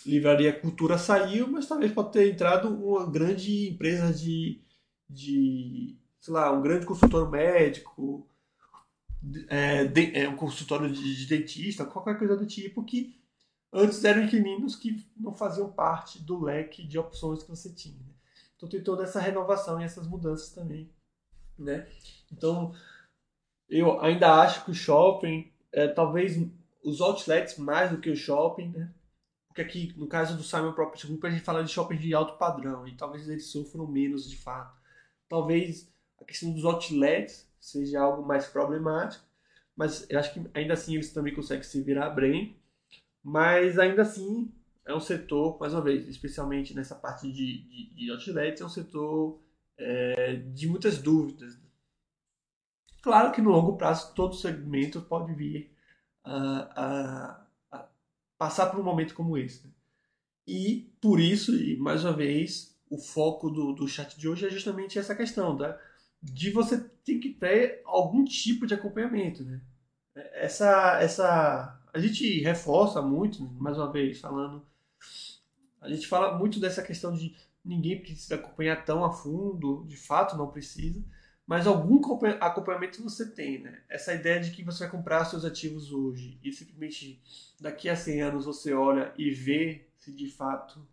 livraria 0.06 0.60
Cultura 0.60 0.98
saiu, 0.98 1.48
mas 1.48 1.68
talvez 1.68 1.92
pode 1.92 2.12
ter 2.12 2.32
entrado 2.32 2.70
uma 2.70 3.10
grande 3.10 3.70
empresa 3.70 4.14
de, 4.14 4.62
de 5.10 5.98
sei 6.20 6.34
lá, 6.34 6.52
um 6.52 6.62
grande 6.62 6.86
consultor 6.86 7.30
médico, 7.32 8.28
é, 9.50 9.86
de, 9.86 10.16
é, 10.16 10.30
um 10.30 10.36
consultório 10.36 10.92
de, 10.92 11.16
de, 11.16 11.26
dentista, 11.26 11.86
qualquer 11.86 12.18
coisa 12.18 12.36
do 12.36 12.46
tipo, 12.46 12.84
que 12.84 13.20
antes 13.74 14.04
eram 14.04 14.24
inquilinos 14.24 14.76
que 14.76 15.06
não 15.18 15.34
faziam 15.34 15.72
parte 15.72 16.20
do 16.20 16.40
leque 16.40 16.86
de 16.86 16.98
opções 16.98 17.44
que 17.44 17.50
você 17.50 17.74
tinha. 17.74 17.98
Né? 17.98 18.14
Então 18.56 18.70
tem 18.70 18.84
toda 18.84 19.04
essa 19.04 19.20
renovação 19.20 19.82
e 19.82 19.84
essas 19.84 20.08
mudanças 20.08 20.52
também. 20.52 20.90
Né? 21.58 21.88
Então 22.32 22.74
eu 23.70 24.00
ainda 24.02 24.42
acho 24.42 24.64
que 24.64 24.72
o 24.72 24.76
shopping, 24.76 25.52
é, 25.72 25.88
talvez 25.88 26.38
os 26.84 27.02
outlets 27.02 27.58
mais 27.58 27.92
do 27.92 28.00
que 28.00 28.10
o 28.10 28.16
shopping, 28.16 28.70
né? 28.70 28.94
porque 29.48 29.62
aqui 29.62 29.94
no 29.98 30.08
caso 30.08 30.38
do 30.38 30.44
Simon 30.44 30.74
Property 30.74 31.08
Group 31.08 31.26
a 31.26 31.30
gente 31.32 31.44
fala 31.44 31.64
de 31.64 31.72
shopping 31.72 31.98
de 31.98 32.14
alto 32.14 32.38
padrão 32.38 32.88
e 32.88 32.96
talvez 32.96 33.28
eles 33.28 33.48
sofram 33.48 33.88
menos 33.88 34.30
de 34.30 34.38
fato. 34.38 34.78
Talvez 35.28 35.92
a 36.22 36.26
questão 36.26 36.54
dos 36.54 36.64
outlets 36.64 37.47
seja 37.68 38.00
algo 38.00 38.26
mais 38.26 38.46
problemático, 38.46 39.26
mas 39.76 40.10
eu 40.10 40.18
acho 40.20 40.34
que 40.34 40.42
ainda 40.54 40.74
assim 40.74 40.96
eles 40.96 41.14
também 41.14 41.36
conseguem 41.36 41.64
se 41.64 41.82
virar 41.82 42.10
bem, 42.12 42.58
mas 43.24 43.78
ainda 43.78 44.02
assim 44.02 44.52
é 44.86 44.96
um 44.96 45.00
setor, 45.00 45.60
mais 45.60 45.74
uma 45.74 45.82
vez, 45.82 46.08
especialmente 46.08 46.74
nessa 46.74 46.96
parte 46.96 47.32
de, 47.32 47.64
de, 47.64 47.94
de 47.94 48.12
outlets, 48.12 48.62
é 48.62 48.66
um 48.66 48.70
setor 48.70 49.40
é, 49.78 50.36
de 50.36 50.68
muitas 50.68 50.98
dúvidas. 50.98 51.60
Claro 53.02 53.32
que 53.34 53.42
no 53.42 53.52
longo 53.52 53.78
prazo 53.78 54.14
todo 54.16 54.36
segmento 54.36 55.02
pode 55.02 55.34
vir 55.34 55.72
a, 56.24 56.38
a, 56.76 57.48
a 57.72 57.90
passar 58.38 58.68
por 58.68 58.80
um 58.80 58.84
momento 58.84 59.14
como 59.14 59.38
esse. 59.38 59.68
Né? 59.68 59.74
E 60.48 60.90
por 61.02 61.20
isso, 61.20 61.54
e 61.54 61.76
mais 61.78 62.06
uma 62.06 62.14
vez, 62.14 62.78
o 62.90 62.98
foco 62.98 63.50
do, 63.50 63.74
do 63.74 63.88
chat 63.88 64.18
de 64.18 64.30
hoje 64.30 64.48
é 64.48 64.50
justamente 64.50 64.98
essa 64.98 65.14
questão 65.14 65.56
da, 65.56 65.78
de 66.22 66.52
você 66.52 66.80
ter 67.04 67.20
que 67.20 67.30
ter 67.30 67.82
algum 67.86 68.24
tipo 68.24 68.66
de 68.66 68.74
acompanhamento. 68.74 69.44
Né? 69.44 69.62
Essa, 70.34 71.00
essa, 71.02 71.80
a 71.94 72.00
gente 72.00 72.42
reforça 72.42 73.02
muito, 73.02 73.44
mais 73.44 73.78
uma 73.78 73.92
vez, 73.92 74.20
falando. 74.20 74.66
A 75.82 75.90
gente 75.90 76.08
fala 76.08 76.38
muito 76.38 76.60
dessa 76.60 76.82
questão 76.82 77.14
de 77.14 77.36
ninguém 77.64 78.02
precisa 78.02 78.36
acompanhar 78.36 78.84
tão 78.86 79.04
a 79.04 79.12
fundo, 79.12 79.86
de 79.88 79.98
fato 79.98 80.38
não 80.38 80.50
precisa, 80.50 81.04
mas 81.46 81.68
algum 81.68 82.02
acompanhamento 82.40 83.04
você 83.04 83.30
tem, 83.30 83.60
né? 83.60 83.82
Essa 83.88 84.14
ideia 84.14 84.40
de 84.40 84.52
que 84.52 84.64
você 84.64 84.80
vai 84.80 84.92
comprar 84.92 85.26
seus 85.26 85.46
ativos 85.46 85.92
hoje 85.92 86.40
e 86.44 86.52
simplesmente 86.52 87.22
daqui 87.60 87.90
a 87.90 87.96
100 87.96 88.22
anos 88.22 88.46
você 88.46 88.74
olha 88.74 89.14
e 89.18 89.30
vê 89.32 89.88
se 89.98 90.12
de 90.12 90.30
fato 90.30 90.86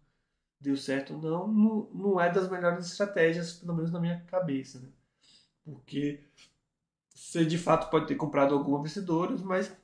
deu 0.61 0.77
certo 0.77 1.15
ou 1.15 1.21
não, 1.21 1.49
não, 1.49 1.91
não 1.93 2.21
é 2.21 2.33
das 2.33 2.49
melhores 2.49 2.87
estratégias, 2.87 3.55
pelo 3.55 3.75
menos 3.75 3.91
na 3.91 4.01
minha 4.01 4.21
cabeça, 4.23 4.81
né? 4.81 4.89
Porque 5.65 6.21
você 7.15 7.45
de 7.45 7.57
fato 7.57 7.91
pode 7.91 8.07
ter 8.07 8.17
comprado 8.17 8.55
algumas 8.55 8.83
vencedoras, 8.83 9.43
mas 9.43 9.75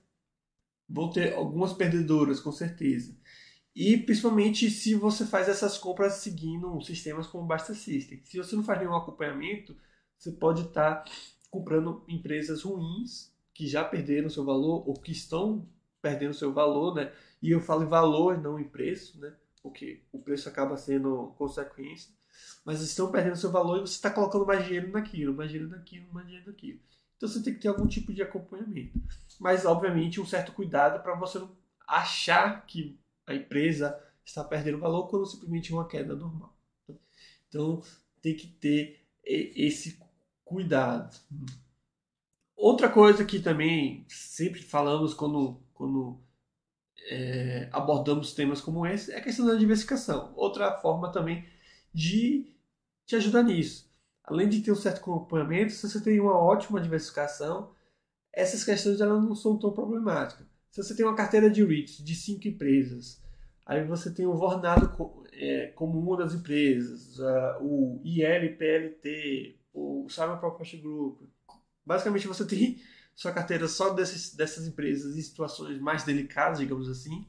vão 0.89 1.11
ter 1.11 1.35
algumas 1.35 1.73
perdedoras, 1.73 2.41
com 2.41 2.53
certeza. 2.53 3.17
E 3.75 3.97
principalmente 3.97 4.69
se 4.69 4.95
você 4.95 5.25
faz 5.25 5.49
essas 5.49 5.79
compras 5.79 6.15
seguindo 6.15 6.81
sistemas 6.83 7.27
como 7.27 7.45
o 7.45 7.47
Basta 7.47 7.73
System. 7.73 8.21
Se 8.25 8.37
você 8.37 8.57
não 8.57 8.65
faz 8.65 8.81
nenhum 8.81 8.97
acompanhamento, 8.97 9.77
você 10.19 10.33
pode 10.33 10.63
estar 10.63 10.97
tá 10.97 11.11
comprando 11.51 12.05
empresas 12.09 12.63
ruins 12.63 13.33
que 13.55 13.67
já 13.67 13.85
perderam 13.85 14.29
seu 14.29 14.45
valor 14.45 14.89
ou 14.89 14.95
que 14.95 15.13
estão 15.13 15.69
perdendo 16.03 16.35
seu 16.35 16.53
valor, 16.53 16.95
né? 16.95 17.13
E 17.43 17.51
eu 17.51 17.61
falo 17.61 17.85
em 17.85 17.89
valor 17.89 18.39
não 18.39 18.59
em 18.59 18.65
preço, 18.65 19.21
né? 19.21 19.35
Porque 19.63 20.03
o 20.13 20.19
preço 20.19 20.49
acaba 20.49 20.77
sendo 20.77 21.35
consequência. 21.39 22.13
Mas 22.65 22.81
estão 22.81 23.11
perdendo 23.11 23.37
seu 23.37 23.51
valor 23.51 23.79
e 23.79 23.81
você 23.81 23.95
está 23.95 24.11
colocando 24.11 24.47
mais 24.47 24.65
dinheiro 24.65 24.91
naquilo, 24.91 25.35
mais 25.35 25.51
dinheiro 25.51 25.71
naquilo, 25.71 26.07
mais 26.13 26.27
dinheiro 26.27 26.47
naquilo. 26.47 26.79
Então 27.17 27.29
você 27.29 27.43
tem 27.43 27.55
que 27.55 27.61
ter 27.61 27.69
algum 27.69 27.87
tipo 27.87 28.13
de 28.13 28.23
acompanhamento. 28.23 28.99
Mas, 29.39 29.65
obviamente, 29.65 30.21
um 30.21 30.27
certo 30.27 30.53
cuidado 30.53 31.03
para 31.03 31.15
você 31.15 31.39
não 31.39 31.51
achar 31.87 32.65
que 32.67 32.99
a 33.27 33.35
empresa 33.35 33.99
está 34.25 34.45
perdendo 34.45 34.79
valor 34.79 35.09
quando 35.09 35.27
simplesmente 35.27 35.73
é 35.73 35.75
uma 35.75 35.89
queda 35.89 36.15
normal. 36.15 36.57
Então, 37.49 37.83
tem 38.23 38.35
que 38.35 38.47
ter 38.47 39.01
esse 39.25 39.99
cuidado. 40.45 41.17
Outra 42.57 42.89
coisa 42.89 43.25
que 43.25 43.41
também 43.41 44.05
sempre 44.09 44.63
falamos 44.63 45.15
quando, 45.15 45.61
quando 45.75 46.21
é, 47.09 47.69
abordamos 47.73 48.35
temas 48.35 48.61
como 48.61 48.87
esse 48.87 49.13
é 49.13 49.19
a 49.19 49.23
questão 49.23 49.47
da 49.47 49.55
diversificação. 49.55 50.33
Outra 50.37 50.79
forma 50.79 51.11
também 51.11 51.47
de 51.93 52.55
te 53.07 53.17
ajudar 53.17 53.43
nisso. 53.43 53.91
Além 54.25 54.49
de 54.49 54.61
ter 54.61 54.73
um 54.73 54.77
certo 54.77 54.99
acompanhamento, 54.99 55.73
se 55.73 55.89
você 55.89 56.01
tem 56.01 56.21
uma 56.21 56.39
ótima 56.39 56.81
diversificação, 56.81 57.73
essas 58.33 58.65
questões 58.65 59.01
elas 59.01 59.23
não 59.23 59.35
são 59.35 59.59
tão 59.59 59.73
problemáticas. 59.73 60.47
Se 60.71 60.83
você 60.83 60.95
tem 60.95 61.05
uma 61.05 61.17
carteira 61.17 61.51
de 61.51 61.65
REITs 61.65 62.05
de 62.05 62.15
cinco 62.15 62.47
empresas, 62.47 63.21
aí 63.67 63.85
você 63.85 64.13
tem 64.13 64.27
o 64.27 64.37
Vornado 64.37 64.95
é, 65.33 65.69
como 65.75 65.99
uma 65.99 66.17
das 66.17 66.33
empresas, 66.33 67.19
o 67.61 68.01
ILPLT, 68.05 69.59
o 69.75 70.07
Cyber 70.09 70.39
Property 70.39 70.77
Group. 70.77 71.23
Basicamente 71.85 72.29
você 72.29 72.47
tem 72.47 72.81
sua 73.17 73.33
carteira 73.33 73.67
só 73.67 73.93
desses, 73.93 74.35
dessas 74.35 74.67
empresas 74.67 75.17
em 75.17 75.23
situações 75.23 75.81
mais 75.81 76.05
delicadas, 76.05 76.59
digamos 76.59 76.89
assim. 76.89 77.27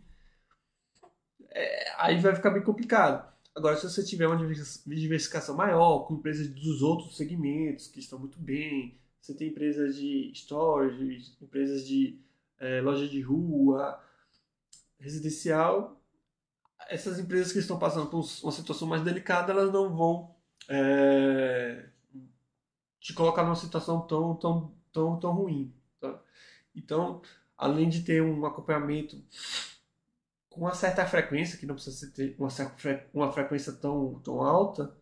É, 1.49 1.93
aí 1.97 2.19
vai 2.19 2.35
ficar 2.35 2.51
bem 2.51 2.63
complicado. 2.63 3.31
Agora, 3.53 3.75
se 3.75 3.83
você 3.83 4.03
tiver 4.03 4.27
uma 4.27 4.37
diversificação 4.37 5.55
maior, 5.55 6.07
com 6.07 6.15
empresas 6.15 6.47
dos 6.47 6.81
outros 6.81 7.17
segmentos 7.17 7.87
que 7.87 7.99
estão 7.99 8.17
muito 8.17 8.39
bem, 8.39 8.97
você 9.19 9.33
tem 9.33 9.49
empresas 9.49 9.95
de 9.95 10.31
storage, 10.33 11.35
empresas 11.41 11.85
de 11.85 12.17
é, 12.59 12.81
loja 12.81 13.07
de 13.07 13.21
rua, 13.21 14.01
residencial, 14.99 16.01
essas 16.89 17.19
empresas 17.19 17.51
que 17.51 17.59
estão 17.59 17.77
passando 17.77 18.07
por 18.07 18.25
uma 18.43 18.51
situação 18.51 18.87
mais 18.87 19.03
delicada, 19.03 19.51
elas 19.51 19.71
não 19.71 19.95
vão 19.95 20.35
é, 20.69 21.89
te 22.99 23.13
colocar 23.13 23.43
numa 23.43 23.55
situação 23.55 24.01
tão, 24.01 24.35
tão, 24.35 24.73
tão, 24.91 25.19
tão 25.19 25.33
ruim. 25.33 25.73
Tá? 25.99 26.21
Então, 26.75 27.21
além 27.57 27.89
de 27.89 28.01
ter 28.01 28.21
um 28.21 28.45
acompanhamento 28.45 29.21
com 30.51 30.61
uma 30.61 30.75
certa 30.75 31.05
frequência, 31.05 31.57
que 31.57 31.65
não 31.65 31.75
precisa 31.75 32.11
ter 32.11 32.35
uma, 32.37 32.49
uma 33.13 33.31
frequência 33.31 33.71
tão, 33.71 34.19
tão 34.19 34.41
alta, 34.41 34.93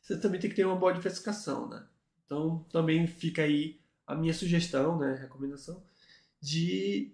você 0.00 0.18
também 0.18 0.40
tem 0.40 0.48
que 0.48 0.56
ter 0.56 0.64
uma 0.64 0.74
boa 0.74 0.94
diversificação, 0.94 1.68
né? 1.68 1.86
Então, 2.24 2.64
também 2.72 3.06
fica 3.06 3.42
aí 3.42 3.78
a 4.06 4.14
minha 4.14 4.32
sugestão, 4.32 4.98
né, 4.98 5.14
recomendação, 5.16 5.84
de 6.40 7.12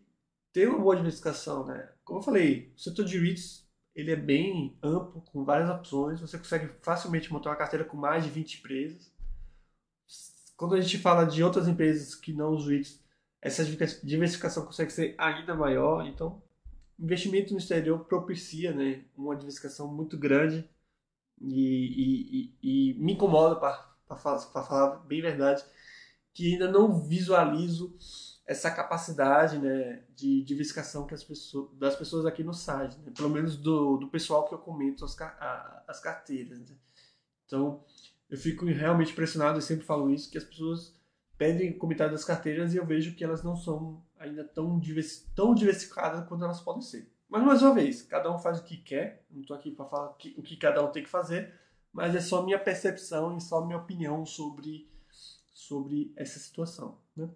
ter 0.52 0.68
uma 0.68 0.78
boa 0.78 0.94
diversificação, 0.94 1.66
né? 1.66 1.90
Como 2.04 2.20
eu 2.20 2.22
falei, 2.22 2.72
o 2.76 2.80
setor 2.80 3.04
de 3.04 3.18
REITs, 3.18 3.66
ele 3.96 4.12
é 4.12 4.16
bem 4.16 4.78
amplo, 4.80 5.20
com 5.22 5.44
várias 5.44 5.68
opções, 5.68 6.20
você 6.20 6.38
consegue 6.38 6.72
facilmente 6.82 7.32
montar 7.32 7.50
uma 7.50 7.56
carteira 7.56 7.84
com 7.84 7.96
mais 7.96 8.22
de 8.22 8.30
20 8.30 8.60
empresas. 8.60 9.12
Quando 10.56 10.76
a 10.76 10.80
gente 10.80 10.98
fala 10.98 11.24
de 11.24 11.42
outras 11.42 11.66
empresas 11.66 12.14
que 12.14 12.32
não 12.32 12.54
os 12.54 12.68
REITs, 12.68 13.02
essa 13.42 13.64
diversificação 13.64 14.64
consegue 14.64 14.92
ser 14.92 15.16
ainda 15.18 15.54
maior, 15.54 16.06
então 16.06 16.45
investimento 16.98 17.52
no 17.52 17.58
exterior 17.58 18.04
propicia 18.04 18.72
né, 18.72 19.04
uma 19.16 19.36
diversificação 19.36 19.92
muito 19.92 20.16
grande 20.18 20.68
e, 21.40 22.52
e, 22.62 22.92
e 22.92 22.94
me 22.94 23.12
incomoda, 23.12 23.56
para 23.56 24.16
falar, 24.16 24.96
bem 25.04 25.20
verdade, 25.20 25.64
que 26.32 26.52
ainda 26.52 26.70
não 26.70 27.00
visualizo 27.00 27.96
essa 28.46 28.70
capacidade 28.70 29.58
né, 29.58 30.04
de 30.14 30.42
diversificação 30.42 31.06
que 31.06 31.14
as 31.14 31.24
pessoas, 31.24 31.76
das 31.76 31.96
pessoas 31.96 32.24
aqui 32.24 32.44
no 32.44 32.54
site, 32.54 32.96
né? 33.00 33.12
pelo 33.14 33.28
menos 33.28 33.56
do, 33.56 33.96
do 33.96 34.08
pessoal 34.08 34.46
que 34.46 34.54
eu 34.54 34.58
comento 34.58 35.04
as, 35.04 35.16
as 35.88 36.00
carteiras. 36.00 36.58
Né? 36.60 36.76
Então, 37.44 37.82
eu 38.30 38.38
fico 38.38 38.64
realmente 38.66 39.12
impressionado, 39.12 39.58
e 39.58 39.62
sempre 39.62 39.84
falo 39.84 40.10
isso, 40.10 40.30
que 40.30 40.38
as 40.38 40.44
pessoas 40.44 40.94
pedem 41.36 41.76
comentário 41.76 42.12
das 42.12 42.24
carteiras 42.24 42.72
e 42.72 42.76
eu 42.76 42.86
vejo 42.86 43.14
que 43.14 43.24
elas 43.24 43.42
não 43.42 43.56
são 43.56 44.02
ainda 44.18 44.44
tão, 44.44 44.78
divers, 44.78 45.26
tão 45.34 45.54
diversificadas 45.54 46.26
quanto 46.28 46.44
elas 46.44 46.60
podem 46.60 46.82
ser. 46.82 47.10
Mas, 47.28 47.42
mais 47.42 47.62
uma 47.62 47.74
vez, 47.74 48.02
cada 48.02 48.32
um 48.32 48.38
faz 48.38 48.60
o 48.60 48.64
que 48.64 48.76
quer, 48.76 49.24
não 49.30 49.40
estou 49.40 49.56
aqui 49.56 49.70
para 49.70 49.86
falar 49.86 50.10
o 50.10 50.42
que 50.42 50.56
cada 50.56 50.84
um 50.84 50.92
tem 50.92 51.02
que 51.02 51.08
fazer, 51.08 51.52
mas 51.92 52.14
é 52.14 52.20
só 52.20 52.44
minha 52.44 52.58
percepção 52.58 53.36
e 53.36 53.40
só 53.40 53.64
minha 53.64 53.78
opinião 53.78 54.24
sobre, 54.24 54.88
sobre 55.52 56.12
essa 56.16 56.38
situação. 56.38 57.00
Né? 57.16 57.28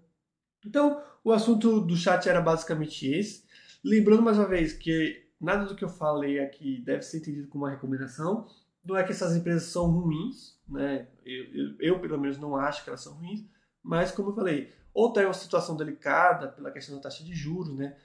Então, 0.65 1.03
o 1.25 1.33
assunto 1.33 1.81
do 1.81 1.97
chat 1.97 2.29
era 2.29 2.41
basicamente 2.41 3.07
esse. 3.07 3.45
Lembrando 3.83 4.23
mais 4.23 4.39
uma 4.39 4.47
vez 4.47 4.73
que 4.73 5.27
nada 5.41 5.65
do 5.65 5.75
que 5.75 5.85
eu 5.85 5.89
falei 5.89 6.39
aqui 6.39 6.83
deve 6.85 7.03
ser 7.03 7.19
entendido 7.19 7.49
como 7.49 7.65
uma 7.65 7.71
recomendação. 7.71 8.47
Não 8.85 8.97
é 8.97 9.03
que 9.03 9.13
essas 9.13 9.35
empresas 9.35 9.65
são 9.65 9.91
ruins, 9.91 10.59
né? 10.69 11.09
Eu, 11.25 11.45
eu, 11.47 11.77
eu, 11.81 12.01
pelo 12.01 12.19
menos 12.19 12.39
não 12.39 12.57
acho 12.57 12.85
que 12.85 12.91
elas 12.91 13.03
são 13.03 13.15
ruins, 13.15 13.45
mas 13.83 14.13
como 14.13 14.31
eu 14.31 14.35
falei, 14.35 14.73
ou 14.93 15.13
tem 15.13 15.25
uma 15.25 15.35
situação 15.35 15.77
delicada 15.77 16.49
pela 16.49 16.71
questão 16.71 16.97
da 16.97 17.03
taxa 17.03 17.25
de 17.25 17.35
juros, 17.35 17.75
né? 17.75 17.97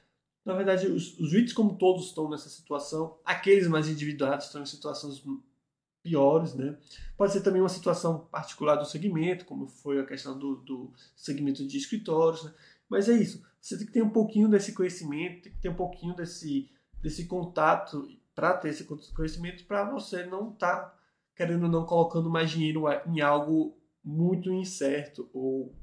Na 0.43 0.53
verdade, 0.53 0.87
os, 0.87 1.17
os 1.19 1.33
REITs, 1.33 1.53
como 1.53 1.77
todos 1.77 2.05
estão 2.05 2.29
nessa 2.29 2.49
situação, 2.49 3.17
aqueles 3.25 3.67
mais 3.67 3.87
individuados 3.87 4.45
estão 4.45 4.61
em 4.61 4.65
situações 4.65 5.23
piores, 6.03 6.53
né? 6.53 6.77
Pode 7.17 7.33
ser 7.33 7.41
também 7.41 7.61
uma 7.61 7.69
situação 7.69 8.19
particular 8.31 8.75
do 8.75 8.85
segmento, 8.85 9.45
como 9.45 9.67
foi 9.67 9.99
a 9.99 10.05
questão 10.05 10.37
do, 10.37 10.57
do 10.57 10.93
segmento 11.15 11.65
de 11.65 11.77
escritórios, 11.77 12.43
né? 12.43 12.53
Mas 12.87 13.09
é 13.09 13.13
isso, 13.13 13.43
você 13.59 13.75
tem 13.75 13.87
que 13.87 13.93
ter 13.93 14.03
um 14.03 14.11
pouquinho 14.11 14.47
desse 14.47 14.73
conhecimento, 14.73 15.41
tem 15.41 15.51
que 15.51 15.59
ter 15.59 15.69
um 15.69 15.75
pouquinho 15.75 16.15
desse, 16.15 16.69
desse 17.01 17.25
contato 17.25 18.07
para 18.35 18.53
ter 18.53 18.69
esse 18.69 18.83
conhecimento 18.83 19.65
para 19.65 19.89
você 19.89 20.23
não 20.25 20.51
estar, 20.51 20.75
tá, 20.75 20.99
querendo 21.35 21.67
não, 21.67 21.83
colocando 21.83 22.29
mais 22.29 22.51
dinheiro 22.51 22.83
em 23.07 23.21
algo 23.21 23.75
muito 24.03 24.53
incerto 24.53 25.27
ou 25.33 25.73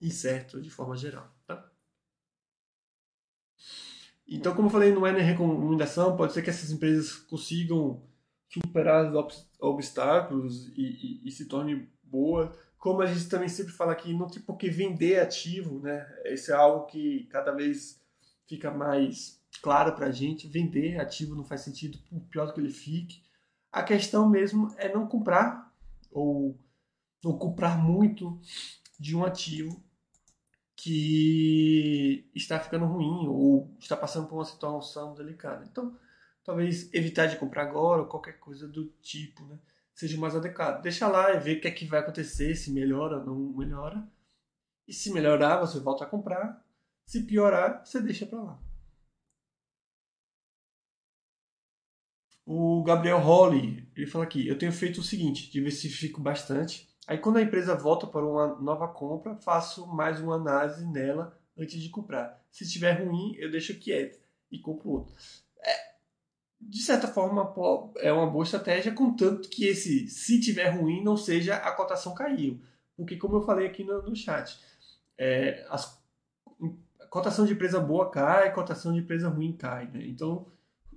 incerto 0.00 0.60
de 0.60 0.70
forma 0.70 0.96
geral. 0.96 1.30
Tá? 1.46 1.70
Então, 4.26 4.54
como 4.54 4.68
eu 4.68 4.72
falei, 4.72 4.92
não 4.92 5.06
é 5.06 5.12
nem 5.12 5.22
recomendação, 5.22 6.16
pode 6.16 6.32
ser 6.32 6.42
que 6.42 6.50
essas 6.50 6.70
empresas 6.70 7.16
consigam 7.16 8.02
superar 8.48 9.12
os 9.12 9.48
obstáculos 9.60 10.68
e, 10.76 10.82
e, 11.24 11.28
e 11.28 11.30
se 11.30 11.46
tornem 11.46 11.88
boas, 12.02 12.56
como 12.80 13.02
a 13.02 13.06
gente 13.06 13.28
também 13.28 13.48
sempre 13.48 13.72
fala 13.72 13.92
aqui, 13.92 14.14
não 14.14 14.26
tem 14.26 14.40
por 14.40 14.56
que 14.56 14.70
vender 14.70 15.20
ativo, 15.20 15.80
né? 15.80 16.06
Esse 16.24 16.50
é 16.50 16.54
algo 16.54 16.86
que 16.86 17.24
cada 17.26 17.52
vez 17.52 18.00
fica 18.46 18.70
mais 18.70 19.38
claro 19.60 19.94
para 19.94 20.06
a 20.06 20.10
gente. 20.10 20.48
Vender 20.48 20.98
ativo 20.98 21.34
não 21.34 21.44
faz 21.44 21.60
sentido, 21.60 21.98
por 22.08 22.20
pior 22.22 22.52
que 22.54 22.58
ele 22.58 22.70
fique. 22.70 23.22
A 23.70 23.82
questão 23.82 24.28
mesmo 24.28 24.74
é 24.78 24.92
não 24.92 25.06
comprar 25.06 25.70
ou 26.10 26.58
não 27.22 27.36
comprar 27.36 27.78
muito 27.78 28.40
de 28.98 29.14
um 29.14 29.24
ativo 29.24 29.84
que 30.82 32.30
está 32.34 32.58
ficando 32.58 32.86
ruim 32.86 33.28
ou 33.28 33.76
está 33.78 33.94
passando 33.94 34.26
por 34.26 34.36
uma 34.36 34.44
situação 34.46 35.14
delicada. 35.14 35.66
Então, 35.70 35.98
talvez 36.42 36.92
evitar 36.94 37.26
de 37.26 37.36
comprar 37.36 37.64
agora 37.64 38.00
ou 38.00 38.08
qualquer 38.08 38.38
coisa 38.38 38.66
do 38.66 38.86
tipo, 39.02 39.44
né? 39.44 39.58
Seja 39.94 40.18
mais 40.18 40.34
adequado. 40.34 40.80
Deixa 40.80 41.06
lá 41.06 41.34
e 41.34 41.38
ver 41.38 41.58
o 41.58 41.60
que 41.60 41.68
é 41.68 41.70
que 41.70 41.84
vai 41.84 42.00
acontecer, 42.00 42.54
se 42.54 42.72
melhora 42.72 43.18
ou 43.18 43.26
não 43.26 43.58
melhora. 43.58 44.08
E 44.88 44.92
se 44.94 45.12
melhorar, 45.12 45.60
você 45.60 45.78
volta 45.78 46.04
a 46.04 46.08
comprar. 46.08 46.64
Se 47.04 47.24
piorar, 47.24 47.84
você 47.84 48.00
deixa 48.00 48.24
para 48.24 48.42
lá. 48.42 48.62
O 52.46 52.82
Gabriel 52.82 53.18
Holly, 53.18 53.86
ele 53.94 54.06
fala 54.06 54.24
aqui, 54.24 54.48
eu 54.48 54.58
tenho 54.58 54.72
feito 54.72 55.00
o 55.00 55.04
seguinte, 55.04 55.50
diversifico 55.50 56.20
bastante. 56.20 56.89
Aí 57.10 57.18
quando 57.18 57.38
a 57.38 57.42
empresa 57.42 57.74
volta 57.74 58.06
para 58.06 58.24
uma 58.24 58.54
nova 58.60 58.86
compra, 58.86 59.34
faço 59.34 59.84
mais 59.84 60.20
uma 60.20 60.36
análise 60.36 60.86
nela 60.86 61.36
antes 61.58 61.82
de 61.82 61.88
comprar. 61.88 62.40
Se 62.52 62.62
estiver 62.62 63.04
ruim, 63.04 63.34
eu 63.36 63.50
deixo 63.50 63.76
quieto 63.80 64.16
e 64.48 64.60
compro 64.60 64.90
outro. 64.90 65.12
É, 65.60 65.94
de 66.60 66.80
certa 66.80 67.08
forma, 67.08 67.52
é 67.96 68.12
uma 68.12 68.30
boa 68.30 68.44
estratégia, 68.44 68.94
contanto 68.94 69.48
que 69.48 69.64
esse, 69.64 70.06
se 70.06 70.38
tiver 70.38 70.68
ruim, 70.68 71.02
não 71.02 71.16
seja 71.16 71.56
a 71.56 71.72
cotação 71.72 72.14
caiu. 72.14 72.60
Porque, 72.96 73.16
como 73.16 73.38
eu 73.38 73.42
falei 73.42 73.66
aqui 73.66 73.82
no, 73.82 74.02
no 74.02 74.14
chat, 74.14 74.56
é, 75.18 75.66
as, 75.68 76.00
a 77.00 77.06
cotação 77.06 77.44
de 77.44 77.54
empresa 77.54 77.80
boa 77.80 78.08
cai, 78.08 78.46
a 78.46 78.52
cotação 78.52 78.92
de 78.92 79.00
empresa 79.00 79.28
ruim 79.28 79.52
cai. 79.52 79.88
Né? 79.88 80.06
Então, 80.06 80.46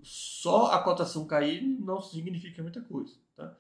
só 0.03 0.68
a 0.74 0.84
cotação 0.84 1.26
cair 1.26 1.64
não 1.64 1.99
significa 1.99 2.61
muita 2.61 2.82
coisa. 2.82 3.16
Tá? 3.36 3.57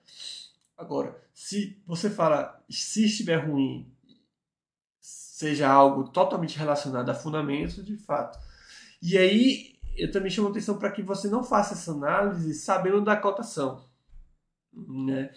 Agora, 0.83 1.21
se 1.33 1.81
você 1.85 2.09
fala, 2.09 2.63
se 2.69 3.05
estiver 3.05 3.37
ruim, 3.37 3.91
seja 4.99 5.69
algo 5.69 6.09
totalmente 6.09 6.57
relacionado 6.57 7.09
a 7.09 7.15
fundamentos, 7.15 7.83
de 7.83 7.97
fato. 7.97 8.37
E 9.01 9.17
aí, 9.17 9.75
eu 9.95 10.11
também 10.11 10.29
chamo 10.29 10.49
atenção 10.49 10.77
para 10.77 10.91
que 10.91 11.01
você 11.01 11.27
não 11.27 11.43
faça 11.43 11.73
essa 11.73 11.91
análise 11.91 12.53
sabendo 12.53 13.01
da 13.01 13.15
cotação. 13.15 13.87
Né? 14.71 15.33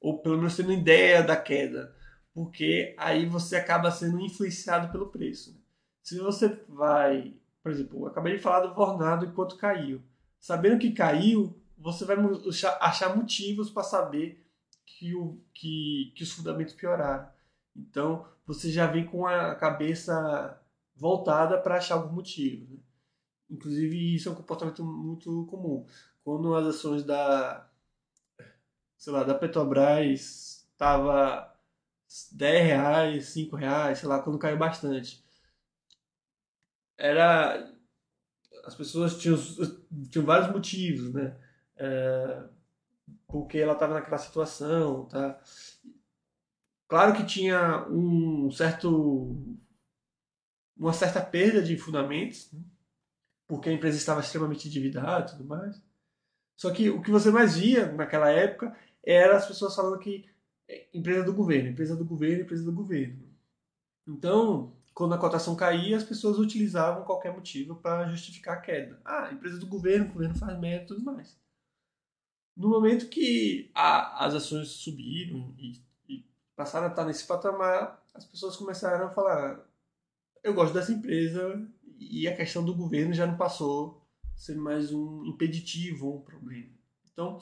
Ou 0.00 0.18
pelo 0.22 0.36
menos 0.36 0.56
tendo 0.56 0.72
ideia 0.72 1.22
da 1.22 1.36
queda. 1.36 1.94
Porque 2.32 2.94
aí 2.98 3.26
você 3.26 3.56
acaba 3.56 3.90
sendo 3.90 4.20
influenciado 4.20 4.90
pelo 4.92 5.10
preço. 5.10 5.52
Né? 5.52 5.60
Se 6.02 6.18
você 6.18 6.48
vai, 6.68 7.34
por 7.62 7.72
exemplo, 7.72 8.00
eu 8.00 8.06
acabei 8.06 8.36
de 8.36 8.42
falar 8.42 8.66
do 8.66 8.74
Vornado 8.74 9.26
enquanto 9.26 9.56
caiu 9.56 10.02
sabendo 10.40 10.78
que 10.78 10.90
caiu, 10.90 11.54
você 11.76 12.04
vai 12.04 12.16
achar 12.80 13.14
motivos 13.14 13.70
para 13.70 13.82
saber 13.82 14.44
que, 14.98 15.14
o, 15.14 15.40
que, 15.52 16.12
que 16.14 16.22
os 16.22 16.32
fundamentos 16.32 16.74
pioraram. 16.74 17.28
Então, 17.76 18.26
você 18.46 18.70
já 18.70 18.86
vem 18.86 19.06
com 19.06 19.26
a 19.26 19.54
cabeça 19.54 20.60
voltada 20.96 21.58
para 21.58 21.76
achar 21.76 21.94
algum 21.94 22.14
motivo. 22.14 22.74
Né? 22.74 22.80
Inclusive, 23.50 24.14
isso 24.14 24.28
é 24.28 24.32
um 24.32 24.36
comportamento 24.36 24.84
muito 24.84 25.46
comum. 25.46 25.86
Quando 26.22 26.54
as 26.54 26.66
ações 26.66 27.04
da, 27.04 27.68
sei 28.96 29.12
lá, 29.12 29.24
da 29.24 29.34
Petrobras 29.34 30.66
estava 30.72 31.52
10 32.32 32.66
reais, 32.66 33.24
5 33.28 33.56
reais, 33.56 33.98
sei 33.98 34.08
lá, 34.08 34.22
quando 34.22 34.38
caiu 34.38 34.58
bastante. 34.58 35.24
Era 36.98 37.72
as 38.64 38.74
pessoas 38.74 39.18
tinham, 39.18 39.38
tinham 40.10 40.24
vários 40.24 40.52
motivos, 40.52 41.12
né? 41.12 41.36
É, 41.76 42.44
porque 43.30 43.58
ela 43.58 43.72
estava 43.74 43.94
naquela 43.94 44.18
situação, 44.18 45.06
tá? 45.06 45.40
Claro 46.88 47.14
que 47.14 47.24
tinha 47.24 47.86
um 47.88 48.50
certo 48.50 49.36
uma 50.76 50.92
certa 50.92 51.20
perda 51.20 51.62
de 51.62 51.76
fundamentos, 51.76 52.50
né? 52.52 52.60
porque 53.46 53.68
a 53.68 53.72
empresa 53.72 53.98
estava 53.98 54.20
extremamente 54.20 54.66
endividada 54.66 55.26
e 55.26 55.32
tudo 55.32 55.44
mais. 55.44 55.80
Só 56.56 56.70
que 56.72 56.88
o 56.90 57.02
que 57.02 57.10
você 57.10 57.30
mais 57.30 57.56
via 57.56 57.92
naquela 57.92 58.30
época 58.30 58.76
era 59.04 59.36
as 59.36 59.46
pessoas 59.46 59.74
falando 59.74 59.98
que 59.98 60.28
é, 60.68 60.88
empresa 60.94 61.24
do 61.24 61.34
governo, 61.34 61.70
empresa 61.70 61.96
do 61.96 62.04
governo, 62.04 62.42
empresa 62.42 62.64
do 62.64 62.72
governo. 62.72 63.18
Então, 64.06 64.76
quando 64.94 65.14
a 65.14 65.18
cotação 65.18 65.56
caía, 65.56 65.96
as 65.96 66.04
pessoas 66.04 66.38
utilizavam 66.38 67.04
qualquer 67.04 67.32
motivo 67.32 67.76
para 67.76 68.08
justificar 68.10 68.58
a 68.58 68.60
queda. 68.60 69.00
Ah, 69.04 69.30
empresa 69.32 69.58
do 69.58 69.66
governo, 69.66 70.06
o 70.06 70.12
governo 70.12 70.36
faz 70.36 70.58
merda 70.58 70.84
e 70.84 70.86
tudo 70.86 71.02
mais. 71.02 71.39
No 72.56 72.68
momento 72.68 73.08
que 73.08 73.70
a, 73.74 74.26
as 74.26 74.34
ações 74.34 74.68
subiram 74.68 75.54
e, 75.58 75.80
e, 76.08 76.24
passaram 76.54 76.86
a 76.86 76.90
estar 76.90 77.04
nesse 77.04 77.26
patamar, 77.26 78.02
as 78.14 78.24
pessoas 78.24 78.56
começaram 78.56 79.06
a 79.06 79.10
falar: 79.10 79.64
eu 80.42 80.54
gosto 80.54 80.74
dessa 80.74 80.92
empresa 80.92 81.66
e 81.98 82.26
a 82.26 82.36
questão 82.36 82.64
do 82.64 82.74
governo 82.74 83.14
já 83.14 83.26
não 83.26 83.36
passou 83.36 84.06
a 84.34 84.38
ser 84.38 84.56
mais 84.56 84.92
um 84.92 85.24
impeditivo, 85.24 86.16
um 86.16 86.20
problema. 86.20 86.70
Então, 87.12 87.40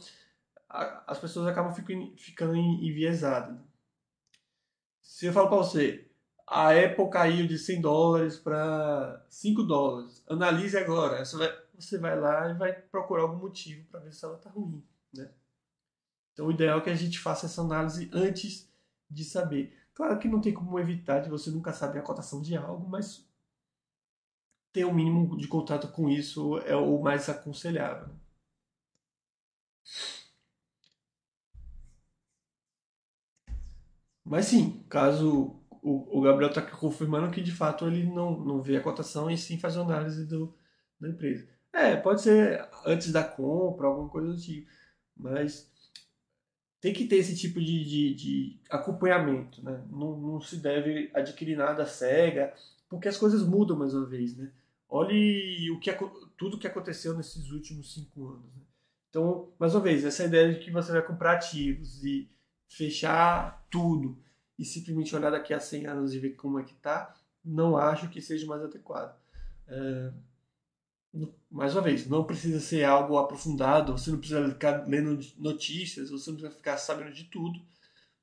a, 0.69 1.05
as 1.13 1.19
pessoas 1.19 1.47
acabam 1.47 1.75
ficando, 1.75 2.17
ficando 2.17 2.57
enviesadas. 2.57 3.59
Se 5.03 5.27
eu 5.27 5.33
falo 5.33 5.49
para 5.49 5.57
você, 5.59 6.09
a 6.47 6.71
Apple 6.71 7.11
caiu 7.11 7.47
de 7.47 7.59
100 7.59 7.81
dólares 7.81 8.39
para 8.39 9.25
5 9.29 9.63
dólares. 9.63 10.25
Analise 10.29 10.77
agora. 10.77 11.25
Você 11.25 11.37
vai, 11.37 11.63
você 11.79 11.99
vai 11.99 12.19
lá 12.19 12.51
e 12.51 12.55
vai 12.55 12.73
procurar 12.73 13.23
algum 13.23 13.39
motivo 13.39 13.87
para 13.91 14.01
ver 14.01 14.13
se 14.13 14.25
ela 14.25 14.37
está 14.37 14.51
ruim. 14.51 14.83
Né? 15.13 15.31
Então, 16.33 16.47
o 16.47 16.53
ideal 16.53 16.79
é 16.79 16.83
que 16.83 16.91
a 16.91 16.95
gente 16.95 17.19
faça 17.19 17.47
essa 17.47 17.63
análise 17.63 18.11
antes 18.13 18.71
de 19.11 19.25
saber. 19.25 19.77
Claro 19.95 20.19
que 20.19 20.29
não 20.29 20.41
tem 20.41 20.55
como 20.55 20.79
evitar 20.79 21.21
de 21.21 21.29
você 21.29 21.51
nunca 21.51 21.73
saber 21.73 21.99
a 21.99 22.03
cotação 22.03 22.41
de 22.41 22.57
algo, 22.57 22.89
mas 22.89 23.27
ter 24.73 24.85
o 24.85 24.91
um 24.91 24.95
mínimo 24.95 25.37
de 25.37 25.49
contato 25.49 25.89
com 25.89 26.09
isso 26.09 26.59
é 26.59 26.77
o 26.77 27.01
mais 27.03 27.29
aconselhável. 27.29 28.15
Mas 34.25 34.47
sim, 34.47 34.85
caso 34.89 35.59
o, 35.83 36.21
Gabriel 36.21 36.51
está 36.51 36.63
confirmando 36.63 37.31
que 37.31 37.43
de 37.43 37.53
fato 37.53 37.87
ele 37.87 38.05
não, 38.05 38.39
não 38.39 38.63
vê 38.63 38.77
a 38.77 38.83
cotação 38.83 39.31
e 39.31 39.39
sim 39.39 39.59
faz 39.59 39.77
a 39.77 39.81
análise 39.81 40.27
do, 40.27 40.55
da 41.01 41.09
empresa. 41.09 41.49
É, 41.73 41.97
pode 41.97 42.23
ser 42.23 42.69
antes 42.85 43.13
da 43.13 43.25
compra, 43.25 43.87
alguma 43.87 44.09
coisa 44.09 44.29
do 44.29 44.41
tipo, 44.41 44.71
mas 45.19 45.71
tem 46.81 46.93
que 46.93 47.07
ter 47.07 47.17
esse 47.17 47.37
tipo 47.37 47.61
de, 47.61 47.85
de, 47.85 48.15
de 48.15 48.61
acompanhamento, 48.71 49.63
né? 49.63 49.83
Não, 49.91 50.17
não, 50.17 50.41
se 50.41 50.57
deve 50.57 51.11
adquirir 51.13 51.57
nada 51.57 51.85
cega, 51.87 52.55
porque 52.89 53.09
as 53.09 53.17
coisas 53.17 53.43
mudam 53.43 53.77
mais 53.77 53.95
uma 53.95 54.07
vez, 54.07 54.37
né? 54.37 54.51
Olhe 54.89 55.71
o 55.71 55.81
que, 55.81 55.91
tudo 56.37 56.59
que 56.59 56.67
aconteceu 56.67 57.15
nesses 57.15 57.51
últimos 57.51 57.93
cinco 57.93 58.29
anos. 58.29 58.55
Né? 58.55 58.63
Então, 59.11 59.53
mais 59.59 59.75
uma 59.75 59.83
vez, 59.83 60.05
essa 60.05 60.25
ideia 60.25 60.55
de 60.55 60.61
que 60.61 60.71
você 60.71 60.93
vai 60.93 61.03
comprar 61.03 61.33
ativos 61.33 62.03
e 62.05 62.31
fechar 62.69 63.67
tudo 63.71 64.19
e 64.59 64.65
simplesmente 64.65 65.15
olhar 65.15 65.31
daqui 65.31 65.53
a 65.53 65.61
100 65.61 65.87
anos 65.87 66.15
e 66.15 66.19
ver 66.19 66.31
como 66.31 66.59
é 66.59 66.65
que 66.65 66.73
está, 66.73 67.15
não 67.45 67.77
acho 67.77 68.09
que 68.09 68.21
seja 68.21 68.47
mais 68.47 68.63
adequado. 68.63 69.19
É, 69.67 70.13
mais 71.51 71.75
uma 71.75 71.83
vez, 71.83 72.07
não 72.07 72.25
precisa 72.25 72.61
ser 72.61 72.85
algo 72.85 73.17
aprofundado, 73.17 73.93
você 73.93 74.11
não 74.11 74.19
precisa 74.19 74.49
ficar 74.49 74.87
lendo 74.87 75.19
notícias, 75.39 76.11
você 76.11 76.31
não 76.31 76.39
precisa 76.39 76.57
ficar 76.57 76.77
sabendo 76.77 77.13
de 77.13 77.25
tudo, 77.25 77.59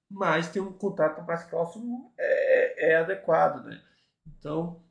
mas 0.10 0.50
ter 0.50 0.60
um 0.60 0.72
contato 0.72 1.26
mais 1.26 1.44
próximo 1.46 2.14
é, 2.18 2.92
é 2.92 2.98
adequado, 2.98 3.66
né? 3.66 3.82
Então, 4.28 4.84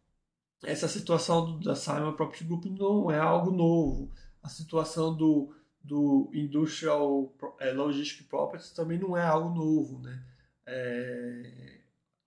essa 0.65 0.89
situação 0.89 1.45
do, 1.45 1.61
da 1.61 1.75
Simon 1.75 2.13
Property 2.13 2.45
Group 2.45 2.65
não 2.67 3.11
é 3.11 3.19
algo 3.19 3.51
novo. 3.51 4.13
A 4.43 4.49
situação 4.49 5.15
do, 5.17 5.55
do 5.83 6.31
Industrial 6.35 7.33
é, 7.61 7.73
Logistic 7.73 8.29
Properties 8.29 8.73
também 8.73 8.99
não 8.99 9.17
é 9.17 9.23
algo 9.23 9.55
novo, 9.55 10.01
né? 10.01 10.25
É, 10.67 11.81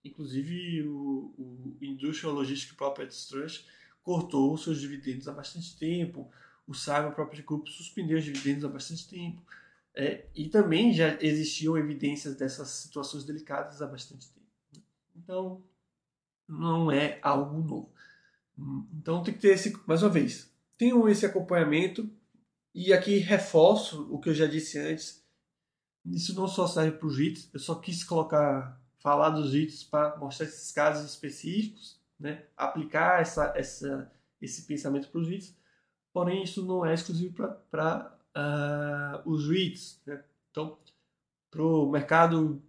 inclusive, 0.04 0.84
o, 0.88 1.34
o 1.38 1.78
Industrial 1.82 2.34
Logistic 2.34 2.78
Properties 2.78 3.28
Trust 3.28 3.77
cortou 4.08 4.53
os 4.53 4.64
seus 4.64 4.80
dividendos 4.80 5.28
há 5.28 5.34
bastante 5.34 5.78
tempo. 5.78 6.32
O 6.66 6.74
Cyber 6.74 7.12
Property 7.12 7.41
Group 7.41 7.68
suspendeu 7.68 8.18
os 8.18 8.24
dividendos 8.24 8.64
há 8.64 8.70
bastante 8.70 9.05
tempo. 9.10 9.41
É, 9.93 10.26
e 10.34 10.47
também 10.47 10.93
já 10.93 11.18
existiam 11.22 11.78
evidências 11.78 12.38
dessas 12.38 12.70
situações 12.70 13.26
delicadas 13.26 13.82
há 13.82 13.88
bastante 13.88 14.30
tempo. 14.30 14.86
Então, 15.14 15.62
não 16.47 16.89
é 16.89 17.20
algo 17.22 17.62
novo. 17.62 17.91
Então, 18.93 19.22
tem 19.24 19.34
que 19.34 19.41
ter 19.41 19.49
esse, 19.49 19.78
mais 19.86 20.01
uma 20.01 20.10
vez, 20.10 20.49
tenham 20.78 21.10
esse 21.10 21.26
acompanhamento. 21.26 22.10
E 22.74 22.93
aqui 22.93 23.18
reforço 23.18 24.08
o 24.10 24.22
que 24.22 24.30
eu 24.30 24.34
já 24.34 24.45
disse 24.45 24.80
antes 24.80 25.28
isso 26.05 26.34
não 26.34 26.47
só 26.47 26.66
serve 26.66 26.97
para 26.97 27.08
o 27.08 27.12
JIT, 27.12 27.49
eu 27.53 27.60
só 27.60 27.76
quis 27.76 28.01
colocar 28.03 28.80
falar 28.99 29.30
dos 29.30 29.53
REITs 29.53 29.84
para 29.84 30.18
mostrar 30.18 30.45
esses 30.45 30.72
casos 30.72 31.10
específicos, 31.10 31.97
né? 32.20 32.45
aplicar 32.55 33.22
essa, 33.22 33.53
essa, 33.55 34.11
esse 34.41 34.63
pensamento 34.63 35.09
para 35.09 35.22
os 35.22 35.28
REITs, 35.28 35.55
porém 36.13 36.43
isso 36.43 36.65
não 36.65 36.86
é 36.86 36.93
exclusivo 36.93 37.34
para 37.70 38.07
uh, 38.07 38.39
ah, 38.39 39.22
os 39.26 39.47
REITs. 39.49 40.01
Né? 40.05 40.24
Então, 40.51 40.78
para 41.49 41.63
o 41.63 41.89
mercado, 41.89 42.61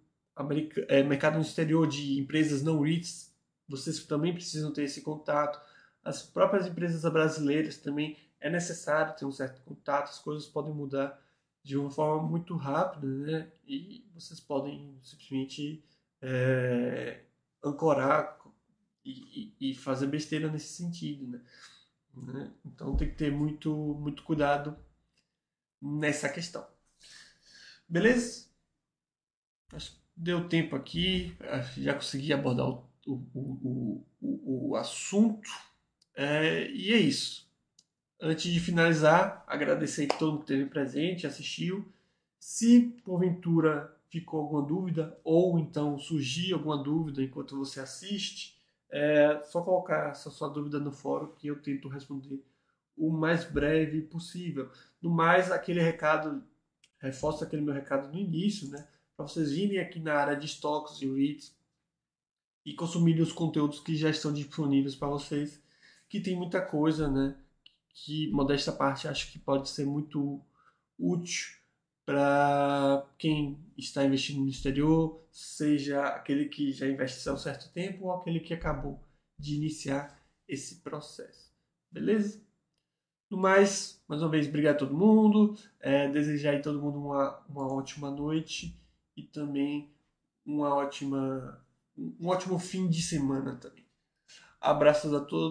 é, 0.87 1.03
mercado 1.03 1.35
no 1.35 1.41
exterior 1.41 1.87
de 1.87 2.19
empresas 2.19 2.63
não 2.63 2.81
REITs, 2.81 3.33
vocês 3.67 4.03
também 4.05 4.33
precisam 4.33 4.73
ter 4.73 4.83
esse 4.83 5.01
contato. 5.01 5.59
As 6.03 6.23
próprias 6.23 6.65
empresas 6.65 7.01
brasileiras 7.11 7.77
também 7.77 8.17
é 8.39 8.49
necessário 8.49 9.15
ter 9.15 9.25
um 9.25 9.31
certo 9.31 9.61
contato, 9.63 10.09
as 10.09 10.19
coisas 10.19 10.47
podem 10.47 10.73
mudar 10.73 11.19
de 11.63 11.77
uma 11.77 11.91
forma 11.91 12.27
muito 12.27 12.55
rápida, 12.55 13.05
né? 13.05 13.51
E 13.67 14.09
vocês 14.13 14.39
podem 14.39 14.97
simplesmente 15.03 15.83
é, 16.21 17.19
ancorar 17.63 18.38
e, 19.05 19.53
e, 19.59 19.75
fazer 19.75 20.07
besteira 20.07 20.51
nesse 20.51 20.73
sentido, 20.73 21.27
né? 21.27 21.41
né? 22.15 22.51
Então 22.65 22.95
tem 22.95 23.09
que 23.09 23.15
ter 23.15 23.31
muito, 23.31 23.73
muito 23.99 24.23
cuidado 24.23 24.77
nessa 25.81 26.29
questão. 26.29 26.65
Beleza? 27.87 28.47
Acho 29.71 29.91
que 29.91 29.99
deu 30.15 30.47
tempo 30.47 30.75
aqui, 30.75 31.35
já 31.77 31.93
consegui 31.93 32.33
abordar 32.33 32.67
o, 32.67 32.83
o, 33.07 34.05
o, 34.21 34.69
o 34.69 34.75
assunto. 34.75 35.49
É, 36.15 36.69
e 36.69 36.93
é 36.93 36.97
isso. 36.97 37.49
Antes 38.21 38.51
de 38.51 38.59
finalizar, 38.59 39.43
agradecer 39.47 40.05
a 40.11 40.17
todo 40.17 40.33
mundo 40.33 40.45
que 40.45 40.53
esteve 40.53 40.69
presente, 40.69 41.25
assistiu. 41.25 41.89
Se 42.37 42.81
porventura 43.03 43.95
ficou 44.09 44.41
alguma 44.41 44.61
dúvida 44.61 45.17
ou 45.23 45.57
então 45.59 45.97
surgir 45.97 46.53
alguma 46.53 46.81
dúvida 46.81 47.23
enquanto 47.23 47.57
você 47.57 47.79
assiste, 47.79 48.58
é 48.91 49.41
só 49.43 49.61
colocar 49.61 50.09
essa 50.09 50.29
sua 50.29 50.49
dúvida 50.49 50.79
no 50.79 50.91
fórum 50.91 51.33
que 51.35 51.47
eu 51.47 51.61
tento 51.61 51.87
responder 51.87 52.43
o 52.97 53.11
mais 53.11 53.43
breve 53.45 54.01
possível. 54.01 54.69
No 55.01 55.09
mais, 55.09 55.51
aquele 55.51 55.81
recado, 55.81 56.43
reforço 56.99 57.43
aquele 57.43 57.61
meu 57.61 57.73
recado 57.73 58.11
no 58.11 58.19
início, 58.19 58.69
né? 58.69 58.87
Para 59.15 59.27
vocês 59.27 59.51
virem 59.51 59.79
aqui 59.79 59.99
na 59.99 60.15
área 60.15 60.35
de 60.35 60.45
estoques 60.45 61.01
e 61.01 61.05
REITs 61.05 61.55
e 62.65 62.73
consumirem 62.73 63.21
os 63.21 63.31
conteúdos 63.31 63.79
que 63.79 63.95
já 63.95 64.09
estão 64.09 64.33
disponíveis 64.33 64.95
para 64.95 65.07
vocês, 65.07 65.61
que 66.07 66.19
tem 66.19 66.35
muita 66.35 66.61
coisa, 66.61 67.09
né? 67.09 67.35
que, 67.93 68.31
modesta 68.31 68.71
parte, 68.71 69.07
acho 69.07 69.31
que 69.31 69.39
pode 69.39 69.69
ser 69.69 69.85
muito 69.85 70.41
útil 70.97 71.58
para 72.09 73.05
quem 73.19 73.55
está 73.77 74.03
investindo 74.03 74.41
no 74.41 74.49
exterior, 74.49 75.23
seja 75.31 76.03
aquele 76.07 76.45
que 76.49 76.73
já 76.73 76.87
investe 76.87 77.29
há 77.29 77.33
um 77.33 77.37
certo 77.37 77.71
tempo 77.71 78.05
ou 78.05 78.11
aquele 78.11 78.39
que 78.39 78.51
acabou 78.51 78.99
de 79.37 79.53
iniciar 79.53 80.19
esse 80.47 80.77
processo. 80.77 81.53
Beleza? 81.91 82.41
No 83.29 83.37
mais, 83.37 84.03
mais 84.07 84.23
uma 84.23 84.29
vez, 84.31 84.47
obrigado 84.47 84.73
a 84.73 84.79
todo 84.79 84.97
mundo. 84.97 85.55
É, 85.79 86.07
desejar 86.07 86.55
a 86.55 86.61
todo 86.63 86.81
mundo 86.81 86.97
uma, 86.97 87.45
uma 87.47 87.71
ótima 87.71 88.09
noite 88.09 88.75
e 89.15 89.21
também 89.21 89.93
uma 90.43 90.73
ótima, 90.73 91.63
um 91.95 92.27
ótimo 92.27 92.57
fim 92.57 92.89
de 92.89 93.03
semana 93.03 93.55
também. 93.57 93.85
Abraços 94.59 95.13
a 95.13 95.19
todos. 95.19 95.47